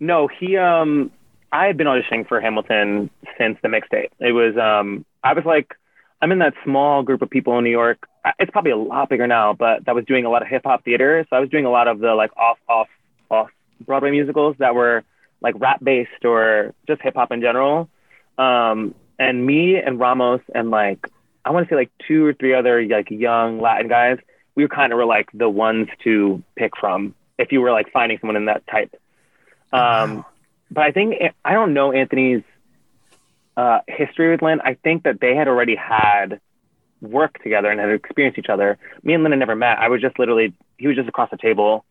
no, 0.00 0.28
he 0.28 0.56
um 0.56 1.10
I 1.52 1.66
had 1.66 1.76
been 1.76 1.86
auditioning 1.86 2.26
for 2.28 2.40
Hamilton 2.40 3.08
since 3.38 3.58
the 3.62 3.68
mixtape. 3.68 4.10
It 4.20 4.32
was 4.32 4.56
um 4.56 5.06
I 5.22 5.32
was 5.32 5.44
like 5.44 5.74
I'm 6.20 6.32
in 6.32 6.38
that 6.40 6.54
small 6.64 7.02
group 7.02 7.22
of 7.22 7.30
people 7.30 7.56
in 7.58 7.64
New 7.64 7.70
York. 7.70 8.06
It's 8.38 8.50
probably 8.50 8.70
a 8.70 8.76
lot 8.76 9.08
bigger 9.08 9.26
now, 9.26 9.52
but 9.52 9.84
that 9.84 9.94
was 9.94 10.04
doing 10.06 10.24
a 10.24 10.30
lot 10.30 10.42
of 10.42 10.48
hip 10.48 10.62
hop 10.64 10.84
theater. 10.84 11.26
So 11.28 11.36
I 11.36 11.40
was 11.40 11.50
doing 11.50 11.66
a 11.66 11.70
lot 11.70 11.88
of 11.88 11.98
the 11.98 12.14
like 12.14 12.34
off 12.36 12.58
off 12.68 12.88
off 13.30 13.50
Broadway 13.84 14.10
musicals 14.10 14.56
that 14.58 14.74
were 14.74 15.04
like 15.40 15.54
rap 15.58 15.82
based 15.84 16.24
or 16.24 16.74
just 16.86 17.02
hip 17.02 17.14
hop 17.14 17.32
in 17.32 17.40
general. 17.42 17.88
Um, 18.38 18.94
and 19.18 19.44
me 19.44 19.76
and 19.76 20.00
Ramos 20.00 20.40
and 20.54 20.70
like 20.70 21.06
I 21.44 21.50
want 21.50 21.68
to 21.68 21.72
say 21.72 21.76
like 21.76 21.90
two 22.08 22.24
or 22.24 22.32
three 22.32 22.54
other 22.54 22.82
like 22.86 23.10
young 23.10 23.60
Latin 23.60 23.88
guys. 23.88 24.18
We 24.54 24.64
were 24.64 24.68
kind 24.68 24.92
of 24.92 24.96
were 24.96 25.04
like 25.04 25.28
the 25.34 25.48
ones 25.48 25.88
to 26.04 26.42
pick 26.56 26.76
from 26.78 27.14
if 27.38 27.52
you 27.52 27.60
were 27.60 27.72
like 27.72 27.92
finding 27.92 28.18
someone 28.20 28.36
in 28.36 28.46
that 28.46 28.66
type. 28.66 28.94
Um, 29.72 30.24
but 30.70 30.84
I 30.84 30.92
think 30.92 31.16
I 31.44 31.52
don't 31.52 31.74
know 31.74 31.92
Anthony's 31.92 32.42
uh, 33.56 33.80
history 33.88 34.30
with 34.30 34.42
Lin. 34.42 34.60
I 34.60 34.74
think 34.74 35.04
that 35.04 35.20
they 35.20 35.34
had 35.34 35.48
already 35.48 35.76
had 35.76 36.40
work 37.10 37.42
together 37.42 37.70
and 37.70 37.80
had 37.80 37.90
experienced 37.90 38.38
each 38.38 38.48
other. 38.48 38.78
Me 39.02 39.14
and 39.14 39.26
had 39.26 39.38
never 39.38 39.56
met. 39.56 39.78
I 39.78 39.88
was 39.88 40.00
just 40.00 40.18
literally 40.18 40.52
he 40.78 40.86
was 40.86 40.96
just 40.96 41.08
across 41.08 41.30
the 41.30 41.36
table 41.36 41.84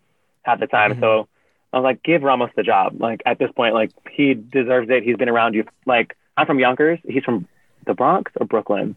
at 0.46 0.60
the 0.60 0.68
time. 0.68 0.92
Mm-hmm. 0.92 1.02
So 1.02 1.28
I 1.72 1.78
was 1.78 1.84
like, 1.84 2.04
give 2.04 2.22
Ramos 2.22 2.52
the 2.56 2.64
job. 2.64 3.00
Like 3.00 3.22
at 3.26 3.40
this 3.40 3.52
point, 3.52 3.74
like 3.74 3.92
he 4.12 4.34
deserves 4.34 4.90
it. 4.90 5.04
He's 5.04 5.18
been 5.18 5.30
around 5.30 5.54
you. 5.56 5.66
Like 5.86 6.16
I'm 6.38 6.46
from 6.46 6.60
Yonkers. 6.60 7.00
He's 7.08 7.24
from 7.24 7.48
the 7.86 7.94
Bronx 7.94 8.32
or 8.40 8.46
Brooklyn. 8.46 8.96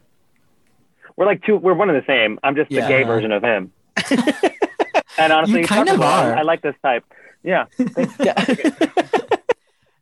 We're 1.15 1.25
like 1.25 1.43
two. 1.43 1.57
We're 1.57 1.73
one 1.73 1.89
and 1.89 2.01
the 2.01 2.05
same. 2.05 2.39
I'm 2.43 2.55
just 2.55 2.71
Yeah. 2.71 2.81
the 2.81 2.87
gay 2.87 3.03
version 3.03 3.31
of 3.31 3.43
him. 3.43 3.71
and 5.17 5.33
honestly, 5.33 5.61
You 5.61 5.67
kind 5.67 5.89
of 5.89 5.99
are. 6.01 6.35
I 6.35 6.43
like 6.43 6.61
this 6.61 6.75
type. 6.83 7.03
Yeah. 7.43 7.65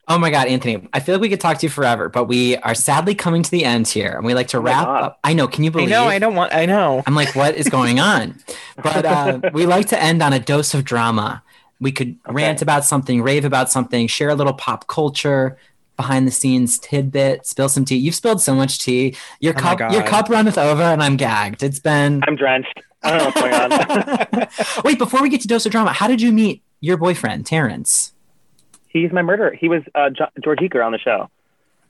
Oh 0.08 0.18
my 0.20 0.30
God, 0.30 0.48
Anthony, 0.48 0.88
I 0.94 1.00
feel 1.00 1.16
like 1.16 1.22
we 1.22 1.30
could 1.30 1.42
talk 1.42 1.58
to 1.60 1.66
you 1.66 1.70
forever, 1.70 2.10
but 2.10 2.26
we 2.26 2.58
are 2.58 2.76
sadly 2.76 3.16
coming 3.16 3.42
to 3.42 3.50
the 3.50 3.66
end 3.66 3.88
here 3.88 4.12
and 4.18 4.26
we 4.26 4.34
like 4.36 4.48
to 4.50 4.58
Oh 4.58 4.62
wrap 4.62 4.86
God. 4.86 5.04
up. 5.04 5.20
I 5.24 5.34
know, 5.34 5.48
can 5.48 5.64
you 5.64 5.72
believe? 5.72 5.88
I 5.88 5.90
believe? 5.92 6.06
know. 6.06 6.10
I 6.10 6.20
don't 6.20 6.36
want. 6.36 6.54
I 6.54 6.66
know. 6.68 7.02
I'm 7.08 7.16
like, 7.16 7.36
what 7.36 7.56
is 7.56 7.68
going 7.70 8.00
on? 8.00 8.36
But 8.82 9.06
uh, 9.06 9.40
we 9.54 9.66
like 9.76 9.88
to 9.90 10.02
end 10.02 10.22
on 10.22 10.32
a 10.34 10.40
dose 10.40 10.74
of 10.76 10.84
drama. 10.84 11.42
We 11.80 11.92
could 11.92 12.18
rant 12.28 12.62
about 12.62 12.86
something, 12.86 13.22
rave 13.22 13.46
about 13.46 13.72
something, 13.72 14.08
share 14.08 14.30
a 14.30 14.36
little 14.36 14.54
pop 14.54 14.88
culture, 14.88 15.58
behind 15.98 16.28
the 16.28 16.32
scenes 16.32 16.78
tidbit, 16.80 17.46
spill 17.46 17.68
some 17.70 17.84
tea. 17.84 17.96
You've 17.96 18.16
spilled 18.16 18.42
so 18.42 18.54
much 18.56 18.80
tea. 18.80 19.16
Your 19.40 19.54
Oh 19.58 19.62
my 19.62 19.76
cup, 19.76 19.92
your 19.92 20.04
cup 20.04 20.30
runneth 20.30 20.58
over, 20.58 20.84
and 20.84 21.02
I'm 21.02 21.18
gagged. 21.18 21.64
It's 21.64 21.80
been. 21.80 22.22
I'm 22.28 22.36
drenched. 22.36 22.80
I 23.04 23.10
don't 23.12 23.20
know 23.20 23.26
what's 23.26 23.42
going 23.42 24.40
on. 24.44 24.48
Wait, 24.86 24.98
before 24.98 25.22
we 25.22 25.30
get 25.30 25.42
to 25.42 25.48
dose 25.48 25.66
of 25.66 25.72
drama, 25.72 25.94
how 25.94 26.08
did 26.08 26.22
you 26.22 26.32
meet 26.32 26.64
your 26.80 26.98
boyfriend, 26.98 27.46
Terrence? 27.46 28.14
He's 29.02 29.12
my 29.12 29.22
murderer. 29.22 29.52
He 29.54 29.68
was 29.70 29.82
uh, 29.94 30.10
jo- 30.10 30.30
George 30.44 30.60
Eaker 30.60 30.86
on 30.86 30.92
the 30.92 30.98
show. 31.00 31.30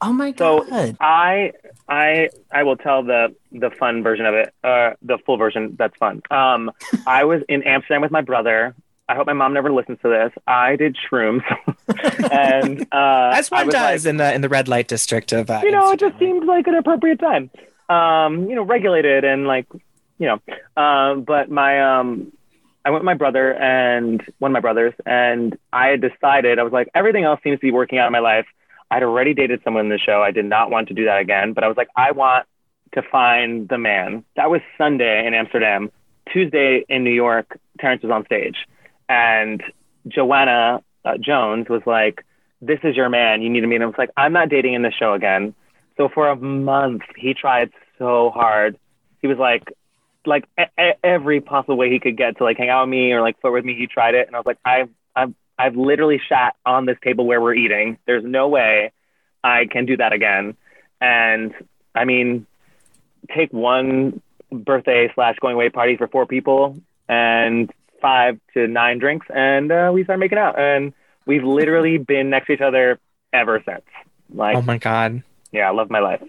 Oh 0.02 0.12
my 0.12 0.32
god! 0.32 0.64
So- 0.66 0.70
god. 0.70 0.98
I 1.00 1.54
I 1.88 2.30
I 2.52 2.64
will 2.64 2.78
tell 2.78 3.04
the 3.04 3.36
the 3.52 3.70
fun 3.70 4.02
version 4.04 4.26
of 4.26 4.34
it, 4.34 4.54
uh, 4.64 4.92
the 5.02 5.18
full 5.26 5.38
version. 5.38 5.76
That's 5.78 5.96
fun. 5.98 6.22
Um, 6.32 6.72
I 7.08 7.24
was 7.26 7.42
in 7.48 7.64
Amsterdam 7.64 8.02
with 8.02 8.12
my 8.12 8.22
brother. 8.22 8.76
I 9.08 9.14
hope 9.16 9.28
my 9.28 9.34
mom 9.34 9.54
never 9.54 9.72
listens 9.72 10.00
to 10.02 10.10
this. 10.10 10.32
I 10.48 10.78
did 10.78 10.98
shrooms, 10.98 11.44
and 12.32 12.82
uh, 12.92 13.32
As 13.36 13.52
I 13.52 13.58
one 13.58 13.68
was 13.68 13.74
does 13.76 14.06
like, 14.06 14.10
in 14.10 14.18
the 14.18 14.34
in 14.34 14.42
the 14.42 14.50
red 14.50 14.68
light 14.68 14.88
district 14.88 15.32
of 15.32 15.50
uh, 15.50 15.62
you 15.64 15.72
know, 15.72 15.92
it 15.92 16.00
just 16.00 16.14
Amsterdam. 16.14 16.20
seemed 16.20 16.46
like 16.48 16.66
an 16.68 16.76
appropriate 16.76 17.20
time. 17.20 17.50
Um, 17.88 18.50
you 18.50 18.56
know, 18.56 18.64
regulated 18.64 19.24
and 19.24 19.46
like, 19.46 19.68
you 20.18 20.28
know, 20.28 20.82
um, 20.82 21.22
but 21.22 21.52
my 21.52 22.00
um, 22.00 22.32
I 22.86 22.92
went 22.92 23.02
with 23.02 23.06
my 23.06 23.16
brother 23.16 23.56
and 23.56 24.24
one 24.38 24.52
of 24.52 24.54
my 24.54 24.60
brothers, 24.60 24.94
and 25.08 25.58
I 25.74 25.88
had 25.88 26.02
decided 26.02 26.60
I 26.60 26.64
was 26.64 26.72
like, 26.72 26.88
everything 26.94 27.24
else 27.24 27.40
seems 27.44 27.60
to 27.60 27.66
be 27.66 27.72
working 27.72 27.98
out 27.98 28.06
in 28.06 28.14
my 28.14 28.20
life. 28.20 28.46
I'd 28.92 29.02
already 29.02 29.34
dated 29.34 29.62
someone 29.64 29.86
in 29.86 29.90
the 29.90 29.98
show. 29.98 30.22
I 30.22 30.30
did 30.30 30.46
not 30.46 30.70
want 30.70 30.90
to 30.90 30.94
do 30.94 31.06
that 31.06 31.20
again, 31.20 31.54
but 31.54 31.64
I 31.64 31.68
was 31.68 31.78
like, 31.78 31.88
I 31.96 32.12
want 32.12 32.46
to 32.94 33.02
find 33.02 33.68
the 33.68 33.80
man. 33.80 34.24
That 34.36 34.52
was 34.52 34.62
Sunday 34.78 35.26
in 35.26 35.34
Amsterdam. 35.34 35.92
Tuesday 36.32 36.86
in 36.88 37.04
New 37.04 37.12
York, 37.12 37.60
Terrence 37.80 38.04
was 38.04 38.12
on 38.12 38.24
stage, 38.26 38.56
and 39.10 39.64
Joanna 40.08 40.84
uh, 41.04 41.18
Jones 41.20 41.68
was 41.70 41.82
like, 41.86 42.24
"This 42.62 42.80
is 42.84 42.96
your 42.96 43.10
man. 43.10 43.42
You 43.42 43.50
need 43.50 43.62
to 43.62 43.68
meet 43.68 43.78
him." 43.78 43.84
I 43.84 43.86
was 43.86 43.96
like, 43.98 44.10
"I'm 44.18 44.34
not 44.34 44.50
dating 44.50 44.74
in 44.74 44.82
the 44.82 44.92
show 44.92 45.14
again." 45.14 45.54
So 45.98 46.10
for 46.10 46.28
a 46.28 46.36
month, 46.36 47.04
he 47.16 47.34
tried 47.34 47.72
so 48.00 48.32
hard. 48.32 48.78
He 49.22 49.28
was 49.28 49.38
like, 49.38 49.72
like 50.28 50.46
e- 50.60 50.92
every 51.04 51.42
possible 51.42 51.78
way 51.78 51.90
he 51.90 52.00
could 52.00 52.18
get 52.18 52.38
to 52.38 52.44
like 52.44 52.58
hang 52.58 52.70
out 52.70 52.86
with 52.86 52.92
me 52.92 53.12
or 53.12 53.22
like 53.22 53.40
flirt 53.42 53.54
with 53.54 53.66
me. 53.66 53.76
He 53.76 53.88
tried 53.88 54.16
it, 54.16 54.28
and 54.28 54.36
I 54.36 54.40
was 54.40 54.46
like, 54.46 54.60
I've 54.66 54.90
I've 55.16 55.34
I've 55.58 55.76
literally 55.76 56.22
sat 56.28 56.56
on 56.66 56.86
this 56.86 56.98
table 57.04 57.26
where 57.26 57.42
we're 57.42 57.56
eating. 57.56 57.98
There's 58.06 58.24
no 58.24 58.50
way 58.50 58.92
I 59.44 59.66
can 59.66 59.86
do 59.86 59.98
that 59.98 60.14
again. 60.14 60.56
And 61.00 61.54
I 61.94 62.06
mean, 62.06 62.46
take 63.34 63.54
one 63.54 64.22
birthday 64.52 65.12
slash 65.16 65.38
going 65.40 65.56
away 65.56 65.70
party 65.70 65.98
for 65.98 66.08
four 66.08 66.26
people 66.26 66.78
and 67.08 67.72
five 68.02 68.40
to 68.54 68.68
nine 68.68 69.00
drinks, 69.00 69.28
and 69.34 69.72
uh, 69.72 69.92
we 69.94 70.04
started 70.04 70.20
making 70.20 70.38
out, 70.38 70.60
and 70.60 70.94
we've 71.26 71.44
literally 71.44 71.98
been 71.98 72.30
next 72.30 72.48
to 72.48 72.54
each 72.54 72.62
other 72.62 73.00
ever 73.32 73.62
since. 73.66 73.86
Like, 74.34 74.56
Oh 74.58 74.62
my 74.62 74.78
god, 74.78 75.24
yeah, 75.52 75.68
I 75.70 75.72
love 75.72 75.90
my 75.90 76.00
life. 76.00 76.22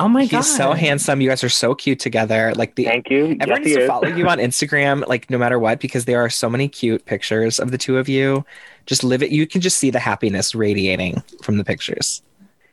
Oh 0.00 0.08
my 0.08 0.26
god. 0.26 0.38
he's 0.38 0.56
so 0.56 0.72
handsome. 0.72 1.20
You 1.20 1.28
guys 1.28 1.42
are 1.42 1.48
so 1.48 1.74
cute 1.74 1.98
together. 1.98 2.52
Like 2.54 2.76
the 2.76 2.84
Thank 2.84 3.10
you. 3.10 3.36
Everyone 3.40 3.48
yes, 3.48 3.58
needs 3.58 3.76
to 3.76 3.82
is. 3.82 3.88
follow 3.88 4.08
you 4.08 4.28
on 4.28 4.38
Instagram, 4.38 5.06
like 5.08 5.28
no 5.28 5.38
matter 5.38 5.58
what, 5.58 5.80
because 5.80 6.04
there 6.04 6.22
are 6.24 6.30
so 6.30 6.48
many 6.48 6.68
cute 6.68 7.04
pictures 7.04 7.58
of 7.58 7.72
the 7.72 7.78
two 7.78 7.98
of 7.98 8.08
you. 8.08 8.44
Just 8.86 9.02
live 9.02 9.22
it. 9.22 9.30
You 9.30 9.46
can 9.46 9.60
just 9.60 9.76
see 9.78 9.90
the 9.90 9.98
happiness 9.98 10.54
radiating 10.54 11.22
from 11.42 11.58
the 11.58 11.64
pictures. 11.64 12.22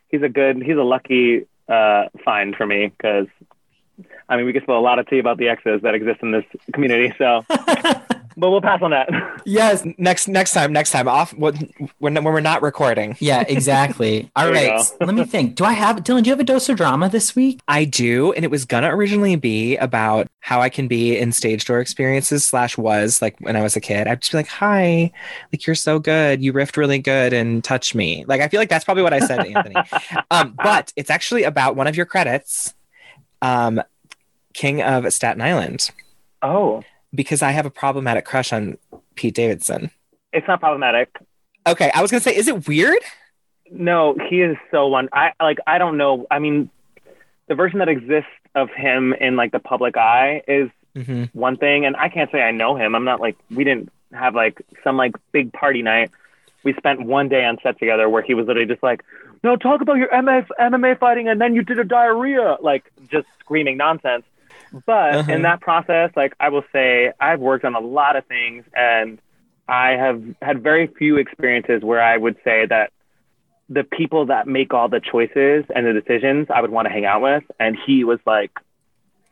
he's 0.10 0.22
a 0.22 0.30
good, 0.30 0.62
he's 0.62 0.78
a 0.78 0.84
lucky 0.84 1.46
uh, 1.68 2.06
find 2.24 2.56
for 2.56 2.66
me 2.66 2.88
because, 2.88 3.28
I 4.30 4.38
mean, 4.38 4.46
we 4.46 4.54
can 4.54 4.62
spill 4.62 4.78
a 4.78 4.80
lot 4.80 5.00
of 5.00 5.08
tea 5.08 5.20
about 5.20 5.38
the 5.38 5.50
exes 5.50 5.82
that 5.82 5.96
exist 5.96 6.20
in 6.22 6.32
this 6.32 6.46
community. 6.74 7.14
So, 7.18 7.44
but 8.38 8.52
we'll 8.52 8.62
pass 8.62 8.82
on 8.82 8.92
that. 8.92 9.10
yes. 9.46 9.86
Next, 9.98 10.28
next 10.28 10.54
time, 10.54 10.74
next 10.74 10.92
time 10.92 11.08
off 11.08 11.34
when 11.34 11.72
when 12.00 12.24
we're 12.24 12.40
not 12.40 12.62
recording. 12.62 13.18
Yeah, 13.26 13.44
exactly. 13.48 14.30
All 14.36 14.46
There 14.52 14.64
you 14.64 14.72
right. 14.72 14.92
Let 15.00 15.16
me 15.16 15.24
think. 15.24 15.56
Do 15.56 15.64
I 15.64 15.74
have 15.74 15.98
Dylan, 15.98 16.24
do 16.24 16.30
you 16.30 16.34
have 16.34 16.40
a 16.40 16.44
dose 16.44 16.70
of 16.70 16.78
drama 16.78 17.10
this 17.10 17.36
week? 17.36 17.60
I 17.68 17.86
do, 17.86 18.34
and 18.34 18.46
it 18.46 18.52
was 18.52 18.66
gonna 18.66 18.96
originally 18.96 19.36
be 19.36 19.78
about 19.78 20.28
how 20.42 20.62
I 20.62 20.70
can 20.70 20.88
be 20.88 21.18
in 21.18 21.32
stage 21.32 21.66
door 21.66 21.80
experiences 21.80 22.46
slash 22.46 22.78
was 22.78 23.22
like 23.22 23.36
when 23.40 23.56
I 23.56 23.64
was 23.64 23.76
a 23.76 23.80
kid. 23.82 24.08
I'd 24.08 24.22
just 24.22 24.32
be 24.32 24.38
like, 24.38 24.48
"Hi, 24.48 25.12
like 25.52 25.66
you're 25.66 25.76
so 25.76 25.98
good. 25.98 26.44
You 26.44 26.54
riffed 26.54 26.78
really 26.78 27.00
good, 27.00 27.34
and 27.34 27.64
touch 27.64 27.96
me." 27.96 28.26
Like 28.28 28.42
I 28.42 28.48
feel 28.48 28.60
like 28.60 28.70
that's 28.70 28.86
probably 28.86 29.04
what 29.04 29.14
I 29.14 29.20
said 29.20 29.38
to 29.44 29.50
Anthony. 29.50 29.76
Um, 30.30 30.56
but 30.62 30.94
it's 30.96 31.10
actually 31.10 31.44
about 31.44 31.76
one 31.76 31.88
of 31.88 31.96
your 31.96 32.06
credits, 32.06 32.76
um, 33.42 33.82
King 34.54 34.82
of 34.82 35.12
Staten 35.12 35.42
Island, 35.42 35.90
oh, 36.42 36.84
because 37.16 37.42
I 37.42 37.52
have 37.52 37.66
a 37.66 37.70
problematic 37.70 38.26
crush 38.26 38.52
on 38.54 38.78
Pete 39.16 39.36
Davidson. 39.36 39.90
it's 40.34 40.48
not 40.48 40.60
problematic. 40.60 41.10
Okay, 41.68 41.90
I 41.96 42.02
was 42.02 42.12
gonna 42.12 42.22
say, 42.22 42.36
is 42.36 42.48
it 42.48 42.68
weird? 42.68 43.00
No, 43.72 44.16
he 44.30 44.42
is 44.42 44.58
so 44.70 44.88
one. 44.88 45.10
I 45.14 45.32
like. 45.42 45.58
I 45.66 45.78
don't 45.80 45.98
know. 45.98 46.28
I 46.30 46.38
mean, 46.40 46.70
the 47.48 47.56
version 47.56 47.80
that 47.80 47.90
exists 47.90 48.30
of 48.54 48.70
him 48.70 49.14
in 49.14 49.36
like 49.36 49.52
the 49.52 49.60
public 49.60 49.98
eye 49.98 50.42
is 50.48 50.70
Mm-hmm. 50.96 51.24
one 51.38 51.58
thing, 51.58 51.86
and 51.86 51.94
I 51.98 52.08
can't 52.08 52.32
say 52.32 52.42
I 52.42 52.52
know 52.52 52.78
him. 52.78 52.96
I'm 52.96 53.04
not 53.04 53.20
like 53.20 53.36
we 53.54 53.66
didn't 53.66 53.92
have 54.14 54.34
like 54.34 54.62
some 54.82 54.96
like 54.96 55.12
big 55.34 55.52
party 55.52 55.82
night. 55.82 56.10
We 56.64 56.74
spent 56.76 57.02
one 57.02 57.28
day 57.28 57.44
on 57.44 57.58
set 57.62 57.78
together 57.80 58.08
where 58.08 58.22
he 58.22 58.34
was 58.34 58.48
literally 58.48 58.66
just 58.66 58.82
like, 58.82 59.04
"No, 59.44 59.58
talk 59.58 59.82
about 59.82 59.98
your 59.98 60.08
MMA 60.08 60.48
MMA 60.58 60.98
fighting, 60.98 61.28
and 61.28 61.42
then 61.42 61.54
you 61.54 61.64
did 61.64 61.80
a 61.80 61.84
diarrhea," 61.84 62.56
like 62.62 62.90
just 63.12 63.28
screaming 63.42 63.76
nonsense. 63.76 64.24
But 64.86 65.16
Uh-huh. 65.16 65.32
in 65.32 65.42
that 65.44 65.62
process, 65.62 66.12
like 66.16 66.34
I 66.40 66.50
will 66.50 66.66
say, 66.74 67.12
I've 67.20 67.40
worked 67.40 67.66
on 67.66 67.76
a 67.76 67.80
lot 67.80 68.16
of 68.16 68.26
things, 68.26 68.66
and 68.76 69.20
I 69.68 69.92
have 69.92 70.22
had 70.42 70.62
very 70.62 70.88
few 70.88 71.18
experiences 71.18 71.82
where 71.84 72.02
I 72.02 72.18
would 72.18 72.38
say 72.44 72.66
that 72.68 72.92
the 73.70 73.84
people 73.84 74.28
that 74.28 74.48
make 74.48 74.74
all 74.74 74.90
the 74.90 75.00
choices 75.00 75.66
and 75.74 75.86
the 75.88 75.94
decisions 75.94 76.48
I 76.54 76.62
would 76.62 76.70
want 76.70 76.88
to 76.88 76.92
hang 76.92 77.06
out 77.06 77.22
with. 77.22 77.44
And 77.60 77.76
he 77.86 78.04
was 78.04 78.20
like, 78.26 78.52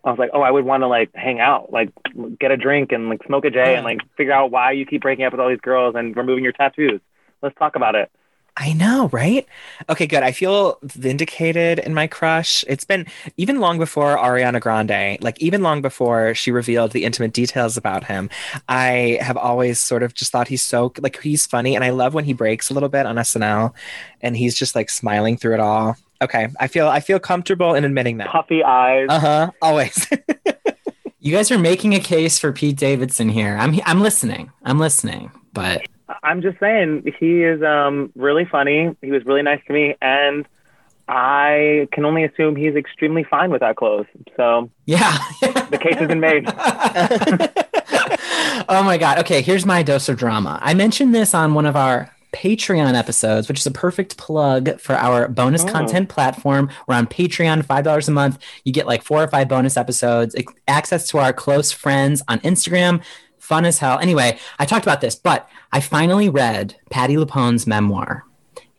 I 0.03 0.09
was 0.09 0.17
like, 0.17 0.31
oh, 0.33 0.41
I 0.41 0.49
would 0.49 0.65
want 0.65 0.81
to 0.81 0.87
like 0.87 1.11
hang 1.13 1.39
out, 1.39 1.71
like 1.71 1.91
get 2.39 2.51
a 2.51 2.57
drink 2.57 2.91
and 2.91 3.09
like 3.09 3.23
smoke 3.25 3.45
a 3.45 3.51
J 3.51 3.75
and 3.75 3.85
like 3.85 3.99
figure 4.17 4.33
out 4.33 4.51
why 4.51 4.71
you 4.71 4.85
keep 4.85 5.03
breaking 5.03 5.25
up 5.25 5.33
with 5.33 5.39
all 5.39 5.49
these 5.49 5.61
girls 5.61 5.95
and 5.95 6.15
removing 6.17 6.43
your 6.43 6.53
tattoos. 6.53 6.99
Let's 7.41 7.55
talk 7.57 7.75
about 7.75 7.95
it. 7.95 8.11
I 8.55 8.73
know, 8.73 9.09
right? 9.11 9.47
Okay, 9.89 10.05
good. 10.05 10.21
I 10.21 10.31
feel 10.31 10.77
vindicated 10.83 11.79
in 11.79 11.93
my 11.93 12.05
crush. 12.05 12.63
It's 12.67 12.83
been 12.83 13.07
even 13.35 13.59
long 13.59 13.79
before 13.79 14.15
Ariana 14.15 14.61
Grande, 14.61 15.21
like 15.23 15.41
even 15.41 15.63
long 15.63 15.81
before 15.81 16.35
she 16.35 16.51
revealed 16.51 16.91
the 16.91 17.03
intimate 17.03 17.33
details 17.33 17.77
about 17.77 18.03
him. 18.03 18.29
I 18.69 19.17
have 19.21 19.37
always 19.37 19.79
sort 19.79 20.03
of 20.03 20.13
just 20.13 20.31
thought 20.31 20.47
he's 20.47 20.61
so 20.61 20.93
like 20.99 21.19
he's 21.21 21.47
funny, 21.47 21.73
and 21.75 21.83
I 21.83 21.89
love 21.89 22.13
when 22.13 22.25
he 22.25 22.33
breaks 22.33 22.69
a 22.69 22.73
little 22.75 22.89
bit 22.89 23.07
on 23.07 23.15
SNL, 23.15 23.73
and 24.21 24.37
he's 24.37 24.53
just 24.55 24.75
like 24.75 24.89
smiling 24.89 25.35
through 25.35 25.55
it 25.55 25.59
all. 25.59 25.97
Okay, 26.21 26.47
I 26.59 26.67
feel 26.67 26.87
I 26.87 26.99
feel 26.99 27.19
comfortable 27.19 27.73
in 27.73 27.83
admitting 27.83 28.17
that. 28.17 28.29
Puffy 28.29 28.63
eyes. 28.63 29.07
Uh 29.09 29.19
huh. 29.19 29.51
Always. 29.61 30.07
You 31.23 31.31
guys 31.31 31.51
are 31.51 31.57
making 31.57 31.95
a 31.95 32.01
case 32.01 32.37
for 32.37 32.51
Pete 32.51 32.75
Davidson 32.75 33.29
here. 33.29 33.55
I'm 33.57 33.79
I'm 33.85 34.01
listening. 34.01 34.51
I'm 34.63 34.77
listening. 34.77 35.31
But 35.53 35.87
I'm 36.23 36.41
just 36.41 36.59
saying 36.59 37.11
he 37.19 37.43
is 37.43 37.61
um 37.63 38.11
really 38.15 38.45
funny. 38.45 38.95
He 39.01 39.11
was 39.11 39.23
really 39.25 39.41
nice 39.41 39.61
to 39.67 39.73
me, 39.73 39.95
and 40.01 40.45
I 41.07 41.87
can 41.91 42.05
only 42.05 42.23
assume 42.23 42.55
he's 42.55 42.75
extremely 42.75 43.23
fine 43.23 43.51
with 43.51 43.61
that 43.61 43.75
clothes. 43.75 44.05
So 44.37 44.69
yeah. 44.85 45.17
the 45.41 45.79
case 45.81 45.95
has 45.95 46.07
been 46.07 46.19
made. 46.19 46.45
oh 48.69 48.83
my 48.83 48.97
god. 48.97 49.19
Okay, 49.19 49.41
here's 49.41 49.65
my 49.65 49.83
dose 49.83 50.09
of 50.09 50.17
drama. 50.17 50.59
I 50.61 50.73
mentioned 50.73 51.13
this 51.13 51.33
on 51.33 51.53
one 51.53 51.65
of 51.65 51.75
our 51.75 52.09
Patreon 52.33 52.95
episodes, 52.95 53.47
which 53.47 53.59
is 53.59 53.67
a 53.67 53.71
perfect 53.71 54.17
plug 54.17 54.79
for 54.79 54.95
our 54.95 55.27
bonus 55.27 55.63
Oh. 55.63 55.67
content 55.67 56.09
platform. 56.09 56.69
We're 56.87 56.95
on 56.95 57.05
Patreon, 57.05 57.63
$5 57.63 58.07
a 58.07 58.11
month. 58.11 58.39
You 58.63 58.73
get 58.73 58.87
like 58.87 59.03
four 59.03 59.21
or 59.21 59.27
five 59.27 59.47
bonus 59.47 59.77
episodes, 59.77 60.35
access 60.67 61.07
to 61.09 61.19
our 61.19 61.31
close 61.31 61.71
friends 61.71 62.23
on 62.27 62.39
Instagram. 62.39 63.03
Fun 63.43 63.65
as 63.65 63.77
hell. 63.79 63.99
Anyway, 63.99 64.39
I 64.57 64.63
talked 64.65 64.85
about 64.85 65.01
this, 65.01 65.15
but 65.15 65.49
I 65.73 65.81
finally 65.81 66.29
read 66.29 66.75
Patti 66.89 67.17
LuPone's 67.17 67.67
memoir, 67.67 68.23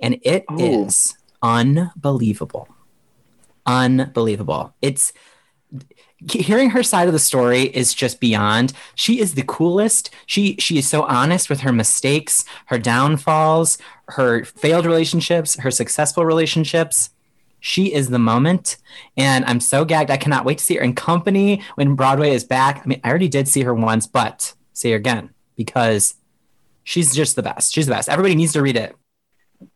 and 0.01 0.19
it 0.23 0.47
is 0.59 1.15
Oh. 1.43 1.49
unbelievable. 1.49 2.69
Unbelievable. 3.67 4.75
It's 4.81 5.13
hearing 6.31 6.71
her 6.71 6.83
side 6.83 7.09
of 7.09 7.13
the 7.13 7.19
story 7.19 7.65
is 7.65 7.93
just 7.93 8.19
beyond 8.21 8.73
she 8.95 9.21
is 9.21 9.35
the 9.35 9.43
coolest 9.43 10.09
she 10.25 10.57
she 10.59 10.79
is 10.79 10.89
so 10.89 11.03
honest 11.03 11.51
with 11.51 11.61
her 11.61 11.73
mistakes 11.73 12.47
her 12.67 12.79
downfalls 12.79 13.77
her 14.09 14.43
failed 14.45 14.87
relationships 14.87 15.57
her 15.59 15.71
successful 15.71 16.25
relationships 16.25 17.11
she 17.67 17.93
is 17.95 18.11
the 18.11 18.19
moment 18.19 18.77
and 19.17 19.43
i'm 19.47 19.59
so 19.59 19.87
gagged 19.87 20.11
i 20.11 20.19
cannot 20.19 20.45
wait 20.45 20.59
to 20.59 20.65
see 20.65 20.75
her 20.77 20.83
in 20.83 20.95
company 20.95 21.63
when 21.77 21.95
broadway 21.95 22.31
is 22.31 22.45
back 22.45 22.83
i 22.85 22.87
mean 22.87 23.01
i 23.03 23.09
already 23.09 23.27
did 23.29 23.49
see 23.49 23.63
her 23.63 23.73
once 23.75 24.07
but 24.07 24.53
see 24.75 24.91
her 24.91 24.97
again 24.99 25.31
because 25.57 26.15
she's 26.83 27.15
just 27.15 27.37
the 27.37 27.43
best 27.43 27.73
she's 27.73 27.87
the 27.87 27.93
best 27.93 28.09
everybody 28.11 28.35
needs 28.35 28.53
to 28.53 28.61
read 28.61 28.77
it 28.77 28.95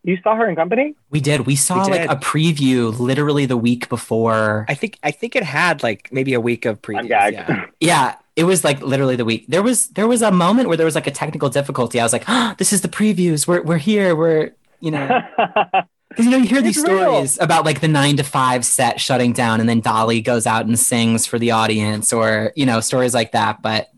You 0.03 0.17
saw 0.23 0.35
her 0.35 0.47
in 0.47 0.55
company? 0.55 0.93
we 1.09 1.19
did 1.19 1.47
we 1.47 1.55
saw 1.55 1.85
We 1.85 1.97
like 1.97 2.11
a 2.11 2.15
preview 2.15 2.79
literally 2.99 3.47
the 3.47 3.57
week 3.57 3.89
before 3.89 4.65
I 4.69 4.75
think 4.75 4.99
I 5.01 5.09
think 5.09 5.35
it 5.35 5.41
had 5.43 5.81
like 5.81 6.09
maybe 6.11 6.35
a 6.35 6.41
week 6.49 6.65
of 6.69 6.81
previews. 6.83 7.09
Yeah. 7.09 7.65
Yeah, 7.79 8.15
it 8.35 8.43
was 8.43 8.63
like 8.63 8.79
literally 8.81 9.15
the 9.15 9.25
week. 9.25 9.45
There 9.47 9.63
was 9.63 9.87
there 9.97 10.07
was 10.13 10.21
a 10.21 10.31
moment 10.31 10.67
where 10.67 10.77
there 10.77 10.85
was 10.85 10.93
like 10.99 11.07
a 11.07 11.15
technical 11.23 11.49
difficulty. 11.49 11.99
I 11.99 12.03
was 12.03 12.13
like, 12.13 12.25
oh, 12.27 12.53
"This 12.59 12.71
is 12.75 12.81
the 12.81 12.91
previews. 12.99 13.47
We're 13.47 13.63
we're 13.63 13.83
here. 13.91 14.15
We're 14.15 14.51
you 14.79 14.91
know." 14.91 15.07
Because 16.09 16.25
you 16.25 16.31
know 16.31 16.37
you 16.37 16.47
hear 16.47 16.61
these 16.61 16.77
It's 16.77 16.87
real. 16.87 17.01
stories 17.01 17.37
about 17.39 17.65
like 17.65 17.81
the 17.81 17.87
nine 17.87 18.17
to 18.17 18.23
five 18.23 18.65
set 18.65 18.99
shutting 18.99 19.31
down, 19.31 19.59
and 19.59 19.69
then 19.69 19.79
Dolly 19.79 20.21
goes 20.21 20.47
out 20.47 20.65
and 20.65 20.77
sings 20.77 21.25
for 21.25 21.37
the 21.37 21.51
audience, 21.51 22.11
or 22.11 22.51
you 22.55 22.65
know 22.65 22.79
stories 22.79 23.13
like 23.13 23.31
that. 23.33 23.61
But 23.61 23.89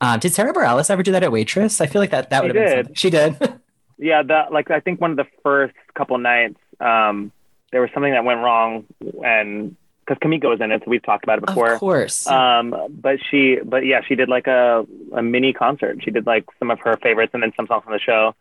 uh, 0.00 0.16
did 0.16 0.32
Sara 0.32 0.52
Bareilles 0.52 0.90
ever 0.90 1.02
do 1.02 1.12
that 1.12 1.22
at 1.22 1.30
Waitress? 1.30 1.80
I 1.80 1.86
feel 1.86 2.00
like 2.00 2.10
that 2.10 2.30
that 2.30 2.42
would 2.42 2.54
have 2.54 2.66
been 2.66 2.78
something. 2.78 2.94
She 2.94 3.10
did. 3.10 3.36
yeah, 3.98 4.22
that 4.24 4.52
like 4.52 4.70
I 4.70 4.80
think 4.80 5.00
one 5.00 5.12
of 5.12 5.16
the 5.16 5.26
first 5.42 5.74
couple 5.94 6.18
nights, 6.18 6.58
um, 6.80 7.30
there 7.70 7.80
was 7.80 7.90
something 7.94 8.12
that 8.12 8.24
went 8.24 8.40
wrong, 8.40 8.86
and 9.24 9.76
because 10.04 10.18
Kimiko 10.20 10.50
was 10.50 10.60
in 10.60 10.72
it, 10.72 10.82
so 10.84 10.90
we've 10.90 11.02
talked 11.04 11.22
about 11.22 11.38
it 11.38 11.46
before. 11.46 11.74
Of 11.74 11.78
course. 11.78 12.26
Um, 12.26 12.74
but 12.90 13.20
she, 13.30 13.58
but 13.64 13.86
yeah, 13.86 14.00
she 14.06 14.16
did 14.16 14.28
like 14.28 14.48
a, 14.48 14.84
a 15.12 15.22
mini 15.22 15.52
concert. 15.52 16.02
She 16.02 16.10
did 16.10 16.26
like 16.26 16.46
some 16.58 16.72
of 16.72 16.80
her 16.80 16.96
favorites 17.00 17.30
and 17.32 17.40
then 17.42 17.52
some 17.56 17.68
songs 17.68 17.84
from 17.84 17.92
the 17.92 18.00
show. 18.00 18.34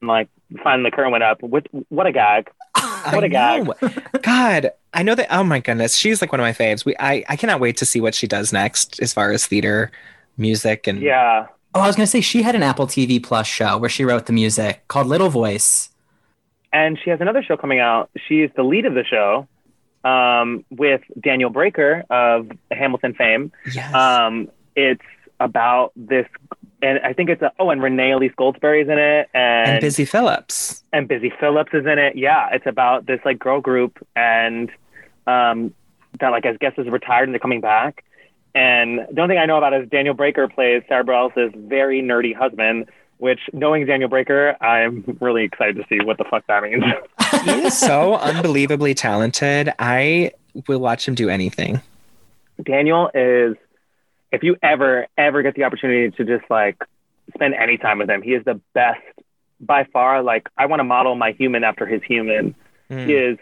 And 0.00 0.08
like 0.08 0.28
finally 0.62 0.90
the 0.90 0.94
curtain 0.96 1.12
went 1.12 1.24
up. 1.24 1.42
What, 1.42 1.66
what 1.88 2.06
a 2.06 2.12
gag. 2.12 2.50
What 3.12 3.22
a 3.22 3.26
I 3.26 3.28
gag. 3.28 3.66
know. 3.66 3.74
God, 4.22 4.70
I 4.92 5.02
know 5.02 5.14
that. 5.14 5.28
Oh 5.30 5.44
my 5.44 5.60
goodness, 5.60 5.96
she's 5.96 6.20
like 6.20 6.32
one 6.32 6.40
of 6.40 6.44
my 6.44 6.52
faves. 6.52 6.84
We, 6.84 6.96
I, 6.98 7.24
I 7.28 7.36
cannot 7.36 7.60
wait 7.60 7.76
to 7.78 7.86
see 7.86 8.00
what 8.00 8.14
she 8.14 8.26
does 8.26 8.52
next 8.52 9.00
as 9.00 9.12
far 9.12 9.30
as 9.32 9.46
theater, 9.46 9.90
music, 10.36 10.86
and 10.86 11.00
Yeah. 11.00 11.46
oh, 11.74 11.80
I 11.80 11.86
was 11.86 11.96
gonna 11.96 12.06
say 12.06 12.20
she 12.20 12.42
had 12.42 12.54
an 12.54 12.62
Apple 12.62 12.86
TV 12.86 13.22
Plus 13.22 13.46
show 13.46 13.78
where 13.78 13.88
she 13.90 14.04
wrote 14.04 14.26
the 14.26 14.32
music 14.32 14.82
called 14.88 15.06
Little 15.06 15.28
Voice. 15.30 15.90
And 16.72 16.98
she 17.02 17.10
has 17.10 17.20
another 17.20 17.42
show 17.42 17.56
coming 17.56 17.78
out. 17.80 18.10
She 18.28 18.42
is 18.42 18.50
the 18.56 18.62
lead 18.62 18.84
of 18.86 18.94
the 18.94 19.04
show 19.04 19.46
um, 20.04 20.64
with 20.70 21.00
Daniel 21.20 21.48
Breaker 21.50 22.04
of 22.10 22.50
Hamilton 22.70 23.14
fame. 23.14 23.52
yes, 23.72 23.94
Um, 23.94 24.50
it's 24.74 25.00
about 25.40 25.92
this, 25.96 26.26
and 26.82 26.98
I 27.00 27.12
think 27.12 27.30
it's 27.30 27.42
a, 27.42 27.52
oh, 27.58 27.70
and 27.70 27.82
Renee 27.82 28.12
Elise 28.12 28.32
Goldsberry 28.38 28.82
is 28.82 28.88
in 28.88 28.98
it, 28.98 29.28
and, 29.34 29.70
and 29.70 29.80
Busy 29.80 30.04
Phillips. 30.04 30.82
and 30.92 31.08
Busy 31.08 31.32
Phillips 31.40 31.72
is 31.72 31.86
in 31.86 31.98
it. 31.98 32.16
Yeah, 32.16 32.48
it's 32.52 32.66
about 32.66 33.06
this 33.06 33.20
like 33.24 33.38
girl 33.38 33.60
group 33.60 34.04
and 34.14 34.70
um, 35.26 35.74
that 36.20 36.30
like 36.30 36.46
I 36.46 36.52
guess 36.54 36.72
is 36.78 36.88
retired 36.88 37.24
and 37.24 37.34
they're 37.34 37.40
coming 37.40 37.60
back. 37.60 38.04
And 38.54 39.00
the 39.12 39.20
only 39.20 39.34
thing 39.34 39.38
I 39.42 39.46
know 39.46 39.58
about 39.58 39.74
is 39.74 39.88
Daniel 39.88 40.14
Breaker 40.14 40.48
plays 40.48 40.82
Sara 40.88 41.04
Bareilles' 41.04 41.54
very 41.68 42.02
nerdy 42.02 42.34
husband. 42.34 42.86
Which, 43.18 43.40
knowing 43.54 43.86
Daniel 43.86 44.10
Breaker, 44.10 44.62
I'm 44.62 45.02
really 45.22 45.44
excited 45.44 45.76
to 45.76 45.86
see 45.88 46.04
what 46.04 46.18
the 46.18 46.24
fuck 46.24 46.46
that 46.48 46.62
means. 46.62 46.84
He 47.44 47.62
is 47.62 47.78
so 47.78 48.16
unbelievably 48.16 48.92
talented. 48.94 49.72
I 49.78 50.32
will 50.68 50.80
watch 50.80 51.08
him 51.08 51.14
do 51.14 51.30
anything. 51.30 51.80
Daniel 52.62 53.10
is, 53.14 53.56
if 54.36 54.42
you 54.42 54.56
ever, 54.62 55.06
ever 55.18 55.42
get 55.42 55.54
the 55.54 55.64
opportunity 55.64 56.10
to 56.16 56.24
just 56.24 56.48
like 56.50 56.76
spend 57.34 57.54
any 57.54 57.76
time 57.76 57.98
with 57.98 58.08
him, 58.08 58.22
he 58.22 58.32
is 58.34 58.44
the 58.44 58.60
best 58.74 59.00
by 59.60 59.84
far. 59.92 60.22
Like, 60.22 60.48
I 60.56 60.66
want 60.66 60.80
to 60.80 60.84
model 60.84 61.14
my 61.16 61.32
human 61.32 61.64
after 61.64 61.86
his 61.86 62.02
human. 62.02 62.54
Mm. 62.90 63.06
He 63.06 63.14
is, 63.14 63.38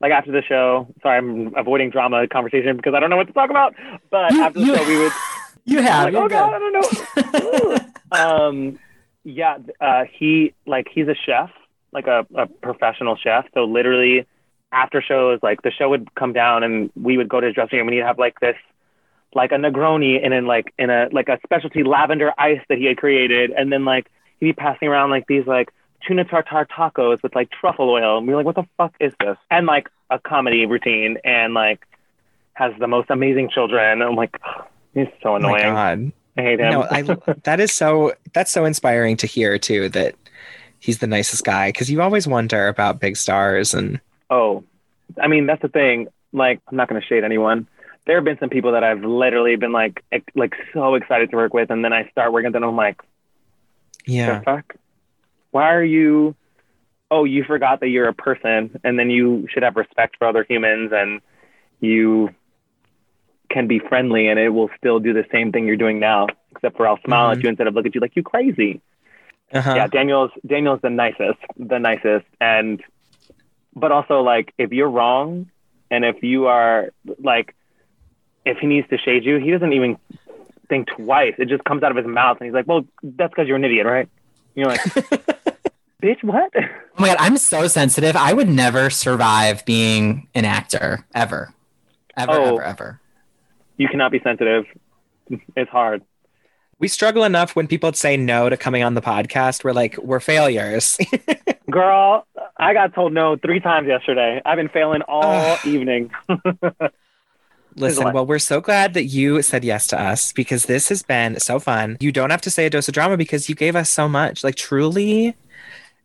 like, 0.00 0.12
after 0.12 0.32
the 0.32 0.42
show, 0.42 0.86
sorry, 1.02 1.18
I'm 1.18 1.54
avoiding 1.56 1.90
drama 1.90 2.26
conversation 2.28 2.76
because 2.76 2.94
I 2.94 3.00
don't 3.00 3.10
know 3.10 3.16
what 3.16 3.26
to 3.26 3.32
talk 3.32 3.50
about. 3.50 3.74
But 4.10 4.32
You- 4.32 4.42
after 4.42 4.60
the 4.60 4.66
you- 4.66 4.76
show, 4.76 4.88
we 4.88 4.98
would, 4.98 5.12
You 5.64 5.82
have. 5.82 6.04
like, 6.04 6.14
oh 6.14 6.22
good. 6.28 6.30
God, 6.30 6.54
I 6.54 6.58
don't 6.58 7.72
know. 8.12 8.12
um, 8.46 8.78
yeah, 9.24 9.58
uh, 9.80 10.04
he, 10.18 10.54
like, 10.66 10.86
he's 10.90 11.08
a 11.08 11.14
chef, 11.26 11.50
like 11.92 12.06
a, 12.06 12.26
a 12.34 12.46
professional 12.46 13.16
chef. 13.16 13.44
So, 13.52 13.64
literally, 13.64 14.26
after 14.72 15.02
shows, 15.02 15.40
like, 15.42 15.60
the 15.62 15.70
show 15.70 15.90
would 15.90 16.14
come 16.14 16.32
down 16.32 16.62
and 16.62 16.90
we 16.96 17.18
would 17.18 17.28
go 17.28 17.40
to 17.40 17.46
his 17.48 17.54
dressing 17.54 17.78
room 17.78 17.88
and 17.88 17.94
he'd 17.94 18.04
have, 18.04 18.18
like, 18.18 18.40
this 18.40 18.56
like 19.34 19.52
a 19.52 19.56
Negroni 19.56 20.22
and 20.22 20.32
then 20.32 20.46
like 20.46 20.72
in 20.78 20.90
a 20.90 21.08
like 21.12 21.28
a 21.28 21.38
specialty 21.44 21.82
lavender 21.82 22.32
ice 22.38 22.60
that 22.68 22.78
he 22.78 22.86
had 22.86 22.96
created, 22.96 23.50
and 23.50 23.72
then 23.72 23.84
like 23.84 24.10
he'd 24.40 24.46
be 24.46 24.52
passing 24.52 24.88
around 24.88 25.10
like 25.10 25.26
these 25.26 25.46
like 25.46 25.70
tuna 26.06 26.24
tartar 26.24 26.66
tacos 26.66 27.22
with 27.22 27.34
like 27.34 27.50
truffle 27.50 27.90
oil, 27.90 28.18
and 28.18 28.26
we 28.26 28.32
were 28.32 28.38
like, 28.42 28.46
what 28.46 28.54
the 28.56 28.66
fuck 28.76 28.94
is 29.00 29.12
this? 29.20 29.36
And 29.50 29.66
like 29.66 29.88
a 30.10 30.18
comedy 30.18 30.64
routine, 30.66 31.18
and 31.24 31.54
like 31.54 31.84
has 32.54 32.72
the 32.80 32.88
most 32.88 33.10
amazing 33.10 33.50
children. 33.50 34.02
I'm 34.02 34.16
like, 34.16 34.36
he's 34.94 35.06
so 35.22 35.36
Oh 35.36 35.38
my 35.38 35.58
annoying. 35.60 35.74
God. 35.74 36.12
I 36.36 36.42
hate 36.42 36.60
him. 36.60 36.70
No, 36.70 36.82
I 36.84 37.02
that 37.44 37.60
is 37.60 37.72
so 37.72 38.14
that's 38.32 38.50
so 38.50 38.64
inspiring 38.64 39.16
to 39.18 39.26
hear 39.26 39.58
too 39.58 39.88
that 39.90 40.14
he's 40.78 40.98
the 40.98 41.06
nicest 41.08 41.44
guy 41.44 41.68
because 41.70 41.90
you 41.90 42.00
always 42.00 42.26
wonder 42.28 42.68
about 42.68 43.00
big 43.00 43.16
stars 43.16 43.74
and 43.74 44.00
Oh, 44.30 44.62
I 45.20 45.26
mean 45.26 45.46
that's 45.46 45.62
the 45.62 45.68
thing. 45.68 46.06
Like 46.32 46.60
I'm 46.68 46.76
not 46.76 46.88
going 46.88 47.00
to 47.00 47.06
shade 47.06 47.24
anyone. 47.24 47.66
There 48.08 48.16
have 48.16 48.24
been 48.24 48.38
some 48.40 48.48
people 48.48 48.72
that 48.72 48.82
I've 48.82 49.04
literally 49.04 49.56
been 49.56 49.70
like 49.72 50.02
like 50.34 50.54
so 50.72 50.94
excited 50.94 51.28
to 51.30 51.36
work 51.36 51.52
with, 51.52 51.70
and 51.70 51.84
then 51.84 51.92
I 51.92 52.08
start 52.08 52.32
working 52.32 52.46
with 52.46 52.54
them. 52.54 52.64
I'm 52.64 52.74
like, 52.74 53.02
yeah. 54.06 54.40
fuck? 54.40 54.74
Why 55.50 55.74
are 55.74 55.84
you? 55.84 56.34
Oh, 57.10 57.24
you 57.24 57.44
forgot 57.44 57.80
that 57.80 57.88
you're 57.88 58.08
a 58.08 58.14
person, 58.14 58.80
and 58.82 58.98
then 58.98 59.10
you 59.10 59.46
should 59.52 59.62
have 59.62 59.76
respect 59.76 60.16
for 60.18 60.26
other 60.26 60.42
humans, 60.48 60.90
and 60.90 61.20
you 61.80 62.30
can 63.50 63.66
be 63.66 63.78
friendly, 63.78 64.28
and 64.28 64.38
it 64.38 64.48
will 64.48 64.70
still 64.78 65.00
do 65.00 65.12
the 65.12 65.26
same 65.30 65.52
thing 65.52 65.66
you're 65.66 65.76
doing 65.76 65.98
now, 66.00 66.28
except 66.52 66.78
for 66.78 66.88
I'll 66.88 67.00
smile 67.04 67.30
at 67.30 67.38
Mhm. 67.38 67.42
you 67.42 67.48
instead 67.50 67.66
of 67.66 67.74
look 67.74 67.84
at 67.84 67.94
you 67.94 68.00
like 68.00 68.16
you 68.16 68.22
crazy. 68.22 68.80
Uh-huh. 69.52 69.74
Yeah, 69.76 69.86
Daniel's 69.86 70.30
Daniel's 70.46 70.80
the 70.80 70.88
nicest, 70.90 71.40
the 71.58 71.78
nicest, 71.78 72.24
and 72.40 72.82
but 73.76 73.92
also 73.92 74.22
like 74.22 74.54
if 74.56 74.72
you're 74.72 74.88
wrong, 74.90 75.50
and 75.90 76.06
if 76.06 76.22
you 76.22 76.46
are 76.46 76.88
like, 77.22 77.54
if 78.44 78.58
he 78.58 78.66
needs 78.66 78.88
to 78.88 78.98
shade 78.98 79.24
you, 79.24 79.38
he 79.38 79.50
doesn't 79.50 79.72
even 79.72 79.96
think 80.68 80.88
twice. 80.88 81.34
It 81.38 81.48
just 81.48 81.64
comes 81.64 81.82
out 81.82 81.90
of 81.90 81.96
his 81.96 82.06
mouth, 82.06 82.38
and 82.40 82.46
he's 82.46 82.54
like, 82.54 82.66
"Well, 82.66 82.84
that's 83.02 83.30
because 83.30 83.46
you're 83.48 83.56
an 83.56 83.64
idiot, 83.64 83.86
right?" 83.86 84.08
You're 84.54 84.66
like, 84.66 84.80
"Bitch, 86.02 86.22
what?" 86.22 86.50
Oh 86.56 86.62
my 86.98 87.08
god, 87.08 87.16
I'm 87.20 87.36
so 87.36 87.66
sensitive. 87.68 88.16
I 88.16 88.32
would 88.32 88.48
never 88.48 88.90
survive 88.90 89.64
being 89.64 90.28
an 90.34 90.44
actor 90.44 91.06
ever, 91.14 91.52
ever, 92.16 92.32
Oh. 92.32 92.44
ever, 92.56 92.62
ever. 92.62 93.00
You 93.76 93.88
cannot 93.88 94.10
be 94.12 94.20
sensitive. 94.20 94.64
It's 95.56 95.70
hard. 95.70 96.02
We 96.80 96.88
struggle 96.88 97.24
enough 97.24 97.56
when 97.56 97.66
people 97.66 97.92
say 97.92 98.16
no 98.16 98.48
to 98.48 98.56
coming 98.56 98.82
on 98.84 98.94
the 98.94 99.00
podcast. 99.02 99.64
We're 99.64 99.72
like, 99.72 99.96
we're 99.98 100.20
failures. 100.20 100.96
Girl, 101.70 102.26
I 102.56 102.72
got 102.72 102.94
told 102.94 103.12
no 103.12 103.36
three 103.36 103.58
times 103.60 103.88
yesterday. 103.88 104.40
I've 104.44 104.56
been 104.56 104.68
failing 104.68 105.02
all 105.08 105.58
evening. 105.64 106.10
Listen, 107.78 108.12
well, 108.12 108.26
we're 108.26 108.38
so 108.38 108.60
glad 108.60 108.94
that 108.94 109.04
you 109.04 109.42
said 109.42 109.64
yes 109.64 109.86
to 109.88 110.00
us 110.00 110.32
because 110.32 110.64
this 110.66 110.88
has 110.88 111.02
been 111.02 111.38
so 111.40 111.58
fun. 111.58 111.96
You 112.00 112.12
don't 112.12 112.30
have 112.30 112.40
to 112.42 112.50
say 112.50 112.66
a 112.66 112.70
dose 112.70 112.88
of 112.88 112.94
drama 112.94 113.16
because 113.16 113.48
you 113.48 113.54
gave 113.54 113.76
us 113.76 113.90
so 113.90 114.08
much. 114.08 114.42
Like, 114.44 114.54
truly, 114.56 115.36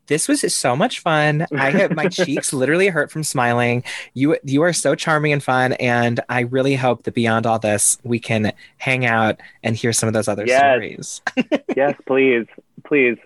this 0.08 0.28
was 0.28 0.42
so 0.54 0.76
much 0.76 1.00
fun. 1.00 1.48
I 1.58 1.72
have 1.72 1.96
my 1.96 2.08
cheeks 2.10 2.54
literally 2.54 2.88
hurt 2.88 3.10
from 3.12 3.24
smiling. 3.24 3.84
You 4.14 4.38
you 4.44 4.62
are 4.64 4.74
so 4.74 4.96
charming 4.96 5.32
and 5.34 5.42
fun, 5.44 5.74
and 5.74 6.20
I 6.30 6.42
really 6.42 6.76
hope 6.76 7.04
that 7.04 7.14
beyond 7.14 7.46
all 7.46 7.60
this, 7.60 7.98
we 8.04 8.20
can 8.20 8.52
hang 8.78 9.06
out 9.06 9.40
and 9.64 9.76
hear 9.76 9.94
some 9.94 10.08
of 10.08 10.14
those 10.14 10.28
other 10.28 10.46
Yes. 10.46 10.60
stories. 10.60 11.22
yes, 11.76 11.96
please, 12.06 12.46
please. 12.86 13.18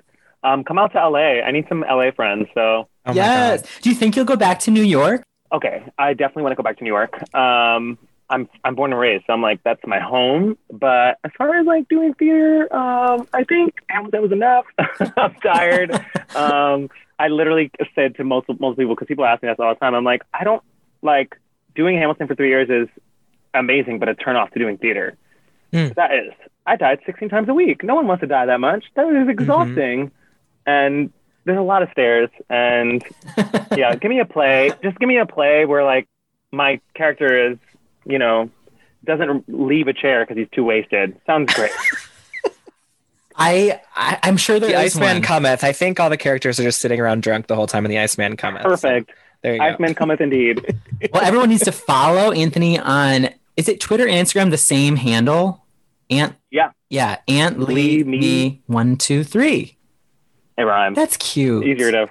Um, 0.43 0.63
come 0.63 0.77
out 0.77 0.91
to 0.93 1.09
LA. 1.09 1.41
I 1.41 1.51
need 1.51 1.65
some 1.67 1.81
LA 1.81 2.11
friends. 2.11 2.47
So, 2.53 2.87
Oh 3.05 3.13
yes. 3.13 3.61
God. 3.61 3.69
Do 3.81 3.89
you 3.89 3.95
think 3.95 4.15
you'll 4.15 4.25
go 4.25 4.35
back 4.35 4.59
to 4.59 4.71
New 4.71 4.83
York? 4.83 5.23
okay, 5.51 5.81
I 5.97 6.13
definitely 6.13 6.43
want 6.43 6.51
to 6.51 6.55
go 6.57 6.63
back 6.63 6.77
to 6.77 6.83
New 6.83 6.89
York. 6.91 7.33
Um, 7.33 7.97
I'm 8.30 8.49
I'm 8.63 8.75
born 8.75 8.91
and 8.91 8.99
raised, 8.99 9.25
so 9.28 9.34
I'm 9.34 9.41
like 9.41 9.63
that's 9.63 9.82
my 9.86 9.99
home. 9.99 10.57
But 10.71 11.17
as 11.23 11.32
far 11.38 11.55
as 11.55 11.65
like 11.65 11.88
doing 11.88 12.13
theater, 12.13 12.73
um, 12.73 13.28
I 13.34 13.43
think 13.43 13.75
that 13.89 14.21
was 14.21 14.32
enough. 14.32 14.65
I'm 15.17 15.36
tired. 15.36 15.91
um, 16.36 16.89
I 17.19 17.30
literally 17.30 17.71
said 17.95 18.15
to 18.15 18.23
most 18.23 18.47
most 18.59 18.78
people 18.78 18.95
because 18.95 19.07
people 19.07 19.25
ask 19.25 19.41
me 19.41 19.49
this 19.49 19.57
all 19.59 19.73
the 19.73 19.80
time. 19.80 19.95
I'm 19.95 20.03
like, 20.03 20.23
I 20.34 20.43
don't 20.43 20.63
like 21.01 21.38
doing 21.75 21.97
Hamilton 21.97 22.28
for 22.28 22.36
three 22.36 22.49
years 22.49 22.69
is 22.69 22.89
amazing, 23.53 23.99
but 23.99 24.09
a 24.09 24.15
turn 24.15 24.36
off 24.36 24.51
to 24.51 24.59
doing 24.59 24.78
theater. 24.78 25.15
Hmm. 25.71 25.89
That 25.95 26.13
is, 26.13 26.34
I 26.65 26.75
died 26.75 26.99
16 27.05 27.30
times 27.30 27.49
a 27.49 27.53
week. 27.53 27.84
No 27.84 27.95
one 27.95 28.07
wants 28.07 28.21
to 28.21 28.28
die 28.28 28.45
that 28.45 28.59
much. 28.59 28.86
That 28.95 29.07
is 29.07 29.30
exhausting, 29.30 30.11
and 30.65 31.13
there's 31.45 31.57
a 31.57 31.61
lot 31.61 31.84
of 31.84 31.89
stairs. 31.91 32.30
And 32.49 33.03
yeah, 33.75 33.95
give 33.95 34.09
me 34.09 34.19
a 34.19 34.25
play. 34.25 34.71
Just 34.84 34.99
give 34.99 35.07
me 35.07 35.17
a 35.17 35.25
play 35.25 35.65
where 35.65 35.84
like 35.84 36.07
my 36.51 36.82
character 36.93 37.51
is, 37.51 37.57
you 38.07 38.17
know, 38.19 38.49
doesn't 39.03 39.45
leave 39.47 39.87
a 39.87 39.93
chair 39.93 40.23
because 40.23 40.37
he's 40.37 40.49
too 40.51 40.63
wasted. 40.63 41.19
Sounds 41.25 41.53
great. 41.53 41.71
I, 43.39 43.79
I 43.95 44.17
I'm 44.23 44.37
sure 44.37 44.59
there 44.59 44.69
The 44.69 44.75
Iceman 44.77 45.17
one. 45.17 45.21
cometh. 45.21 45.63
I 45.63 45.71
think 45.71 45.99
all 45.99 46.09
the 46.09 46.17
characters 46.17 46.59
are 46.59 46.63
just 46.63 46.79
sitting 46.79 46.99
around 46.99 47.21
drunk 47.21 47.47
the 47.47 47.55
whole 47.55 47.67
time, 47.67 47.85
and 47.85 47.91
the 47.91 47.99
Iceman 47.99 48.35
cometh. 48.35 48.63
So 48.63 48.69
Perfect. 48.69 49.11
there 49.43 49.53
you 49.53 49.59
go. 49.59 49.65
Iceman 49.65 49.93
cometh 49.93 50.21
indeed. 50.21 50.65
well, 51.13 51.23
everyone 51.23 51.49
needs 51.49 51.63
to 51.65 51.71
follow 51.71 52.31
Anthony 52.31 52.79
on 52.79 53.29
is 53.55 53.67
it 53.69 53.79
Twitter 53.79 54.07
and 54.07 54.25
Instagram 54.27 54.49
the 54.49 54.57
same 54.57 54.95
handle? 54.95 55.63
Ant 56.09 56.35
Yeah. 56.51 56.71
Yeah, 56.89 57.17
Ant 57.27 57.59
Lee 57.59 57.97
Lee 57.97 58.03
me. 58.03 58.17
me 58.19 58.61
one, 58.65 58.95
two, 58.97 59.23
three. 59.23 59.77
It 60.57 60.63
rhymes. 60.63 60.95
That's 60.95 61.17
cute. 61.17 61.65
Easier 61.67 61.91
to 61.91 62.09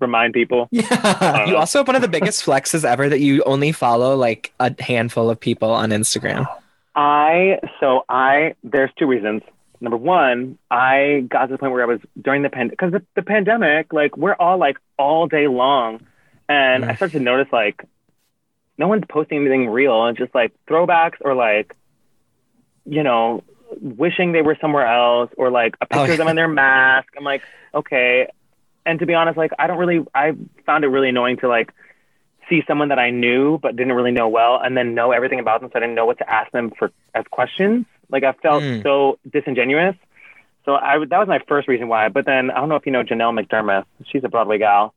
remind 0.00 0.34
people. 0.34 0.68
Yeah. 0.80 1.46
You 1.46 1.56
also 1.56 1.80
have 1.80 1.86
one 1.88 1.96
of 1.96 2.02
the 2.02 2.08
biggest 2.08 2.44
flexes 2.44 2.84
ever 2.84 3.08
that 3.08 3.20
you 3.20 3.42
only 3.44 3.72
follow 3.72 4.16
like 4.16 4.52
a 4.60 4.74
handful 4.82 5.30
of 5.30 5.38
people 5.38 5.70
on 5.70 5.90
Instagram. 5.90 6.46
I 6.94 7.60
so 7.78 8.04
I 8.08 8.54
there's 8.64 8.90
two 8.98 9.06
reasons. 9.06 9.42
Number 9.80 9.96
one, 9.96 10.58
I 10.70 11.24
got 11.28 11.46
to 11.46 11.52
the 11.52 11.58
point 11.58 11.72
where 11.72 11.82
I 11.82 11.86
was 11.86 12.00
during 12.20 12.42
the 12.42 12.50
pandemic 12.50 12.78
because 12.78 12.92
the, 12.92 13.02
the 13.14 13.22
pandemic, 13.22 13.92
like 13.92 14.16
we're 14.16 14.34
all 14.34 14.58
like 14.58 14.76
all 14.98 15.26
day 15.26 15.46
long, 15.48 16.06
and 16.48 16.84
I 16.84 16.94
started 16.96 17.18
to 17.18 17.24
notice 17.24 17.48
like 17.52 17.82
no 18.76 18.88
one's 18.88 19.04
posting 19.08 19.38
anything 19.38 19.68
real 19.68 20.04
and 20.06 20.16
just 20.16 20.34
like 20.34 20.52
throwbacks 20.68 21.16
or 21.20 21.34
like 21.34 21.74
you 22.84 23.02
know 23.02 23.42
wishing 23.80 24.32
they 24.32 24.42
were 24.42 24.56
somewhere 24.60 24.86
else 24.86 25.30
or 25.36 25.50
like 25.50 25.76
a 25.80 25.84
oh, 25.84 25.86
picture 25.86 26.10
Oh, 26.10 26.12
of 26.12 26.18
them 26.18 26.28
in 26.28 26.36
their 26.36 26.48
mask. 26.48 27.08
I'm 27.16 27.24
like 27.24 27.42
okay, 27.74 28.28
and 28.86 28.98
to 28.98 29.06
be 29.06 29.14
honest, 29.14 29.36
like 29.36 29.52
I 29.58 29.66
don't 29.66 29.78
really 29.78 30.04
I 30.14 30.32
found 30.66 30.84
it 30.84 30.88
really 30.88 31.08
annoying 31.10 31.36
to 31.38 31.48
like 31.48 31.72
see 32.48 32.62
someone 32.66 32.88
that 32.88 32.98
I 32.98 33.10
knew 33.10 33.58
but 33.58 33.76
didn't 33.76 33.92
really 33.92 34.10
know 34.12 34.28
well, 34.28 34.60
and 34.62 34.76
then 34.76 34.94
know 34.94 35.12
everything 35.12 35.38
about 35.40 35.60
them, 35.60 35.70
so 35.72 35.76
I 35.78 35.80
didn't 35.80 35.94
know 35.94 36.06
what 36.06 36.18
to 36.18 36.28
ask 36.30 36.50
them 36.52 36.72
for 36.78 36.90
as 37.14 37.24
questions. 37.30 37.86
Like 38.10 38.24
I 38.24 38.32
felt 38.32 38.62
Mm. 38.62 38.82
so 38.82 39.18
disingenuous. 39.30 39.94
So 40.64 40.74
I 40.74 40.98
that 40.98 41.18
was 41.18 41.28
my 41.28 41.38
first 41.48 41.68
reason 41.68 41.88
why. 41.88 42.08
But 42.08 42.26
then 42.26 42.50
I 42.50 42.54
don't 42.60 42.68
know 42.68 42.76
if 42.76 42.84
you 42.86 42.92
know 42.92 43.02
Janelle 43.04 43.38
McDermoth. 43.38 43.84
She's 44.10 44.24
a 44.24 44.28
Broadway 44.28 44.58
gal. 44.58 44.94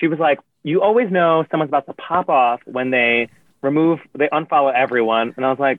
She 0.00 0.08
was 0.08 0.18
like, 0.18 0.40
"You 0.62 0.82
always 0.82 1.10
know 1.10 1.44
someone's 1.50 1.70
about 1.70 1.86
to 1.86 1.92
pop 1.94 2.28
off 2.28 2.60
when 2.64 2.90
they 2.90 3.28
remove, 3.62 4.00
they 4.14 4.28
unfollow 4.28 4.72
everyone." 4.74 5.32
And 5.36 5.44
I 5.46 5.50
was 5.50 5.58
like, 5.58 5.78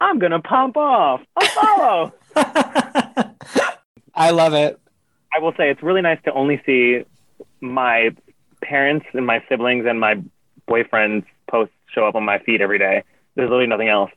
"I'm 0.00 0.18
gonna 0.18 0.40
pop 0.42 0.76
off, 0.76 1.20
I'll 1.36 1.48
follow. 1.48 2.12
I 4.14 4.30
love 4.30 4.54
it. 4.54 4.80
I 5.34 5.40
will 5.40 5.52
say 5.56 5.70
it's 5.70 5.82
really 5.82 6.02
nice 6.02 6.18
to 6.24 6.32
only 6.32 6.62
see 6.64 7.04
my 7.60 8.10
parents 8.62 9.06
and 9.12 9.26
my 9.26 9.42
siblings 9.48 9.86
and 9.86 10.00
my 10.00 10.22
boyfriend's 10.66 11.26
posts 11.50 11.74
show 11.94 12.06
up 12.06 12.14
on 12.14 12.24
my 12.24 12.38
feed 12.40 12.60
every 12.60 12.78
day. 12.78 13.02
There's 13.34 13.48
literally 13.48 13.66
nothing 13.66 13.88
else. 13.88 14.10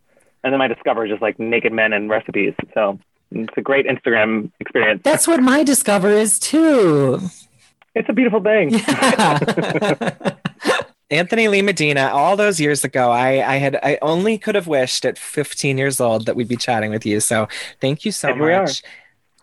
And 0.43 0.51
then 0.51 0.59
my 0.59 0.67
discover 0.67 1.05
is 1.05 1.11
just 1.11 1.21
like 1.21 1.39
naked 1.39 1.71
men 1.71 1.93
and 1.93 2.09
recipes. 2.09 2.53
So 2.73 2.99
it's 3.31 3.53
a 3.55 3.61
great 3.61 3.85
Instagram 3.85 4.51
experience. 4.59 5.01
That's 5.03 5.27
what 5.27 5.41
my 5.41 5.63
discover 5.63 6.09
is 6.09 6.39
too. 6.39 7.19
It's 7.93 8.09
a 8.09 8.13
beautiful 8.13 8.41
thing. 8.41 8.73
Anthony 11.11 11.49
Lee 11.49 11.61
Medina, 11.61 12.09
all 12.13 12.37
those 12.37 12.59
years 12.59 12.85
ago, 12.85 13.11
I, 13.11 13.55
I 13.55 13.57
had 13.57 13.75
I 13.83 13.99
only 14.01 14.37
could 14.37 14.55
have 14.55 14.67
wished 14.67 15.03
at 15.03 15.17
15 15.17 15.77
years 15.77 15.99
old 15.99 16.25
that 16.25 16.37
we'd 16.37 16.47
be 16.47 16.55
chatting 16.55 16.89
with 16.89 17.05
you. 17.05 17.19
So 17.19 17.49
thank 17.81 18.05
you 18.05 18.13
so 18.13 18.29
And 18.29 18.39
we 18.39 18.53
are. 18.53 18.63
much. 18.63 18.81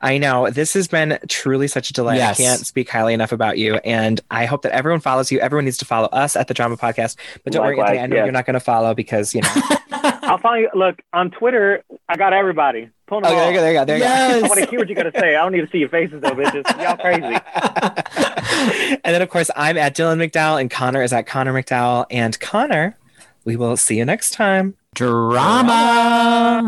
I 0.00 0.18
know 0.18 0.50
this 0.50 0.74
has 0.74 0.88
been 0.88 1.18
truly 1.28 1.68
such 1.68 1.90
a 1.90 1.92
delight. 1.92 2.16
Yes. 2.16 2.38
I 2.38 2.42
can't 2.42 2.66
speak 2.66 2.88
highly 2.88 3.14
enough 3.14 3.32
about 3.32 3.58
you, 3.58 3.76
and 3.76 4.20
I 4.30 4.46
hope 4.46 4.62
that 4.62 4.72
everyone 4.72 5.00
follows 5.00 5.32
you. 5.32 5.40
Everyone 5.40 5.64
needs 5.64 5.78
to 5.78 5.84
follow 5.84 6.08
us 6.08 6.36
at 6.36 6.48
the 6.48 6.54
Drama 6.54 6.76
Podcast. 6.76 7.16
But 7.44 7.52
don't 7.52 7.64
worry, 7.64 7.76
Likewise, 7.76 7.98
Anthony, 7.98 8.02
I 8.02 8.06
know 8.06 8.16
yes. 8.16 8.24
you're 8.26 8.32
not 8.32 8.46
going 8.46 8.54
to 8.54 8.60
follow 8.60 8.94
because 8.94 9.34
you 9.34 9.42
know. 9.42 9.50
I'll 10.28 10.38
follow 10.38 10.56
you. 10.56 10.70
Look, 10.74 11.02
on 11.12 11.30
Twitter, 11.30 11.82
I 12.08 12.16
got 12.16 12.32
everybody. 12.32 12.90
Pull 13.06 13.22
them 13.22 13.32
oh, 13.32 13.36
there 13.36 13.50
you 13.50 13.56
go, 13.56 13.60
there 13.62 13.72
you 13.72 13.78
go, 13.78 13.84
there 13.86 13.96
you 13.96 14.04
go. 14.04 14.46
I 14.46 14.48
want 14.48 14.60
to 14.60 14.66
hear 14.66 14.78
what 14.78 14.88
you 14.88 14.94
got 14.94 15.04
to 15.04 15.18
say. 15.18 15.34
I 15.34 15.42
don't 15.42 15.52
need 15.52 15.62
to 15.62 15.70
see 15.70 15.78
your 15.78 15.88
faces, 15.88 16.20
though, 16.20 16.30
bitches. 16.30 16.64
Y'all 16.82 16.96
crazy. 16.96 17.24
and 19.04 19.14
then, 19.14 19.22
of 19.22 19.30
course, 19.30 19.50
I'm 19.56 19.78
at 19.78 19.96
Dylan 19.96 20.18
McDowell, 20.22 20.60
and 20.60 20.70
Connor 20.70 21.02
is 21.02 21.12
at 21.12 21.26
Connor 21.26 21.54
McDowell. 21.54 22.04
And 22.10 22.38
Connor, 22.38 22.98
we 23.44 23.56
will 23.56 23.78
see 23.78 23.96
you 23.96 24.04
next 24.04 24.34
time. 24.34 24.76
Drama. 24.94 26.60